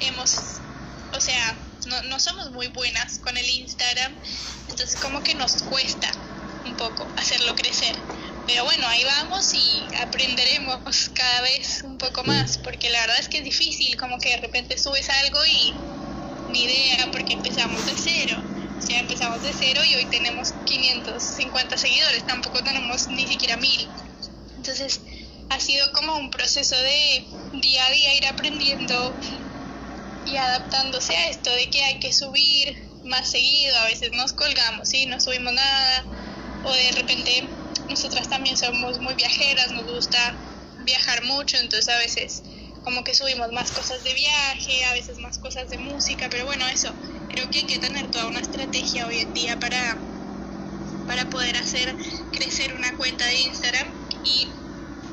hemos, 0.01 0.61
o 1.17 1.21
sea, 1.21 1.57
no, 2.09 2.21
somos 2.21 2.51
muy 2.51 2.69
buenas 2.69 3.19
con 3.21 3.37
el 3.37 3.49
Instagram, 3.49 4.13
entonces 4.69 5.01
como 5.01 5.23
que 5.23 5.35
nos 5.35 5.63
cuesta 5.63 6.11
un 6.65 6.77
poco 6.77 7.07
hacerlo 7.17 7.55
crecer. 7.55 7.97
Pero 8.47 8.65
bueno, 8.65 8.87
ahí 8.87 9.03
vamos 9.05 9.55
y 9.55 9.83
aprenderemos 10.01 11.11
cada 11.15 11.41
vez 11.43 11.83
un 11.85 11.99
poco 11.99 12.23
más, 12.25 12.59
porque 12.59 12.91
la 12.91 13.01
verdad 13.01 13.17
es 13.19 13.29
que 13.29 13.39
es 13.39 13.45
difícil, 13.45 13.97
como 13.97 14.19
que 14.19 14.31
de 14.31 14.37
repente 14.37 14.79
subes 14.79 15.09
algo 15.09 15.45
y 15.47 15.75
ni 16.51 16.65
idea, 16.65 17.09
porque 17.11 17.33
empezamos 17.33 17.85
de 17.87 17.95
cero. 17.97 18.43
O 18.79 18.87
sea, 18.87 19.01
empezamos 19.01 19.43
de 19.43 19.53
cero 19.53 19.81
y 19.85 19.95
hoy 19.95 20.05
tenemos 20.07 20.53
550 20.65 21.77
seguidores, 21.77 22.27
tampoco 22.27 22.63
tenemos 22.63 23.09
ni 23.09 23.27
siquiera 23.27 23.57
mil. 23.57 23.89
Entonces, 24.57 25.01
ha 25.51 25.59
sido 25.61 25.91
como 25.93 26.17
un 26.17 26.31
proceso 26.31 26.77
de 26.77 27.25
día 27.55 27.87
a 27.87 27.91
día 27.91 28.15
ir 28.17 28.27
aprendiendo 28.27 29.15
y 30.27 30.37
adaptándose 30.37 31.17
a 31.17 31.29
esto 31.29 31.51
de 31.55 31.71
que 31.71 31.83
hay 31.85 31.99
que 32.01 32.13
subir 32.13 32.77
más 33.05 33.31
seguido, 33.31 33.77
a 33.79 33.85
veces 33.85 34.11
nos 34.13 34.33
colgamos 34.33 34.93
y 34.93 35.07
no 35.07 35.21
subimos 35.21 35.53
nada, 35.53 36.07
o 36.63 36.73
de 36.73 36.93
repente 36.93 37.49
nosotras 37.89 38.29
también 38.29 38.57
somos 38.57 38.99
muy 38.99 39.15
viajeras, 39.15 39.71
nos 39.73 39.87
gusta 39.87 40.19
viajar 40.79 41.23
mucho, 41.23 41.57
entonces 41.59 41.89
a 41.89 41.99
veces 41.99 42.43
como 42.83 43.05
que 43.05 43.15
subimos 43.15 43.51
más 43.53 43.71
cosas 43.73 44.03
de 44.03 44.15
viaje, 44.15 44.85
a 44.85 44.93
veces 44.93 45.19
más 45.19 45.39
cosas 45.39 45.71
de 45.71 45.79
música, 45.79 46.29
pero 46.29 46.45
bueno, 46.45 46.67
eso, 46.69 46.95
creo 47.29 47.49
que 47.51 47.59
hay 47.59 47.67
que 47.67 47.79
tener 47.79 48.11
toda 48.11 48.27
una 48.27 48.41
estrategia 48.41 49.07
hoy 49.07 49.19
en 49.19 49.33
día 49.33 49.59
para, 49.59 50.05
para 51.07 51.31
poder 51.31 51.57
hacer 51.57 51.97
crecer 52.33 52.75
una 52.75 52.97
cuenta 52.97 53.27
de 53.27 53.41
Instagram 53.43 53.95
y 54.23 54.53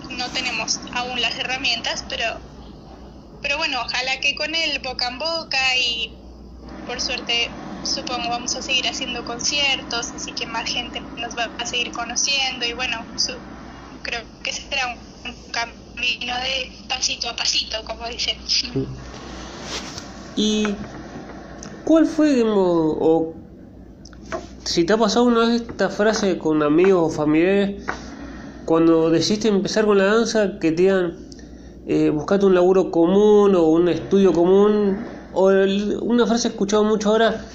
no 0.09 0.31
tenemos 0.31 0.81
aún 0.91 1.21
las 1.21 1.37
herramientas, 1.37 2.03
pero, 2.09 2.41
pero 3.43 3.57
bueno, 3.57 3.79
ojalá 3.81 4.19
que 4.19 4.33
con 4.33 4.55
el 4.55 4.79
boca 4.79 5.09
en 5.09 5.19
boca 5.19 5.77
y 5.77 6.11
por 6.87 6.99
suerte 6.99 7.51
supongo 7.83 8.29
vamos 8.29 8.55
a 8.55 8.61
seguir 8.61 8.87
haciendo 8.87 9.23
conciertos, 9.25 10.11
así 10.15 10.31
que 10.31 10.47
más 10.47 10.67
gente 10.67 11.01
nos 11.17 11.37
va 11.37 11.49
a 11.59 11.65
seguir 11.65 11.91
conociendo 11.91 12.65
y 12.65 12.73
bueno, 12.73 13.05
creo 14.01 14.21
que 14.41 14.51
será 14.51 14.97
un, 15.25 15.33
camino 15.51 16.35
de 16.35 16.71
pasito 16.89 17.29
a 17.29 17.35
pasito, 17.35 17.83
como 17.85 18.07
dicen. 18.07 18.37
¿Y 20.35 20.75
cuál 21.85 22.07
fue, 22.07 22.41
o 22.45 23.33
si 24.63 24.85
te 24.85 24.93
ha 24.93 24.97
pasado 24.97 25.25
una 25.25 25.47
vez 25.47 25.61
esta 25.61 25.89
frase 25.89 26.37
con 26.37 26.63
amigos 26.63 27.13
o 27.13 27.15
familiares, 27.15 27.85
cuando 28.65 29.09
decidiste 29.09 29.49
empezar 29.49 29.85
con 29.85 29.97
la 29.97 30.05
danza, 30.05 30.59
que 30.59 30.71
te 30.71 30.83
digan, 30.83 31.22
eh, 31.85 32.09
buscate 32.09 32.45
un 32.45 32.55
laburo 32.55 32.91
común 32.91 33.55
o 33.55 33.63
un 33.63 33.89
estudio 33.89 34.31
común, 34.31 35.05
o 35.33 35.47
una 36.01 36.25
frase 36.25 36.47
he 36.47 36.51
escuchado 36.51 36.83
mucho 36.83 37.09
ahora, 37.09 37.45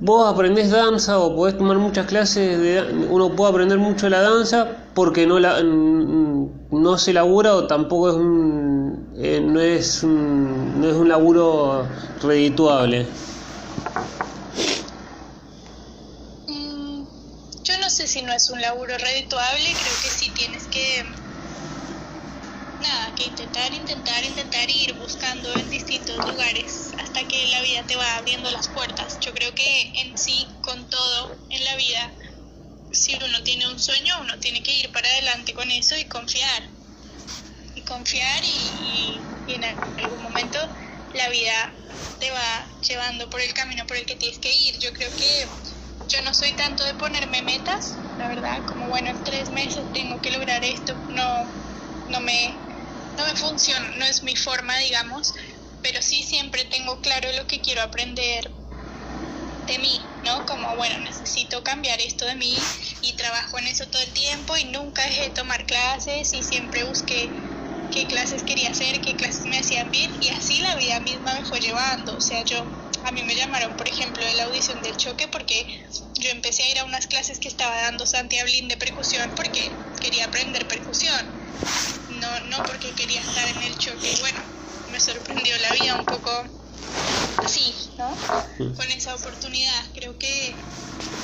vos 0.00 0.32
aprendés 0.32 0.70
danza 0.70 1.18
o 1.18 1.34
podés 1.34 1.58
tomar 1.58 1.78
muchas 1.78 2.06
clases, 2.06 2.58
de, 2.58 3.06
uno 3.08 3.34
puede 3.34 3.50
aprender 3.50 3.78
mucho 3.78 4.06
de 4.06 4.10
la 4.10 4.22
danza 4.22 4.68
porque 4.94 5.26
no, 5.26 5.38
la, 5.38 5.62
no 5.62 6.98
se 6.98 7.12
labura 7.12 7.54
o 7.54 7.66
tampoco 7.66 8.10
es 8.10 8.16
un, 8.16 9.12
eh, 9.16 9.40
no, 9.40 9.60
es 9.60 10.02
un, 10.02 10.80
no 10.80 10.88
es 10.88 10.94
un 10.94 11.08
laburo 11.08 11.86
redituable. 12.22 13.06
Mm, 16.46 17.04
yo 17.64 17.78
no 17.80 17.90
sé 17.90 18.06
si 18.06 18.22
no 18.22 18.32
es 18.32 18.48
un 18.50 18.60
laburo 18.60 18.96
redituable, 18.96 19.64
creo 19.64 19.96
que 20.02 20.08
sí 20.08 20.30
tienes 20.34 20.66
que 20.68 21.04
nada, 22.80 23.14
que 23.14 23.24
intentar, 23.24 23.72
intentar, 23.74 24.24
intentar 24.24 24.68
ir 24.70 24.94
buscando 24.94 25.54
en 25.56 25.70
distintos 25.70 26.24
lugares 26.26 26.90
hasta 26.98 27.26
que 27.28 27.46
la 27.48 27.62
vida 27.62 27.86
te 27.86 27.96
va 27.96 28.16
abriendo 28.16 28.50
las 28.50 28.68
puertas. 28.68 29.18
Yo 29.20 29.32
creo 29.34 29.54
que 29.54 29.92
en 29.96 30.16
sí, 30.18 30.48
con 30.60 30.88
todo 30.88 31.36
en 31.50 31.64
la 31.64 31.76
vida, 31.76 32.14
si 32.92 33.16
uno 33.22 33.42
tiene 33.42 33.68
un 33.68 33.78
sueño, 33.78 34.20
uno 34.20 34.38
tiene 34.40 34.62
que 34.62 34.74
ir 34.74 34.90
para 34.92 35.08
adelante 35.08 35.54
con 35.54 35.70
eso 35.70 35.96
y 35.96 36.04
confiar. 36.06 36.62
Y 37.74 37.82
confiar 37.84 38.42
y, 38.44 39.26
en 39.46 39.64
algún 39.64 40.22
momento 40.22 40.58
la 41.12 41.28
vida 41.28 41.74
te 42.18 42.30
va 42.30 42.70
llevando 42.86 43.28
por 43.30 43.40
el 43.40 43.52
camino 43.54 43.86
por 43.86 43.96
el 43.96 44.06
que 44.06 44.16
tienes 44.16 44.38
que 44.38 44.52
ir. 44.52 44.78
Yo 44.78 44.92
creo 44.92 45.14
que 45.16 45.48
yo 46.08 46.22
no 46.22 46.34
soy 46.34 46.52
tanto 46.52 46.84
de 46.84 46.94
ponerme 46.94 47.42
metas, 47.42 47.98
la 48.16 48.28
verdad, 48.28 48.64
como 48.66 48.88
bueno, 48.88 49.10
en 49.10 49.22
tres 49.22 49.50
meses 49.50 49.86
tengo 49.92 50.20
que 50.20 50.30
lograr 50.30 50.64
esto, 50.64 51.00
no, 51.08 51.52
no 52.08 52.20
me 52.20 52.69
no 53.16 53.24
me 53.26 53.34
funciona, 53.34 53.90
no 53.96 54.04
es 54.06 54.22
mi 54.22 54.36
forma, 54.36 54.76
digamos, 54.78 55.34
pero 55.82 56.02
sí 56.02 56.22
siempre 56.22 56.64
tengo 56.64 57.00
claro 57.00 57.30
lo 57.32 57.46
que 57.46 57.60
quiero 57.60 57.82
aprender 57.82 58.52
de 59.66 59.78
mí, 59.78 60.10
¿no? 60.22 60.44
Como, 60.46 60.74
bueno, 60.76 60.98
necesito 61.00 61.62
cambiar 61.62 62.00
esto 62.00 62.24
de 62.26 62.34
mí, 62.34 62.58
y 63.02 63.14
trabajo 63.14 63.58
en 63.58 63.68
eso 63.68 63.86
todo 63.88 64.02
el 64.02 64.12
tiempo 64.12 64.56
y 64.56 64.64
nunca 64.64 65.04
dejé 65.04 65.22
de 65.22 65.30
tomar 65.30 65.66
clases 65.66 66.32
y 66.34 66.42
siempre 66.42 66.84
busqué 66.84 67.32
qué 67.90 68.06
clases 68.06 68.44
quería 68.44 68.70
hacer, 68.70 69.00
qué 69.00 69.16
clases 69.16 69.46
me 69.46 69.58
hacían 69.58 69.90
bien 69.90 70.10
y 70.20 70.28
así 70.28 70.60
la 70.60 70.76
vida 70.76 71.00
misma 71.00 71.34
me 71.34 71.44
fue 71.44 71.60
llevando. 71.60 72.16
O 72.16 72.20
sea, 72.20 72.42
yo, 72.44 72.68
a 73.04 73.12
mí 73.12 73.22
me 73.24 73.34
llamaron, 73.34 73.76
por 73.76 73.88
ejemplo, 73.88 74.24
de 74.24 74.34
la 74.34 74.44
audición 74.44 74.80
del 74.82 74.96
choque 74.96 75.28
porque 75.28 75.66
yo 76.14 76.30
empecé 76.30 76.62
a 76.62 76.70
ir 76.70 76.78
a 76.78 76.84
unas 76.84 77.06
clases 77.06 77.38
que 77.40 77.48
estaba 77.48 77.76
dando 77.82 78.06
Santi 78.06 78.38
Ablín 78.38 78.68
de 78.68 78.76
percusión 78.76 79.32
porque 79.34 79.76
quería 80.00 80.26
aprender 80.26 80.66
percusión, 80.68 81.36
no, 82.30 82.58
no 82.58 82.64
porque 82.64 82.90
quería 82.92 83.20
estar 83.20 83.48
en 83.48 83.62
el 83.62 83.78
choque. 83.78 84.14
Bueno, 84.20 84.38
me 84.88 85.00
sorprendió 85.00 85.56
la 85.58 85.72
vida 85.72 85.96
un 85.96 86.04
poco 86.04 86.30
así, 87.44 87.74
¿no? 87.98 88.16
Con 88.56 88.90
esa 88.90 89.14
oportunidad. 89.14 89.84
Creo 89.94 90.16
que 90.18 90.54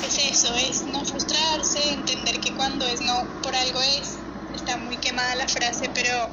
es 0.03 0.17
eso, 0.17 0.55
es 0.55 0.85
no 0.87 1.03
frustrarse, 1.05 1.93
entender 1.93 2.39
que 2.39 2.53
cuando 2.53 2.85
es 2.87 3.01
no, 3.01 3.27
por 3.41 3.55
algo 3.55 3.81
es. 3.81 4.17
Está 4.53 4.77
muy 4.77 4.97
quemada 4.97 5.35
la 5.35 5.47
frase, 5.47 5.89
pero 5.93 6.29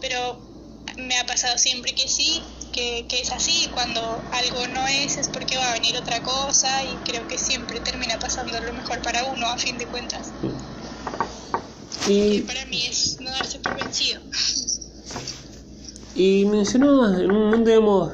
pero 0.00 0.38
me 0.96 1.16
ha 1.18 1.26
pasado 1.26 1.56
siempre 1.58 1.94
que 1.94 2.08
sí, 2.08 2.42
que, 2.72 3.06
es 3.10 3.30
así, 3.32 3.68
cuando 3.72 4.22
algo 4.32 4.66
no 4.68 4.86
es 4.88 5.16
es 5.16 5.28
porque 5.28 5.56
va 5.56 5.70
a 5.70 5.74
venir 5.74 5.96
otra 5.96 6.22
cosa 6.22 6.84
y 6.84 6.96
creo 7.04 7.26
que 7.28 7.38
siempre 7.38 7.80
termina 7.80 8.18
pasando 8.18 8.60
lo 8.60 8.72
mejor 8.72 9.00
para 9.02 9.24
uno 9.24 9.46
a 9.46 9.56
fin 9.56 9.78
de 9.78 9.86
cuentas. 9.86 10.32
Y 12.08 12.40
para 12.42 12.64
mí 12.66 12.86
es 12.88 13.18
no 13.20 13.30
darse 13.30 13.58
por 13.58 13.76
vencido. 13.76 14.20
Y 16.14 16.44
mencionabas 16.44 17.20
en 17.20 17.30
un 17.30 17.44
momento, 17.44 17.70
digamos, 17.70 18.12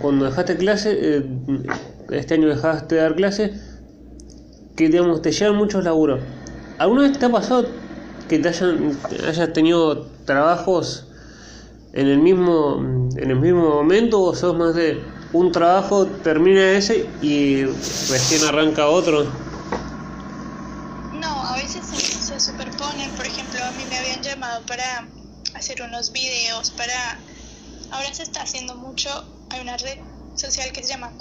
cuando 0.00 0.26
dejaste 0.26 0.56
clase, 0.56 0.96
eh, 1.00 1.26
este 2.10 2.34
año 2.34 2.48
dejaste 2.48 2.96
de 2.96 3.00
dar 3.00 3.14
clase, 3.14 3.54
que 4.76 4.88
digamos 4.88 5.22
te 5.22 5.32
llevan 5.32 5.56
muchos 5.56 5.84
laburos. 5.84 6.20
¿Alguna 6.78 7.02
vez 7.02 7.18
te 7.18 7.26
ha 7.26 7.30
pasado 7.30 7.66
que 8.28 8.38
te 8.38 8.48
hayan, 8.48 8.98
hayas 9.26 9.52
tenido 9.52 10.06
trabajos 10.24 11.06
en 11.92 12.08
el 12.08 12.18
mismo 12.18 13.08
en 13.16 13.30
el 13.30 13.36
mismo 13.36 13.68
momento 13.68 14.20
o 14.22 14.34
sos 14.34 14.56
más 14.56 14.74
de 14.74 15.00
un 15.32 15.52
trabajo 15.52 16.06
termina 16.06 16.72
ese 16.72 17.08
y 17.22 17.64
recién 17.64 18.44
arranca 18.48 18.88
otro 18.88 19.26
no 21.12 21.46
a 21.46 21.54
veces 21.56 21.86
se, 21.86 22.40
superponen 22.40 23.10
por 23.10 23.26
ejemplo 23.26 23.60
a 23.62 23.70
llamado 24.34 24.66
para 24.66 25.08
hacer 25.54 25.82
unos 25.82 26.12
videos 26.12 26.70
para 26.72 27.18
ahora 27.90 28.12
se 28.12 28.22
está 28.22 28.42
haciendo 28.42 28.74
mucho 28.74 29.08
hay 29.50 29.60
una 29.60 29.76
red 29.76 29.98
social 30.36 30.72
que 30.72 30.82
se 30.82 30.88
llama 30.88 31.12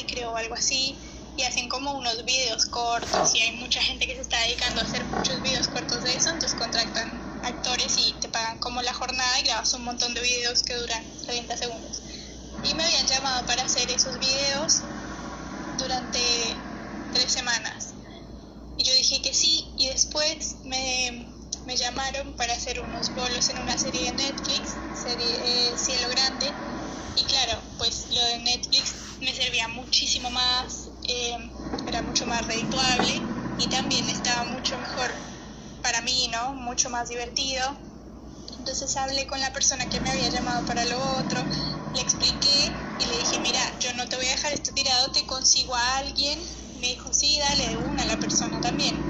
y 0.00 0.04
creo 0.04 0.36
algo 0.36 0.54
así 0.54 0.96
y 1.36 1.42
hacen 1.42 1.68
como 1.68 1.92
unos 1.92 2.24
videos 2.24 2.66
cortos 2.66 3.34
y 3.34 3.40
hay 3.40 3.56
mucha 3.56 3.80
gente 3.80 4.06
que 4.06 4.14
se 4.14 4.22
está 4.22 4.40
dedicando 4.40 4.80
a 4.80 4.84
hacer 4.84 5.04
muchos 5.04 5.40
videos 5.42 5.68
cortos 5.68 6.02
de 6.02 6.16
eso 6.16 6.30
entonces 6.30 6.58
contratan 6.58 7.26
actores 7.46 7.96
y 7.98 8.12
te 8.20 8.28
pagan 8.28 8.58
como 8.58 8.82
la 8.82 8.92
jornada 8.92 9.40
y 9.40 9.44
grabas 9.44 9.72
un 9.74 9.84
montón 9.84 10.12
de 10.14 10.20
videos 10.20 10.62
que 10.62 10.74
duran 10.74 11.02
30 11.26 11.56
segundos. 11.56 12.02
Y 12.64 12.74
me 12.74 12.84
habían 12.84 13.06
llamado 13.06 13.46
para 13.46 13.62
hacer 13.62 13.88
esos 13.90 14.18
videos 14.18 14.80
durante 15.78 16.56
tres 17.12 17.32
semanas. 17.32 17.94
Y 18.78 18.84
yo 18.84 18.94
dije 18.94 19.22
que 19.22 19.32
sí 19.32 19.72
y 19.78 19.88
después 19.88 20.56
me, 20.64 21.35
me 21.66 21.76
llamaron 21.76 22.34
para 22.34 22.54
hacer 22.54 22.80
unos 22.80 23.12
bolos 23.12 23.50
en 23.50 23.58
una 23.58 23.76
serie 23.76 24.06
de 24.06 24.16
Netflix, 24.16 24.78
serie 24.92 25.72
eh, 25.72 25.76
Cielo 25.76 26.08
Grande. 26.08 26.54
Y 27.16 27.26
claro, 27.26 27.60
pues 27.76 28.06
lo 28.10 28.22
de 28.22 28.38
Netflix 28.38 28.94
me 29.20 29.34
servía 29.34 29.66
muchísimo 29.68 30.30
más, 30.30 30.90
eh, 31.08 31.36
era 31.86 32.02
mucho 32.02 32.26
más 32.26 32.46
redituable 32.46 33.26
y 33.58 33.68
también 33.68 34.08
estaba 34.08 34.44
mucho 34.44 34.78
mejor 34.78 35.12
para 35.82 36.00
mí, 36.02 36.28
¿no? 36.28 36.54
Mucho 36.54 36.88
más 36.88 37.08
divertido. 37.08 37.62
Entonces 38.58 38.96
hablé 38.96 39.26
con 39.26 39.40
la 39.40 39.52
persona 39.52 39.88
que 39.88 40.00
me 40.00 40.10
había 40.10 40.30
llamado 40.30 40.64
para 40.66 40.84
lo 40.84 41.16
otro, 41.18 41.44
le 41.92 42.00
expliqué 42.00 42.86
y 42.98 43.06
le 43.06 43.18
dije, 43.18 43.40
mira, 43.40 43.60
yo 43.80 43.92
no 43.94 44.08
te 44.08 44.16
voy 44.16 44.26
a 44.26 44.30
dejar 44.30 44.52
esto 44.52 44.72
tirado, 44.72 45.10
te 45.10 45.26
consigo 45.26 45.74
a 45.74 45.98
alguien. 45.98 46.38
Me 46.80 46.88
dijo, 46.88 47.12
sí, 47.12 47.38
dale 47.38 47.76
una 47.78 48.04
a 48.04 48.06
la 48.06 48.20
persona 48.20 48.60
también. 48.60 49.02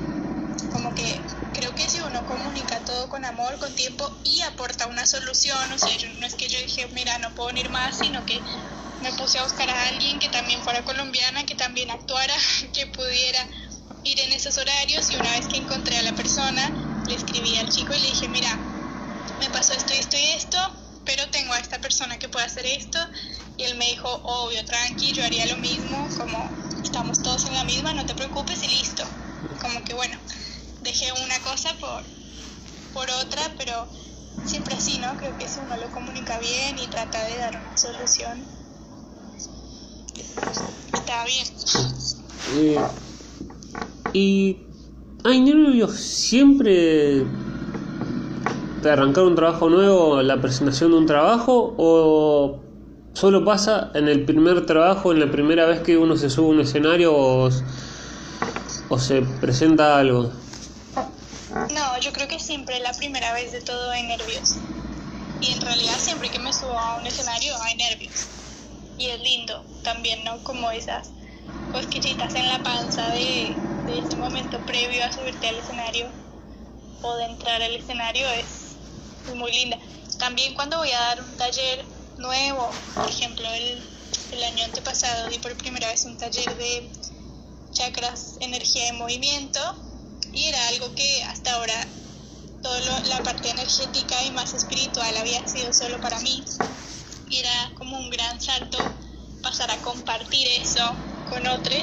Como 0.71 0.95
que 0.95 1.27
creo 1.57 1.75
que 1.75 1.89
si 1.89 2.01
uno 2.01 2.27
comunica 2.27 2.85
todo 2.85 3.09
con 3.09 3.25
amor, 3.25 3.59
con 3.59 3.75
tiempo 3.75 4.05
y 4.25 4.43
aporta 4.43 4.87
una 4.89 5.07
solución, 5.07 5.73
o 5.73 5.79
sea, 5.79 5.97
yo, 5.97 6.07
no 6.21 6.27
es 6.27 6.35
que 6.35 6.51
yo 6.51 6.59
dije, 6.61 6.87
mira, 6.93 7.17
no 7.19 7.35
puedo 7.35 7.51
ir 7.59 7.71
más, 7.71 7.97
sino 7.97 8.27
que 8.27 8.45
me 9.01 9.11
puse 9.15 9.39
a 9.39 9.43
buscar 9.43 9.71
a 9.71 9.89
alguien 9.89 10.19
que 10.19 10.29
también 10.29 10.63
fuera 10.63 10.85
colombiana, 10.85 11.47
que 11.47 11.55
también 11.55 11.91
actuara, 11.91 12.35
que 12.75 12.87
pudiera 12.89 13.49
ir 14.05 14.21
en 14.21 14.33
esos 14.35 14.59
horarios 14.59 15.11
y 15.11 15.17
una 15.17 15.33
vez 15.33 15.49
que 15.49 15.57
encontré 15.57 15.97
a 15.97 16.03
la 16.03 16.15
persona, 16.15 16.75
le 17.07 17.15
escribí 17.15 17.57
al 17.57 17.71
chico 17.71 17.95
y 17.95 18.01
le 18.01 18.09
dije, 18.09 18.29
mira, 18.29 18.51
me 19.39 19.49
pasó 19.49 19.73
esto 19.73 19.95
y 19.95 19.99
esto 19.99 20.19
y 20.19 20.27
esto, 20.27 20.59
pero 21.07 21.27
tengo 21.31 21.55
a 21.55 21.59
esta 21.59 21.81
persona 21.81 22.19
que 22.19 22.29
puede 22.29 22.45
hacer 22.45 22.67
esto. 22.67 22.99
Y 23.57 23.65
él 23.65 23.77
me 23.77 23.87
dijo, 23.87 24.11
obvio, 24.25 24.63
tranqui, 24.67 25.15
yo 25.15 25.25
haría 25.25 25.47
lo 25.47 25.57
mismo, 25.57 26.07
como 26.19 26.55
estamos 26.85 27.23
todos 27.23 27.47
en 27.47 27.55
la 27.55 27.65
misma, 27.65 27.95
no 27.95 28.05
te 28.05 28.15
preocupes 28.15 28.63
y 28.63 28.69
listo. 28.69 29.09
Como 29.59 29.83
que 29.85 29.95
bueno, 29.95 30.19
dejé 30.87 31.13
una 31.13 31.39
cosa 31.41 31.71
por, 31.81 32.03
por 32.95 33.11
otra, 33.25 33.43
pero 33.59 33.87
siempre 34.47 34.75
así, 34.75 34.99
¿no? 34.99 35.17
Creo 35.19 35.37
que 35.37 35.49
si 35.49 35.59
uno 35.61 35.77
lo 35.77 35.91
comunica 35.91 36.39
bien 36.39 36.79
y 36.79 36.87
trata 36.87 37.23
de 37.25 37.37
dar 37.37 37.51
una 37.57 37.77
solución, 37.77 38.45
está 40.93 41.25
bien. 41.25 41.47
Eh, 42.55 42.79
y 44.13 44.57
hay 45.25 45.41
nervios 45.41 45.93
siempre 45.93 47.25
de 48.83 48.91
arrancar 48.91 49.25
un 49.25 49.35
trabajo 49.35 49.69
nuevo, 49.69 50.23
la 50.23 50.41
presentación 50.41 50.93
de 50.93 50.99
un 50.99 51.07
trabajo, 51.07 51.75
o 51.77 52.61
solo 53.15 53.45
pasa 53.45 53.91
en 53.95 54.09
el 54.09 54.25
primer 54.25 54.67
trabajo, 54.67 55.13
en 55.13 55.19
la 55.19 55.31
primera 55.31 55.67
vez 55.67 55.81
que 55.81 55.99
uno 55.99 56.17
se 56.17 56.31
sube 56.31 56.47
a 56.47 56.51
un 56.51 56.61
escenario 56.61 57.13
o, 57.15 57.51
se 58.99 59.23
presenta 59.41 59.99
algo. 59.99 60.31
No, 61.65 61.99
yo 61.99 62.13
creo 62.13 62.29
que 62.29 62.39
siempre 62.39 62.81
la 62.81 62.93
primera 62.95 63.33
vez 63.33 63.53
de 63.53 63.61
todo 63.61 63.91
hay 63.91 64.03
nervios. 64.05 64.59
Y 65.41 65.51
en 65.53 65.61
realidad 65.61 65.99
siempre 65.99 66.31
que 66.31 66.39
me 66.39 66.53
subo 66.53 66.79
a 66.79 66.97
un 66.99 67.07
escenario 67.07 67.57
hay 67.63 67.77
nervios. 67.77 68.31
Y 68.97 69.09
es 69.11 69.21
lindo 69.21 69.65
también, 69.83 70.25
¿no? 70.25 70.43
Como 70.45 70.71
esas 70.71 71.13
cosquillitas 71.69 72.35
en 72.37 72.49
la 72.49 72.63
panza 72.63 73.09
de, 73.11 73.63
de 73.87 73.99
este 74.01 74.17
momento 74.17 74.65
previo 74.65 75.05
a 75.05 75.13
subirte 75.13 75.49
al 75.49 75.59
escenario 75.59 76.13
o 77.03 77.17
de 77.17 77.25
entrar 77.27 77.63
al 77.63 77.75
escenario 77.77 78.29
es 78.31 78.79
muy 79.35 79.53
linda. 79.53 79.79
También 80.19 80.55
cuando 80.55 80.79
voy 80.79 80.93
a 80.93 80.99
dar 81.01 81.23
un 81.23 81.37
taller 81.37 81.87
nuevo, 82.17 82.71
por 82.95 83.09
ejemplo, 83.09 83.49
el, 83.55 83.85
el 84.33 84.45
año 84.45 84.65
antepasado 84.65 85.29
di 85.29 85.39
por 85.39 85.57
primera 85.57 85.89
vez 85.89 86.05
un 86.05 86.17
taller 86.19 86.57
de 86.57 86.91
chakras, 87.73 88.37
energía 88.41 88.89
y 88.89 88.93
movimiento 88.93 89.61
y 90.37 90.45
era 90.45 90.69
algo 90.69 90.95
que 90.95 91.23
hasta 91.25 91.55
ahora 91.55 91.89
toda 92.63 92.81
la 93.05 93.23
parte 93.23 93.51
energética 93.51 94.23
y 94.25 94.31
más 94.33 94.53
espiritual 94.55 95.17
había 95.17 95.47
sido 95.49 95.73
solo 95.73 95.99
para 96.01 96.21
mí 96.21 96.45
y 97.31 97.39
era 97.39 97.73
como 97.75 97.99
un 97.99 98.11
gran 98.11 98.41
salto 98.41 98.79
pasar 99.43 99.71
a 99.71 99.81
compartir 99.83 100.47
eso 100.61 100.83
con 101.25 101.47
otros 101.47 101.83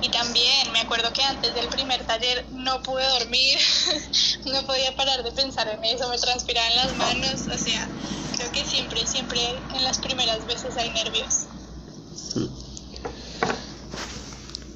y 0.00 0.10
también 0.10 0.72
me 0.72 0.80
acuerdo 0.80 1.12
que 1.12 1.22
antes 1.22 1.54
del 1.54 1.68
primer 1.68 2.06
taller 2.06 2.46
no 2.52 2.82
pude 2.82 3.06
dormir, 3.06 3.58
no 4.46 4.66
podía 4.66 4.96
parar 4.96 5.22
de 5.22 5.30
pensar 5.32 5.68
en 5.68 5.84
eso, 5.84 6.08
me 6.08 6.16
transpiraban 6.16 6.74
las 6.76 6.94
manos, 6.94 7.48
o 7.52 7.58
sea, 7.58 7.90
creo 8.32 8.50
que 8.50 8.64
siempre, 8.64 9.06
siempre 9.06 9.62
en 9.74 9.84
las 9.84 9.98
primeras 9.98 10.46
veces 10.46 10.74
hay 10.78 10.90
nervios. 10.90 11.48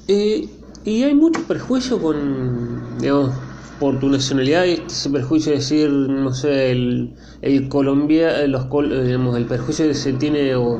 Eh, 0.07 0.64
y 0.85 1.03
hay 1.03 1.15
mucho 1.15 1.43
perjuicio 1.47 1.99
con, 1.99 2.97
digamos, 2.99 3.31
por 3.79 3.99
tu 3.99 4.07
nacionalidad, 4.07 4.65
ese 4.65 5.09
perjuicio 5.09 5.51
de 5.51 5.57
decir, 5.57 5.89
no 5.89 6.31
sé, 6.33 6.71
el, 6.71 7.15
el 7.41 7.67
Colombia, 7.67 8.45
los, 8.47 8.67
digamos, 8.69 9.35
el 9.35 9.45
perjuicio 9.45 9.87
que 9.87 9.95
se 9.95 10.13
tiene, 10.13 10.55
o 10.55 10.79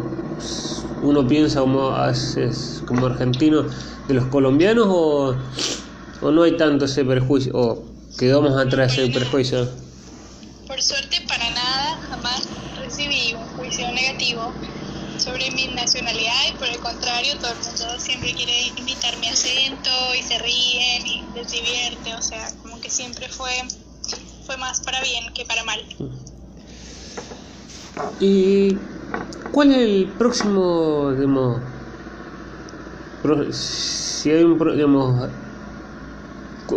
uno 1.01 1.27
piensa 1.27 1.59
como, 1.61 1.91
como 2.85 3.05
argentino, 3.07 3.63
de 4.07 4.13
los 4.13 4.25
colombianos 4.25 4.85
o, 4.87 5.35
o 6.21 6.31
no 6.31 6.43
hay 6.43 6.55
tanto 6.55 6.85
ese 6.85 7.03
perjuicio 7.03 7.51
o 7.55 7.83
quedamos 8.17 8.55
atrás 8.57 8.97
ese 8.97 9.11
perjuicio? 9.11 9.67
Por 10.67 10.81
suerte 10.81 11.21
para 11.27 11.49
nada, 11.49 11.97
jamás 12.09 12.47
recibí 12.79 13.33
un 13.33 13.45
juicio 13.57 13.91
negativo 13.91 14.51
sobre 15.17 15.49
mi 15.51 15.67
nacionalidad 15.85 16.33
y 16.51 16.57
por 16.57 16.67
el 16.67 16.79
contrario 16.79 17.33
todo 17.39 17.51
el 17.51 17.59
mundo 17.59 17.99
siempre 17.99 18.33
quiere 18.33 18.73
imitar 18.75 19.15
mi 19.19 19.27
acento 19.27 19.91
y 20.17 20.23
se 20.23 20.39
ríen 20.39 21.05
y 21.05 21.23
les 21.35 21.51
divierte, 21.51 22.15
o 22.15 22.21
sea, 22.23 22.47
como 22.63 22.81
que 22.81 22.89
siempre 22.89 23.29
fue, 23.29 23.51
fue 24.47 24.57
más 24.57 24.81
para 24.81 24.99
bien 25.01 25.31
que 25.35 25.45
para 25.45 25.63
mal. 25.63 25.79
¿Y 28.19 28.75
cuál 29.51 29.71
es 29.71 29.77
el 29.77 30.07
próximo, 30.17 31.11
digamos, 31.11 31.61
si 33.51 34.31
hay 34.31 34.43
un 34.43 34.57
digamos 34.75 35.29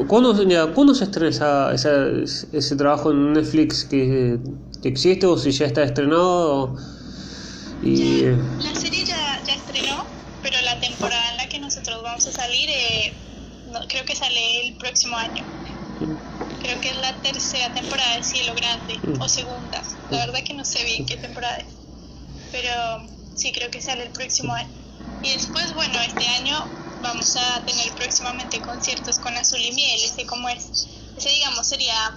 ¿Cuándo, 0.07 0.35
¿cuándo 0.75 0.95
se 0.95 1.05
estrena 1.05 1.31
esa, 1.31 1.73
esa, 1.73 2.09
ese 2.53 2.77
trabajo 2.77 3.11
en 3.11 3.33
Netflix 3.33 3.87
que, 3.87 4.39
que, 4.83 4.89
existe 4.91 5.25
o 5.25 5.39
si 5.39 5.51
ya 5.51 5.65
está 5.65 5.83
estrenado? 5.83 6.77
Y, 7.83 8.23
la 8.23 8.75
serie 8.75 9.05
ya, 9.05 9.43
ya, 9.47 9.55
estrenó, 9.55 10.07
pero 10.43 10.61
la 10.63 10.81
temporada 10.81 11.31
en 11.31 11.37
la 11.37 11.49
que 11.49 11.59
nosotros 11.59 12.03
vamos 12.03 12.27
a 12.27 12.33
salir 12.33 12.69
eh, 12.71 13.15
no, 13.71 13.81
creo 13.89 14.05
que 14.05 14.17
sale 14.17 14.67
el 14.67 14.75
próximo 14.77 15.17
año. 15.17 15.45
Creo 16.61 16.81
que 16.81 16.91
es 16.91 16.97
la 16.97 17.21
tercera 17.21 17.73
temporada 17.73 18.17
de 18.17 18.25
Cielo 18.25 18.55
Grande 18.55 19.01
o 19.21 19.29
segunda. 19.29 19.83
La 20.11 20.27
verdad 20.27 20.43
que 20.43 20.55
no 20.55 20.65
sé 20.65 20.83
bien 20.85 21.07
qué 21.07 21.17
temporada 21.17 21.57
es. 21.59 21.67
Pero 22.51 23.07
sí, 23.37 23.53
creo 23.53 23.71
que 23.71 23.81
sale 23.81 24.05
el 24.05 24.11
próximo 24.11 24.53
año. 24.55 24.69
Y 25.23 25.33
después, 25.33 25.73
bueno, 25.75 26.01
este 26.01 26.27
año 26.29 26.69
vamos 27.01 27.37
a 27.37 27.65
tener 27.65 27.95
próximamente 27.95 28.61
conciertos 28.61 29.19
con 29.19 29.37
Azul 29.37 29.61
y 29.61 29.73
Miel, 29.73 30.01
ese 30.03 30.27
como 30.27 30.49
es, 30.49 30.89
ese 31.17 31.29
digamos 31.29 31.67
sería 31.67 32.15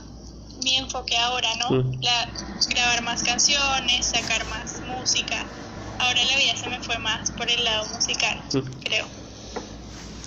mi 0.64 0.78
enfoque 0.78 1.18
ahora, 1.18 1.50
¿no? 1.56 1.70
Mm. 1.70 2.02
La, 2.02 2.34
grabar 2.70 3.02
más 3.04 3.24
canciones, 3.24 4.06
sacar 4.08 4.46
más 4.48 4.81
música. 5.00 5.46
Ahora 6.00 6.20
la 6.24 6.38
vida 6.38 6.56
se 6.56 6.70
me 6.70 6.80
fue 6.80 6.98
más 7.00 7.32
por 7.32 7.50
el 7.50 7.64
lado 7.64 7.86
musical, 7.94 8.42
mm. 8.54 8.84
creo. 8.84 9.06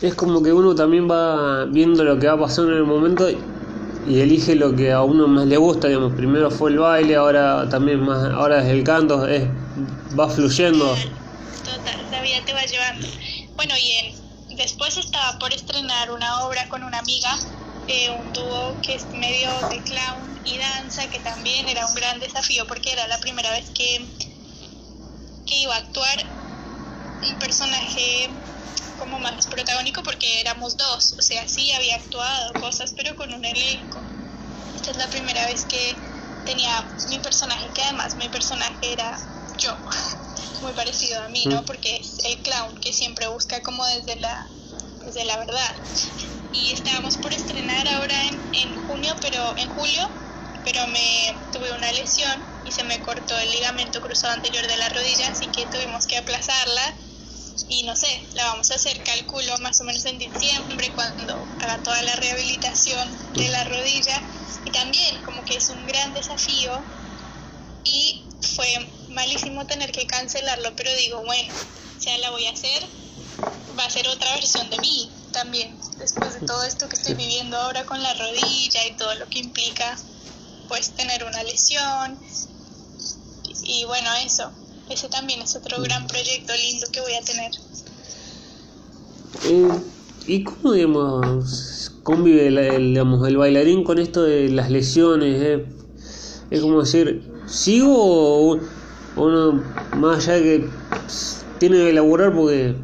Es 0.03 0.15
como 0.15 0.43
que 0.43 0.53
uno 0.53 0.75
también 0.75 1.11
va 1.11 1.65
viendo 1.67 2.05
lo 2.05 2.19
que 2.19 2.27
va 2.27 2.39
pasando 2.39 2.73
en 2.73 2.79
el 2.79 2.85
momento 2.85 3.29
y 3.31 4.21
elige 4.21 4.55
lo 4.55 4.77
que 4.77 4.93
a 4.93 5.03
uno 5.03 5.27
más 5.27 5.47
le 5.47 5.57
gusta, 5.57 5.89
digamos, 5.89 6.13
primero 6.15 6.51
fue 6.51 6.71
el 6.71 6.79
baile, 6.79 7.17
ahora 7.17 7.69
también 7.69 8.01
más, 8.01 8.33
ahora 8.33 8.63
es 8.63 8.69
el 8.69 8.85
canto, 8.85 9.27
es, 9.27 9.45
va 10.19 10.29
fluyendo. 10.29 10.95
Total, 11.65 12.11
la 12.11 12.21
vida 12.21 12.37
te 12.45 12.53
va 12.53 12.65
llevando. 12.65 13.07
Bueno, 13.57 13.75
y 13.81 13.91
en 13.93 14.25
Después 14.57 14.97
estaba 14.97 15.39
por 15.41 15.53
estrenar 15.53 16.13
una 16.13 16.45
obra 16.45 16.69
con 16.69 16.85
una 16.85 16.99
amiga, 16.99 17.37
eh, 17.89 18.11
un 18.11 18.33
dúo 18.33 18.77
que 18.83 18.95
es 18.95 19.05
medio 19.07 19.51
de 19.69 19.83
clown 19.83 20.41
y 20.45 20.59
danza, 20.59 21.09
que 21.11 21.19
también 21.19 21.69
era 21.69 21.85
un 21.87 21.95
gran 21.95 22.21
desafío 22.21 22.65
porque 22.67 22.93
era 22.93 23.09
la 23.09 23.19
primera 23.19 23.51
vez 23.51 23.71
que, 23.71 24.07
que 25.47 25.57
iba 25.57 25.75
a 25.75 25.79
actuar 25.79 26.25
un 27.23 27.39
personaje 27.39 28.31
como 28.99 29.19
más 29.19 29.47
protagónico 29.47 30.03
porque 30.03 30.41
éramos 30.41 30.77
dos, 30.77 31.15
o 31.19 31.23
sea, 31.23 31.47
sí 31.49 31.71
había 31.73 31.97
actuado 31.97 32.53
cosas, 32.55 32.93
pero 32.97 33.17
con 33.17 33.33
un 33.33 33.45
elenco. 33.45 34.03
Esta 34.75 34.91
es 34.91 34.97
la 34.97 35.09
primera 35.09 35.47
vez 35.47 35.65
que 35.65 35.97
tenía 36.45 36.87
mi 37.09 37.19
personaje, 37.19 37.71
que 37.71 37.83
además 37.83 38.17
mi 38.17 38.29
personaje 38.29 38.93
era 38.93 39.19
yo. 39.59 39.77
muy 40.61 40.73
parecido 40.73 41.23
a 41.23 41.29
mí, 41.29 41.45
¿no? 41.47 41.63
Mm. 41.63 41.65
Porque 41.65 41.97
es 41.97 42.25
el 42.25 42.39
clown 42.39 42.75
que 42.81 42.93
siempre 42.93 43.29
busca 43.29 43.63
como 43.63 43.85
desde 43.87 44.17
la, 44.17 44.47
desde 45.05 45.25
la 45.25 45.37
verdad. 45.37 45.77
Y 46.53 46.73
estábamos 46.73 47.17
por 47.17 47.33
estrenar 47.33 47.87
ahora 47.89 48.29
en, 48.29 48.43
en 48.53 48.77
junio, 48.77 49.15
pero 49.21 49.57
en 49.59 49.69
julio, 49.69 50.11
pero 50.65 50.87
me 50.89 51.47
tuve 51.53 51.73
una 51.73 51.93
lesión 51.93 52.49
y 52.65 52.73
se 52.73 52.85
me 52.85 53.03
cortó 53.03 53.39
el 53.39 53.53
ligamento 53.53 54.01
cruzado 54.01 54.35
anterior 54.35 54.67
de 54.67 54.77
la 54.79 54.89
rodilla, 54.89 55.29
así 55.29 55.51
que 55.53 55.67
tuvimos 55.67 56.07
que 56.07 56.17
aplazarla. 56.19 56.97
Y 57.69 57.85
no 57.85 57.97
sé, 57.97 58.09
la 58.35 58.47
vamos 58.47 58.71
a 58.71 58.77
hacer, 58.77 59.03
calculo 59.05 59.57
más 59.59 59.81
o 59.81 59.85
menos 59.85 60.05
en 60.07 60.19
diciembre 60.19 60.93
cuando 60.95 61.55
haga 61.59 61.83
toda 61.83 62.03
la 62.03 62.17
rehabilitación 62.17 63.17
de 63.35 63.49
la 63.51 63.65
rodilla. 63.65 64.27
Y 64.65 64.73
también 64.73 65.23
como 65.23 65.45
que 65.45 65.57
es 65.57 65.71
un 65.71 65.87
gran 65.87 66.15
desafío 66.15 66.89
y 67.85 68.29
fue 68.41 68.97
malísimo 69.09 69.67
tener 69.67 69.93
que 69.93 70.07
cancelarlo, 70.07 70.75
pero 70.77 70.95
digo, 70.97 71.23
bueno, 71.25 71.55
ya 71.99 72.19
la 72.19 72.31
voy 72.31 72.47
a 72.47 72.53
hacer, 72.53 72.83
va 73.79 73.85
a 73.85 73.91
ser 73.91 74.09
otra 74.09 74.35
versión 74.35 74.71
de 74.71 74.79
mí 74.81 75.15
también, 75.33 75.79
después 75.99 76.35
de 76.35 76.43
todo 76.43 76.65
esto 76.65 76.89
que 76.89 76.97
estoy 76.97 77.15
viviendo 77.15 77.57
ahora 77.59 77.85
con 77.87 78.03
la 78.03 78.15
rodilla 78.15 78.87
y 78.87 78.97
todo 78.97 79.15
lo 79.17 79.29
que 79.29 79.41
implica, 79.41 79.97
pues 80.69 80.91
tener 80.91 81.25
una 81.25 81.43
lesión. 81.43 82.19
Y, 83.63 83.85
bueno, 83.87 84.11
eso, 84.25 84.51
ese 84.91 85.09
también 85.09 85.41
es 85.41 85.57
otro 85.57 85.81
gran 85.83 86.07
proyecto 86.07 86.53
lindo 86.55 86.87
que 86.93 87.01
voy 87.01 87.15
a 87.15 87.21
tener. 87.23 87.53
Eh, 89.45 89.81
¿Y 90.27 90.45
cómo, 90.45 90.73
digamos, 90.73 91.93
convive 92.03 92.49
el, 92.49 92.89
digamos, 92.89 93.27
el 93.27 93.37
bailarín 93.37 93.85
con 93.85 93.99
esto 93.99 94.23
de 94.23 94.49
las 94.51 94.71
lesiones? 94.71 95.41
Eh? 95.41 95.67
Es 96.51 96.61
como 96.61 96.81
decir, 96.81 97.31
¿sigo 97.47 97.95
o 97.95 98.61
uno 99.17 99.63
más 99.97 100.29
allá 100.29 100.35
de 100.35 100.43
que 100.43 100.69
tiene 101.59 101.77
que 101.77 101.91
elaborar 101.91 102.33
porque 102.35 102.75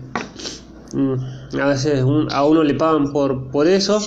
mm, 0.93 1.61
a 1.61 1.67
veces 1.67 2.05
a 2.31 2.45
uno 2.45 2.63
le 2.63 2.75
pagan 2.75 3.13
por, 3.13 3.51
por 3.51 3.67
eso, 3.67 4.05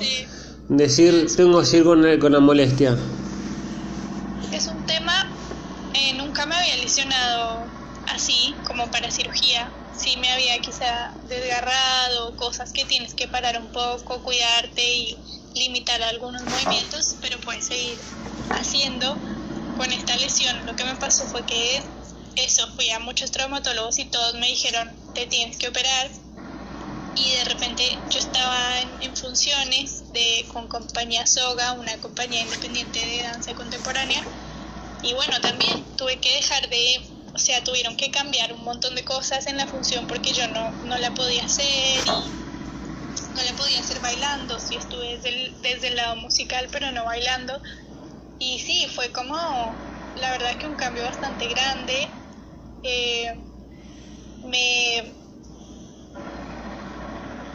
decir 0.69 1.27
tengo 1.35 1.59
que 1.59 1.65
seguir 1.65 1.85
con, 1.85 2.19
con 2.19 2.31
la 2.31 2.39
molestia. 2.39 2.97
Es 4.51 4.67
un 4.67 4.85
tema, 4.85 5.27
eh, 5.93 6.13
nunca 6.17 6.45
me 6.45 6.55
había 6.55 6.77
lesionado 6.77 7.63
así 8.13 8.53
como 8.65 8.82
para 8.93 9.09
cirugía, 9.09 9.71
sí 9.97 10.17
me 10.17 10.31
había 10.31 10.61
quizá 10.61 11.11
desgarrado, 11.27 12.37
cosas 12.37 12.71
que 12.71 12.85
tienes 12.85 13.15
que 13.15 13.27
parar 13.27 13.59
un 13.59 13.71
poco, 13.71 14.21
cuidarte 14.21 14.83
y 14.83 15.17
limitar 15.55 16.01
algunos 16.03 16.43
movimientos, 16.43 17.15
pero 17.19 17.39
puedes 17.39 17.65
seguir 17.65 17.97
haciendo 18.51 19.17
con 19.77 19.91
esta 19.91 20.15
lesión. 20.17 20.55
Lo 20.67 20.75
que 20.75 20.83
me 20.83 20.95
pasó 20.95 21.25
fue 21.25 21.43
que 21.43 21.81
eso, 22.35 22.67
fui 22.75 22.87
a 22.91 22.99
muchos 22.99 23.31
traumatólogos 23.31 23.97
y 23.97 24.05
todos 24.05 24.35
me 24.35 24.45
dijeron, 24.45 24.91
te 25.15 25.25
tienes 25.25 25.57
que 25.57 25.69
operar. 25.69 26.11
Y 27.15 27.31
de 27.31 27.43
repente 27.45 27.97
yo 28.11 28.19
estaba 28.19 28.79
en, 29.01 29.17
funciones 29.17 30.13
de, 30.13 30.45
con 30.53 30.67
compañía 30.67 31.25
Soga, 31.25 31.73
una 31.73 31.97
compañía 31.97 32.41
independiente 32.41 33.03
de 33.03 33.23
danza 33.23 33.55
contemporánea. 33.55 34.23
Y 35.01 35.13
bueno, 35.13 35.41
también 35.41 35.83
tuve 35.97 36.19
que 36.19 36.35
dejar 36.35 36.69
de, 36.69 37.01
o 37.33 37.39
sea, 37.39 37.63
tuvieron 37.63 37.95
que 37.97 38.11
cambiar 38.11 38.53
un 38.53 38.63
montón 38.63 38.95
de 38.95 39.03
cosas 39.03 39.47
en 39.47 39.57
la 39.57 39.67
función 39.67 40.07
porque 40.07 40.33
yo 40.33 40.47
no, 40.47 40.71
no 40.83 40.97
la 40.97 41.13
podía 41.13 41.45
hacer 41.45 42.03
no 43.35 43.43
la 43.43 43.53
podía 43.53 43.79
hacer 43.79 43.99
bailando. 43.99 44.59
Sí 44.59 44.75
estuve 44.75 45.15
desde 45.15 45.29
el, 45.29 45.61
desde 45.61 45.87
el 45.87 45.95
lado 45.95 46.15
musical, 46.17 46.69
pero 46.71 46.91
no 46.91 47.05
bailando. 47.05 47.61
Y 48.39 48.59
sí, 48.59 48.87
fue 48.93 49.11
como, 49.11 49.77
la 50.15 50.31
verdad 50.31 50.57
que 50.57 50.67
un 50.67 50.75
cambio 50.75 51.03
bastante 51.03 51.47
grande 51.47 52.09
eh, 52.83 53.43
me, 54.43 55.13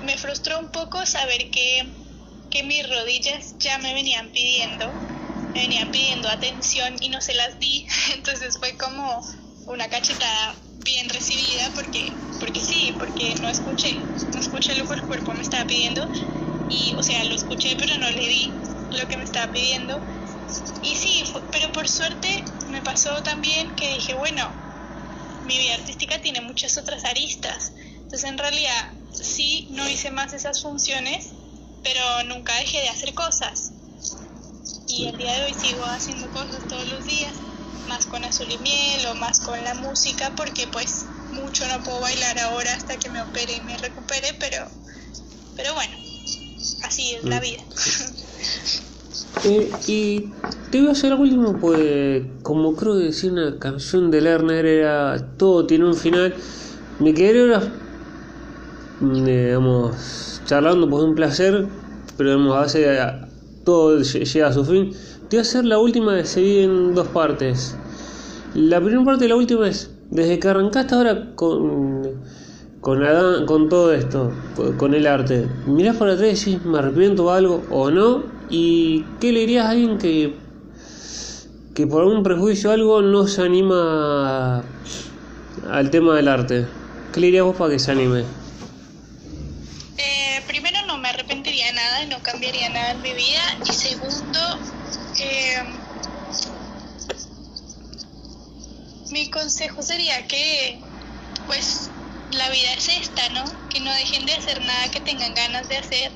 me 0.01 0.17
frustró 0.17 0.59
un 0.59 0.71
poco 0.71 1.05
saber 1.05 1.51
que, 1.51 1.93
que 2.51 2.63
mis 2.63 2.89
rodillas 2.89 3.57
ya 3.59 3.79
me 3.79 3.95
venían 3.95 4.31
pidiendo, 4.33 4.95
me 5.53 5.61
venían 5.61 5.91
pidiendo 5.91 6.29
atención 6.29 6.97
y 7.01 7.09
no 7.09 7.21
se 7.21 7.35
las 7.35 7.59
di, 7.61 7.87
entonces 8.15 8.57
fue 8.59 8.77
como 8.77 9.23
una 9.69 9.89
cachetada 9.89 10.57
bien 10.79 11.09
recibida 11.09 11.71
porque 11.75 12.17
porque 12.41 12.61
sí, 12.61 12.95
porque 12.99 13.35
no 13.41 13.49
escuché, 13.49 14.07
no 14.33 14.41
escuché 14.41 14.75
lo 14.77 14.87
que 14.87 14.95
el 14.95 15.05
cuerpo 15.05 15.35
me 15.35 15.43
estaba 15.43 15.67
pidiendo 15.67 16.09
y 16.69 16.95
o 16.97 17.03
sea, 17.03 17.25
lo 17.25 17.35
escuché 17.35 17.77
pero 17.79 17.97
no 17.99 18.11
le 18.11 18.29
di 18.29 18.61
lo 18.91 19.07
que 19.09 19.17
me 19.17 19.25
estaba 19.25 19.53
pidiendo. 19.53 20.03
Y 20.83 20.97
sí, 20.97 21.31
pero 21.51 21.71
por 21.73 21.89
suerte 21.89 22.45
me 22.69 22.83
pasó 22.83 23.23
también 23.23 23.75
que 23.75 23.95
dije, 23.95 24.15
bueno, 24.15 24.55
mi 25.45 25.59
vida 25.59 25.75
artística 25.75 26.21
tiene 26.23 26.41
muchas 26.41 26.79
otras 26.79 27.05
aristas. 27.05 27.73
Entonces 28.03 28.25
en 28.29 28.39
realidad 28.39 28.93
sí 29.13 29.67
no 29.71 29.89
hice 29.89 30.11
más 30.11 30.33
esas 30.33 30.63
funciones, 30.63 31.35
pero 31.83 32.25
nunca 32.25 32.57
dejé 32.57 32.81
de 32.81 32.89
hacer 32.89 33.13
cosas. 33.15 33.73
Y 34.87 35.07
el 35.07 35.17
día 35.19 35.35
de 35.35 35.45
hoy 35.45 35.55
sigo 35.55 35.85
haciendo 35.85 36.31
cosas 36.31 36.67
todos 36.67 36.89
los 36.89 37.05
días, 37.05 37.37
más 37.89 38.07
con 38.07 38.25
azul 38.25 38.47
y 38.51 38.59
miel 38.59 39.07
o 39.11 39.15
más 39.15 39.41
con 39.41 39.63
la 39.65 39.75
música, 39.75 40.33
porque 40.37 40.67
pues 40.71 41.07
mucho 41.33 41.67
no 41.69 41.83
puedo 41.83 42.01
bailar 42.01 42.39
ahora 42.39 42.75
hasta 42.75 42.97
que 42.99 43.09
me 43.11 43.21
opere 43.23 43.57
y 43.57 43.61
me 43.63 43.77
recupere, 43.79 44.35
pero, 44.39 44.67
pero 45.57 45.75
bueno, 45.75 45.97
así 46.85 47.15
es 47.15 47.25
la 47.25 47.39
mm. 47.39 47.43
vida. 47.43 47.63
Eh, 49.45 49.71
y 49.87 50.31
te 50.71 50.81
voy 50.81 50.89
a 50.89 50.93
hacer 50.93 51.13
algo 51.13 51.23
último, 51.23 51.57
pues 51.59 52.23
como 52.43 52.75
creo 52.75 52.95
que 52.99 53.05
decía 53.05 53.31
una 53.31 53.59
canción 53.59 54.11
de 54.11 54.21
Lerner 54.21 54.67
era 54.67 55.37
todo 55.37 55.67
tiene 55.67 55.87
un 55.87 55.95
final. 55.95 56.35
Me 56.99 57.15
quedé 57.15 57.41
ahora, 57.41 57.73
digamos, 59.01 60.43
charlando 60.45 60.91
pues 60.91 61.05
un 61.05 61.15
placer, 61.15 61.69
pero 62.17 62.31
digamos, 62.31 62.57
a 62.57 62.63
veces 62.63 63.01
todo 63.65 64.01
llega 64.01 64.49
a 64.49 64.53
su 64.53 64.65
fin. 64.65 64.93
Te 65.29 65.37
voy 65.37 65.39
a 65.39 65.43
hacer 65.43 65.65
la 65.65 65.79
última 65.79 66.15
de 66.15 66.25
se 66.25 66.63
en 66.63 66.95
dos 66.95 67.09
partes. 67.09 67.77
La 68.55 68.81
primera 68.81 69.05
parte 69.05 69.27
y 69.27 69.29
la 69.29 69.37
última 69.37 69.69
es, 69.69 69.91
desde 70.11 70.39
que 70.39 70.49
arrancaste 70.49 70.95
ahora 70.95 71.35
con 71.35 72.23
con, 72.81 73.69
todo 73.69 73.93
esto, 73.93 74.33
con 74.77 74.95
el 74.95 75.07
arte, 75.07 75.49
mirás 75.67 75.97
para 75.97 76.13
atrás 76.13 76.29
y 76.29 76.53
decís, 76.53 76.65
me 76.65 76.79
arrepiento 76.79 77.31
de 77.31 77.37
algo 77.37 77.65
o 77.71 77.91
no, 77.91 78.25
y 78.49 79.05
qué 79.21 79.33
le 79.33 79.41
dirías 79.41 79.67
a 79.67 79.71
alguien 79.71 79.99
que, 79.99 80.35
que 81.75 81.87
por 81.87 82.03
algún 82.03 82.23
prejuicio 82.23 82.71
o 82.71 82.73
algo 82.73 83.03
no 83.03 83.27
se 83.27 83.43
anima 83.43 84.65
al 85.71 85.91
tema 85.91 86.15
del 86.15 86.29
arte. 86.29 86.67
¿Qué 87.13 87.21
le 87.21 87.27
dirías 87.27 87.45
vos 87.45 87.57
para 87.57 87.73
que 87.73 87.79
se 87.79 87.91
anime? 87.91 88.21
Eh, 89.99 90.43
primero 90.47 90.79
no 90.87 90.99
me 90.99 91.09
arrepentiría 91.09 91.67
de 91.67 91.73
nada 91.73 92.07
no 92.07 92.23
cambiaría 92.23 92.71
nada 92.71 92.93
en 92.93 93.03
mi 93.03 93.13
vida. 93.13 93.43
Y 93.69 93.73
segundo, 93.73 94.39
eh, 95.21 95.65
mi 99.11 99.31
consejo 99.31 99.83
sería 99.83 100.27
que, 100.27 100.79
pues, 101.47 101.91
la 102.33 102.51
vida 102.51 102.75
es 102.77 102.89
esta, 102.89 103.29
¿no? 103.31 103.45
Que 103.69 103.81
no 103.81 103.93
dejen 103.93 104.27
de 104.27 104.35
hacer 104.35 104.61
nada 104.61 104.91
que 104.91 105.01
tengan 105.01 105.35
ganas 105.35 105.69
de 105.69 105.79
hacer 105.79 106.13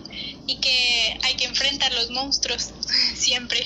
y 0.46 0.56
que 0.60 1.18
hay 1.22 1.36
que 1.36 1.44
enfrentar 1.46 1.92
los 1.94 2.10
monstruos 2.10 2.70
siempre. 3.14 3.60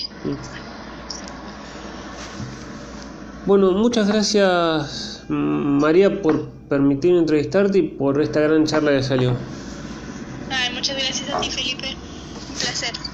Bueno, 3.45 3.71
muchas 3.71 4.07
gracias 4.07 5.23
María 5.29 6.21
por 6.21 6.49
permitirme 6.69 7.19
entrevistarte 7.19 7.77
y 7.77 7.81
por 7.83 8.21
esta 8.21 8.41
gran 8.41 8.65
charla 8.65 8.91
que 8.91 9.03
salió. 9.03 9.37
Ay, 10.49 10.73
muchas 10.73 10.97
gracias 10.97 11.29
a 11.29 11.39
ti 11.39 11.49
Felipe, 11.49 11.95
un 12.49 12.55
placer. 12.55 13.06